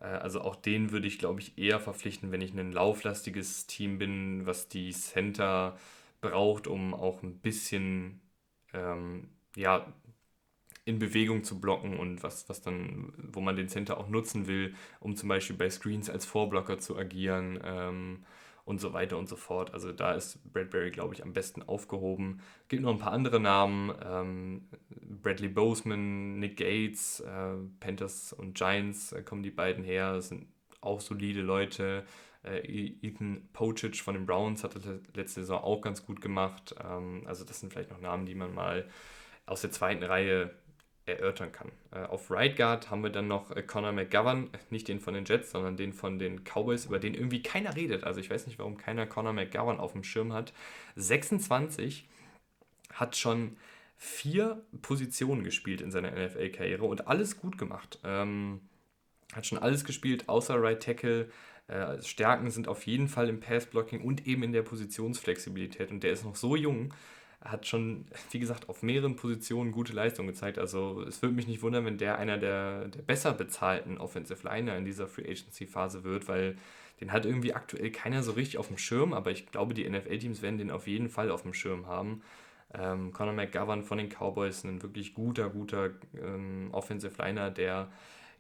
Äh, 0.00 0.06
also 0.06 0.40
auch 0.42 0.56
den 0.56 0.92
würde 0.92 1.06
ich, 1.08 1.18
glaube 1.18 1.40
ich, 1.40 1.58
eher 1.58 1.80
verpflichten, 1.80 2.32
wenn 2.32 2.40
ich 2.42 2.54
ein 2.54 2.72
lauflastiges 2.72 3.66
Team 3.66 3.98
bin, 3.98 4.46
was 4.46 4.68
die 4.68 4.92
Center 4.92 5.78
braucht, 6.20 6.66
um 6.68 6.94
auch 6.94 7.22
ein 7.22 7.38
bisschen 7.40 8.20
ähm, 8.74 9.28
ja, 9.56 9.92
in 10.84 10.98
Bewegung 10.98 11.44
zu 11.44 11.60
blocken 11.60 11.96
und 11.96 12.22
was, 12.22 12.48
was 12.48 12.60
dann, 12.60 13.12
wo 13.16 13.40
man 13.40 13.56
den 13.56 13.68
Center 13.68 13.98
auch 13.98 14.08
nutzen 14.08 14.46
will, 14.46 14.74
um 15.00 15.14
zum 15.14 15.28
Beispiel 15.28 15.56
bei 15.56 15.70
Screens 15.70 16.10
als 16.10 16.24
Vorblocker 16.24 16.78
zu 16.78 16.96
agieren 16.96 17.60
ähm, 17.64 18.24
und 18.64 18.80
so 18.80 18.92
weiter 18.92 19.16
und 19.18 19.28
so 19.28 19.36
fort. 19.36 19.74
Also 19.74 19.92
da 19.92 20.12
ist 20.12 20.40
Bradbury, 20.52 20.90
glaube 20.90 21.14
ich, 21.14 21.22
am 21.22 21.32
besten 21.32 21.62
aufgehoben. 21.62 22.40
Gibt 22.68 22.82
noch 22.82 22.90
ein 22.90 22.98
paar 22.98 23.12
andere 23.12 23.38
Namen. 23.38 23.92
Ähm, 24.04 24.68
Bradley 25.22 25.48
Boseman, 25.48 26.38
Nick 26.40 26.56
Gates, 26.56 27.20
äh, 27.20 27.54
Panthers 27.78 28.32
und 28.32 28.54
Giants 28.56 29.12
äh, 29.12 29.22
kommen 29.22 29.42
die 29.42 29.50
beiden 29.50 29.84
her. 29.84 30.14
Das 30.14 30.28
sind 30.28 30.46
auch 30.80 31.00
solide 31.00 31.42
Leute. 31.42 32.04
Äh, 32.44 32.96
Ethan 33.02 33.48
Pochic 33.52 34.00
von 34.00 34.14
den 34.14 34.26
Browns 34.26 34.64
hat 34.64 34.74
das 34.74 34.84
letzte 35.14 35.42
Saison 35.42 35.62
auch 35.62 35.80
ganz 35.80 36.04
gut 36.04 36.20
gemacht. 36.20 36.74
Ähm, 36.82 37.22
also 37.26 37.44
das 37.44 37.60
sind 37.60 37.72
vielleicht 37.72 37.90
noch 37.90 38.00
Namen, 38.00 38.26
die 38.26 38.34
man 38.34 38.52
mal 38.52 38.88
aus 39.46 39.60
der 39.60 39.70
zweiten 39.70 40.02
Reihe 40.02 40.50
erörtern 41.06 41.52
kann. 41.52 41.72
Äh, 41.90 42.04
auf 42.04 42.30
Right 42.30 42.56
Guard 42.56 42.90
haben 42.90 43.02
wir 43.02 43.10
dann 43.10 43.28
noch 43.28 43.50
äh, 43.50 43.62
Conor 43.62 43.92
McGovern, 43.92 44.50
nicht 44.70 44.88
den 44.88 45.00
von 45.00 45.14
den 45.14 45.24
Jets, 45.24 45.50
sondern 45.50 45.76
den 45.76 45.92
von 45.92 46.18
den 46.18 46.44
Cowboys, 46.44 46.86
über 46.86 46.98
den 46.98 47.14
irgendwie 47.14 47.42
keiner 47.42 47.74
redet. 47.74 48.04
Also 48.04 48.20
ich 48.20 48.30
weiß 48.30 48.46
nicht, 48.46 48.58
warum 48.58 48.76
keiner 48.76 49.06
Conor 49.06 49.32
McGovern 49.32 49.80
auf 49.80 49.92
dem 49.92 50.04
Schirm 50.04 50.32
hat. 50.32 50.52
26 50.96 52.08
hat 52.92 53.16
schon 53.16 53.56
vier 53.96 54.64
Positionen 54.82 55.44
gespielt 55.44 55.80
in 55.80 55.90
seiner 55.90 56.10
NFL-Karriere 56.10 56.84
und 56.84 57.06
alles 57.08 57.38
gut 57.38 57.58
gemacht. 57.58 57.98
Ähm, 58.04 58.60
hat 59.32 59.46
schon 59.46 59.58
alles 59.58 59.84
gespielt, 59.84 60.28
außer 60.28 60.60
Right 60.60 60.82
Tackle. 60.82 61.30
Äh, 61.68 62.02
Stärken 62.02 62.50
sind 62.50 62.68
auf 62.68 62.86
jeden 62.86 63.08
Fall 63.08 63.28
im 63.28 63.40
Pass-Blocking 63.40 64.02
und 64.02 64.26
eben 64.26 64.42
in 64.42 64.52
der 64.52 64.62
Positionsflexibilität. 64.62 65.90
Und 65.90 66.02
der 66.02 66.12
ist 66.12 66.24
noch 66.24 66.36
so 66.36 66.56
jung, 66.56 66.92
hat 67.44 67.66
schon, 67.66 68.06
wie 68.30 68.38
gesagt, 68.38 68.68
auf 68.68 68.82
mehreren 68.82 69.16
Positionen 69.16 69.72
gute 69.72 69.92
Leistung 69.92 70.26
gezeigt. 70.26 70.58
Also 70.58 71.02
es 71.02 71.22
würde 71.22 71.34
mich 71.34 71.46
nicht 71.46 71.62
wundern, 71.62 71.84
wenn 71.84 71.98
der 71.98 72.18
einer 72.18 72.38
der, 72.38 72.88
der 72.88 73.02
besser 73.02 73.32
bezahlten 73.32 73.98
Offensive 73.98 74.46
Liner 74.46 74.76
in 74.76 74.84
dieser 74.84 75.08
Free 75.08 75.24
Agency 75.24 75.66
Phase 75.66 76.04
wird, 76.04 76.28
weil 76.28 76.56
den 77.00 77.12
hat 77.12 77.26
irgendwie 77.26 77.52
aktuell 77.52 77.90
keiner 77.90 78.22
so 78.22 78.32
richtig 78.32 78.58
auf 78.58 78.68
dem 78.68 78.78
Schirm, 78.78 79.12
aber 79.12 79.32
ich 79.32 79.50
glaube, 79.50 79.74
die 79.74 79.88
NFL-Teams 79.88 80.40
werden 80.40 80.58
den 80.58 80.70
auf 80.70 80.86
jeden 80.86 81.08
Fall 81.08 81.30
auf 81.30 81.42
dem 81.42 81.52
Schirm 81.52 81.86
haben. 81.86 82.22
Ähm, 82.74 83.12
Conor 83.12 83.34
McGovern 83.34 83.82
von 83.82 83.98
den 83.98 84.08
Cowboys, 84.08 84.64
ein 84.64 84.82
wirklich 84.82 85.12
guter, 85.12 85.50
guter 85.50 85.90
ähm, 86.16 86.68
Offensive 86.72 87.20
Liner, 87.20 87.50
der 87.50 87.90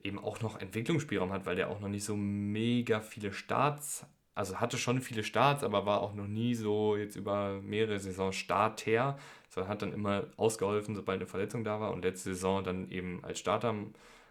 eben 0.04 0.18
auch 0.18 0.40
noch 0.40 0.60
Entwicklungsspielraum 0.60 1.32
hat, 1.32 1.44
weil 1.44 1.56
der 1.56 1.70
auch 1.70 1.80
noch 1.80 1.88
nicht 1.88 2.04
so 2.04 2.16
mega 2.16 3.00
viele 3.00 3.32
Starts 3.32 4.06
also 4.34 4.60
hatte 4.60 4.78
schon 4.78 5.00
viele 5.00 5.24
Starts, 5.24 5.62
aber 5.62 5.84
war 5.86 6.00
auch 6.00 6.14
noch 6.14 6.26
nie 6.26 6.54
so 6.54 6.96
jetzt 6.96 7.16
über 7.16 7.60
mehrere 7.62 7.98
Saisons 7.98 8.36
Starter, 8.36 9.18
sondern 9.48 9.70
hat 9.70 9.82
dann 9.82 9.92
immer 9.92 10.26
ausgeholfen, 10.36 10.94
sobald 10.94 11.20
eine 11.20 11.26
Verletzung 11.26 11.64
da 11.64 11.80
war 11.80 11.92
und 11.92 12.04
letzte 12.04 12.34
Saison 12.34 12.64
dann 12.64 12.90
eben 12.90 13.22
als 13.24 13.38
Starter 13.38 13.74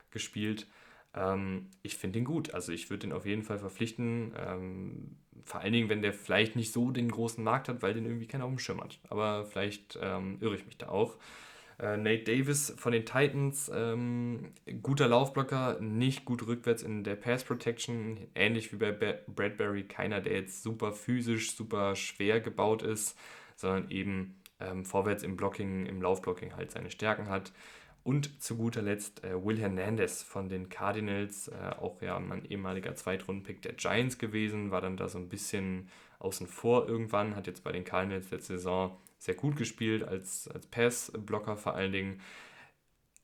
gespielt. 0.09 0.67
Ähm, 1.13 1.67
ich 1.83 1.97
finde 1.97 2.19
ihn 2.19 2.25
gut, 2.25 2.53
also 2.53 2.71
ich 2.71 2.89
würde 2.89 3.07
ihn 3.07 3.13
auf 3.13 3.25
jeden 3.25 3.43
Fall 3.43 3.59
verpflichten, 3.59 4.33
ähm, 4.37 5.17
vor 5.43 5.61
allen 5.61 5.73
Dingen, 5.73 5.89
wenn 5.89 6.01
der 6.01 6.13
vielleicht 6.13 6.55
nicht 6.55 6.71
so 6.71 6.91
den 6.91 7.09
großen 7.09 7.43
Markt 7.43 7.67
hat, 7.67 7.81
weil 7.81 7.93
den 7.93 8.05
irgendwie 8.05 8.27
keiner 8.27 8.45
auf 8.45 8.51
dem 8.51 8.59
Schirm 8.59 8.81
hat. 8.81 8.99
Aber 9.09 9.45
vielleicht 9.45 9.97
ähm, 10.01 10.37
irre 10.39 10.55
ich 10.55 10.65
mich 10.65 10.77
da 10.77 10.89
auch. 10.89 11.15
Äh, 11.81 11.97
Nate 11.97 12.23
Davis 12.23 12.75
von 12.77 12.91
den 12.91 13.07
Titans, 13.07 13.71
ähm, 13.73 14.53
guter 14.83 15.07
Laufblocker, 15.07 15.79
nicht 15.81 16.25
gut 16.25 16.45
rückwärts 16.45 16.83
in 16.83 17.03
der 17.03 17.15
Pass 17.15 17.43
Protection, 17.43 18.19
ähnlich 18.35 18.71
wie 18.71 18.77
bei 18.77 18.91
Bradbury, 18.91 19.85
keiner, 19.85 20.21
der 20.21 20.33
jetzt 20.33 20.61
super 20.61 20.91
physisch, 20.91 21.55
super 21.55 21.95
schwer 21.95 22.39
gebaut 22.39 22.83
ist, 22.83 23.17
sondern 23.55 23.89
eben 23.89 24.35
ähm, 24.59 24.85
vorwärts 24.85 25.23
im 25.23 25.35
Blocking, 25.35 25.87
im 25.87 26.03
Laufblocking 26.03 26.55
halt 26.55 26.69
seine 26.69 26.91
Stärken 26.91 27.29
hat. 27.29 27.51
Und 28.03 28.43
zu 28.43 28.57
guter 28.57 28.83
Letzt 28.83 29.23
äh, 29.23 29.43
Will 29.43 29.57
Hernandez 29.59 30.21
von 30.21 30.49
den 30.49 30.69
Cardinals, 30.69 31.47
äh, 31.47 31.75
auch 31.79 31.99
ja 32.03 32.19
mein 32.19 32.45
ehemaliger 32.45 32.93
Zweitrundenpick 32.93 33.63
der 33.63 33.73
Giants 33.73 34.19
gewesen, 34.19 34.69
war 34.69 34.81
dann 34.81 34.97
da 34.97 35.09
so 35.09 35.17
ein 35.17 35.29
bisschen 35.29 35.89
außen 36.19 36.45
vor 36.45 36.87
irgendwann, 36.87 37.35
hat 37.35 37.47
jetzt 37.47 37.63
bei 37.63 37.71
den 37.71 37.83
Cardinals 37.85 38.29
letzte 38.29 38.57
Saison 38.57 38.95
sehr 39.21 39.35
gut 39.35 39.55
gespielt, 39.55 40.03
als, 40.03 40.47
als 40.47 40.65
Pass-Blocker 40.65 41.55
vor 41.55 41.75
allen 41.75 41.91
Dingen. 41.91 42.21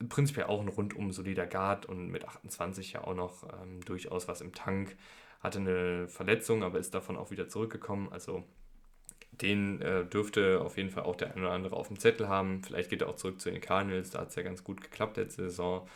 Prinzipiell 0.10 0.45
auch 0.45 0.62
ein 0.62 0.68
rundum 0.68 1.12
solider 1.12 1.48
Guard 1.48 1.88
und 1.88 2.10
mit 2.10 2.24
28 2.24 2.93
ja 2.93 3.04
auch 3.04 3.16
noch 3.16 3.43
ähm, 3.64 3.82
durchaus 3.84 4.28
was 4.28 4.41
im 4.41 4.54
Tank. 4.54 4.95
Hatte 5.39 5.58
eine 5.58 6.08
Verletzung, 6.08 6.64
aber 6.64 6.78
ist 6.78 6.93
davon 6.93 7.18
auch 7.18 7.32
wieder 7.32 7.50
zurückgekommen. 7.50 8.10
Also 8.12 8.43
den 9.32 9.82
äh, 9.82 10.06
dürfte 10.06 10.62
auf 10.62 10.78
jeden 10.78 10.91
Fall 10.91 11.04
auch 11.04 11.16
der 11.16 11.32
eine 11.32 11.41
oder 11.41 11.52
andere 11.52 11.76
auf 11.76 11.88
dem 11.88 11.98
Zettel 11.98 12.30
haben. 12.30 12.62
Vielleicht 12.64 12.91
geht 12.91 13.02
er 13.02 13.10
auch 13.10 13.16
zurück 13.16 13.41
zu 13.41 13.50
den 13.50 13.60
Cardinals, 13.60 14.12
da 14.12 14.20
hat 14.20 14.30
es 14.30 14.36
ja 14.36 14.43
ganz 14.43 14.64
gut 14.64 14.82
geklappt 14.82 15.18
letzte 15.18 15.50
Saison. 15.50 15.89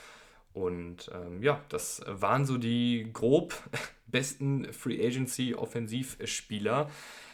Und 0.53 1.11
ähm, 1.13 1.43
ja, 1.43 1.63
das 1.69 2.01
waren 2.07 2.47
so 2.47 2.57
die 2.57 3.07
grob 3.13 3.53
besten 4.07 4.73
Free 4.73 5.05
Agency 5.05 5.53
Offensivspieler. 5.53 6.89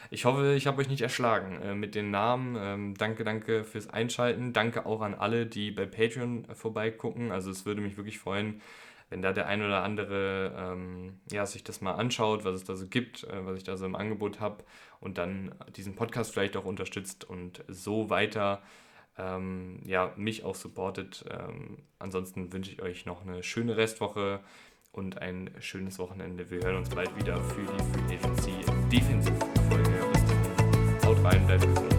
Ich 0.09 0.25
hoffe, 0.25 0.53
ich 0.55 0.67
habe 0.67 0.81
euch 0.81 0.89
nicht 0.89 1.01
erschlagen 1.01 1.61
äh, 1.61 1.75
mit 1.75 1.95
den 1.95 2.11
Namen. 2.11 2.55
Ähm, 2.59 2.93
danke, 2.97 3.23
danke 3.23 3.63
fürs 3.63 3.89
Einschalten. 3.89 4.53
Danke 4.53 4.85
auch 4.85 5.01
an 5.01 5.13
alle, 5.13 5.45
die 5.45 5.71
bei 5.71 5.85
Patreon 5.85 6.45
vorbeigucken. 6.53 7.31
Also 7.31 7.51
es 7.51 7.65
würde 7.65 7.81
mich 7.81 7.97
wirklich 7.97 8.19
freuen, 8.19 8.61
wenn 9.09 9.21
da 9.21 9.33
der 9.33 9.47
ein 9.47 9.61
oder 9.61 9.83
andere 9.83 10.53
ähm, 10.57 11.19
ja, 11.31 11.45
sich 11.45 11.63
das 11.63 11.81
mal 11.81 11.93
anschaut, 11.93 12.45
was 12.45 12.55
es 12.55 12.63
da 12.63 12.75
so 12.75 12.87
gibt, 12.87 13.23
äh, 13.25 13.45
was 13.45 13.57
ich 13.57 13.63
da 13.63 13.77
so 13.77 13.85
im 13.85 13.95
Angebot 13.95 14.39
habe 14.39 14.63
und 14.99 15.17
dann 15.17 15.53
diesen 15.75 15.95
Podcast 15.95 16.33
vielleicht 16.33 16.57
auch 16.57 16.65
unterstützt 16.65 17.23
und 17.23 17.63
so 17.67 18.09
weiter 18.09 18.61
ähm, 19.17 19.79
ja, 19.85 20.13
mich 20.15 20.43
auch 20.43 20.55
supportet. 20.55 21.25
Ähm, 21.29 21.79
ansonsten 21.99 22.53
wünsche 22.53 22.71
ich 22.71 22.81
euch 22.81 23.05
noch 23.05 23.25
eine 23.25 23.43
schöne 23.43 23.77
Restwoche 23.77 24.39
und 24.91 25.21
ein 25.21 25.51
schönes 25.59 25.99
Wochenende. 25.99 26.49
Wir 26.49 26.61
hören 26.61 26.77
uns 26.77 26.89
bald 26.89 27.15
wieder 27.17 27.41
für 27.43 27.61
die 28.09 28.17
Free 28.17 28.89
Defensive 28.89 29.35
Folge. 29.69 29.86
Bis 31.17 31.23
dann. 31.23 31.33
Haut 31.33 31.33
rein, 31.33 31.47
bleibt 31.47 31.61
gesund. 31.61 31.96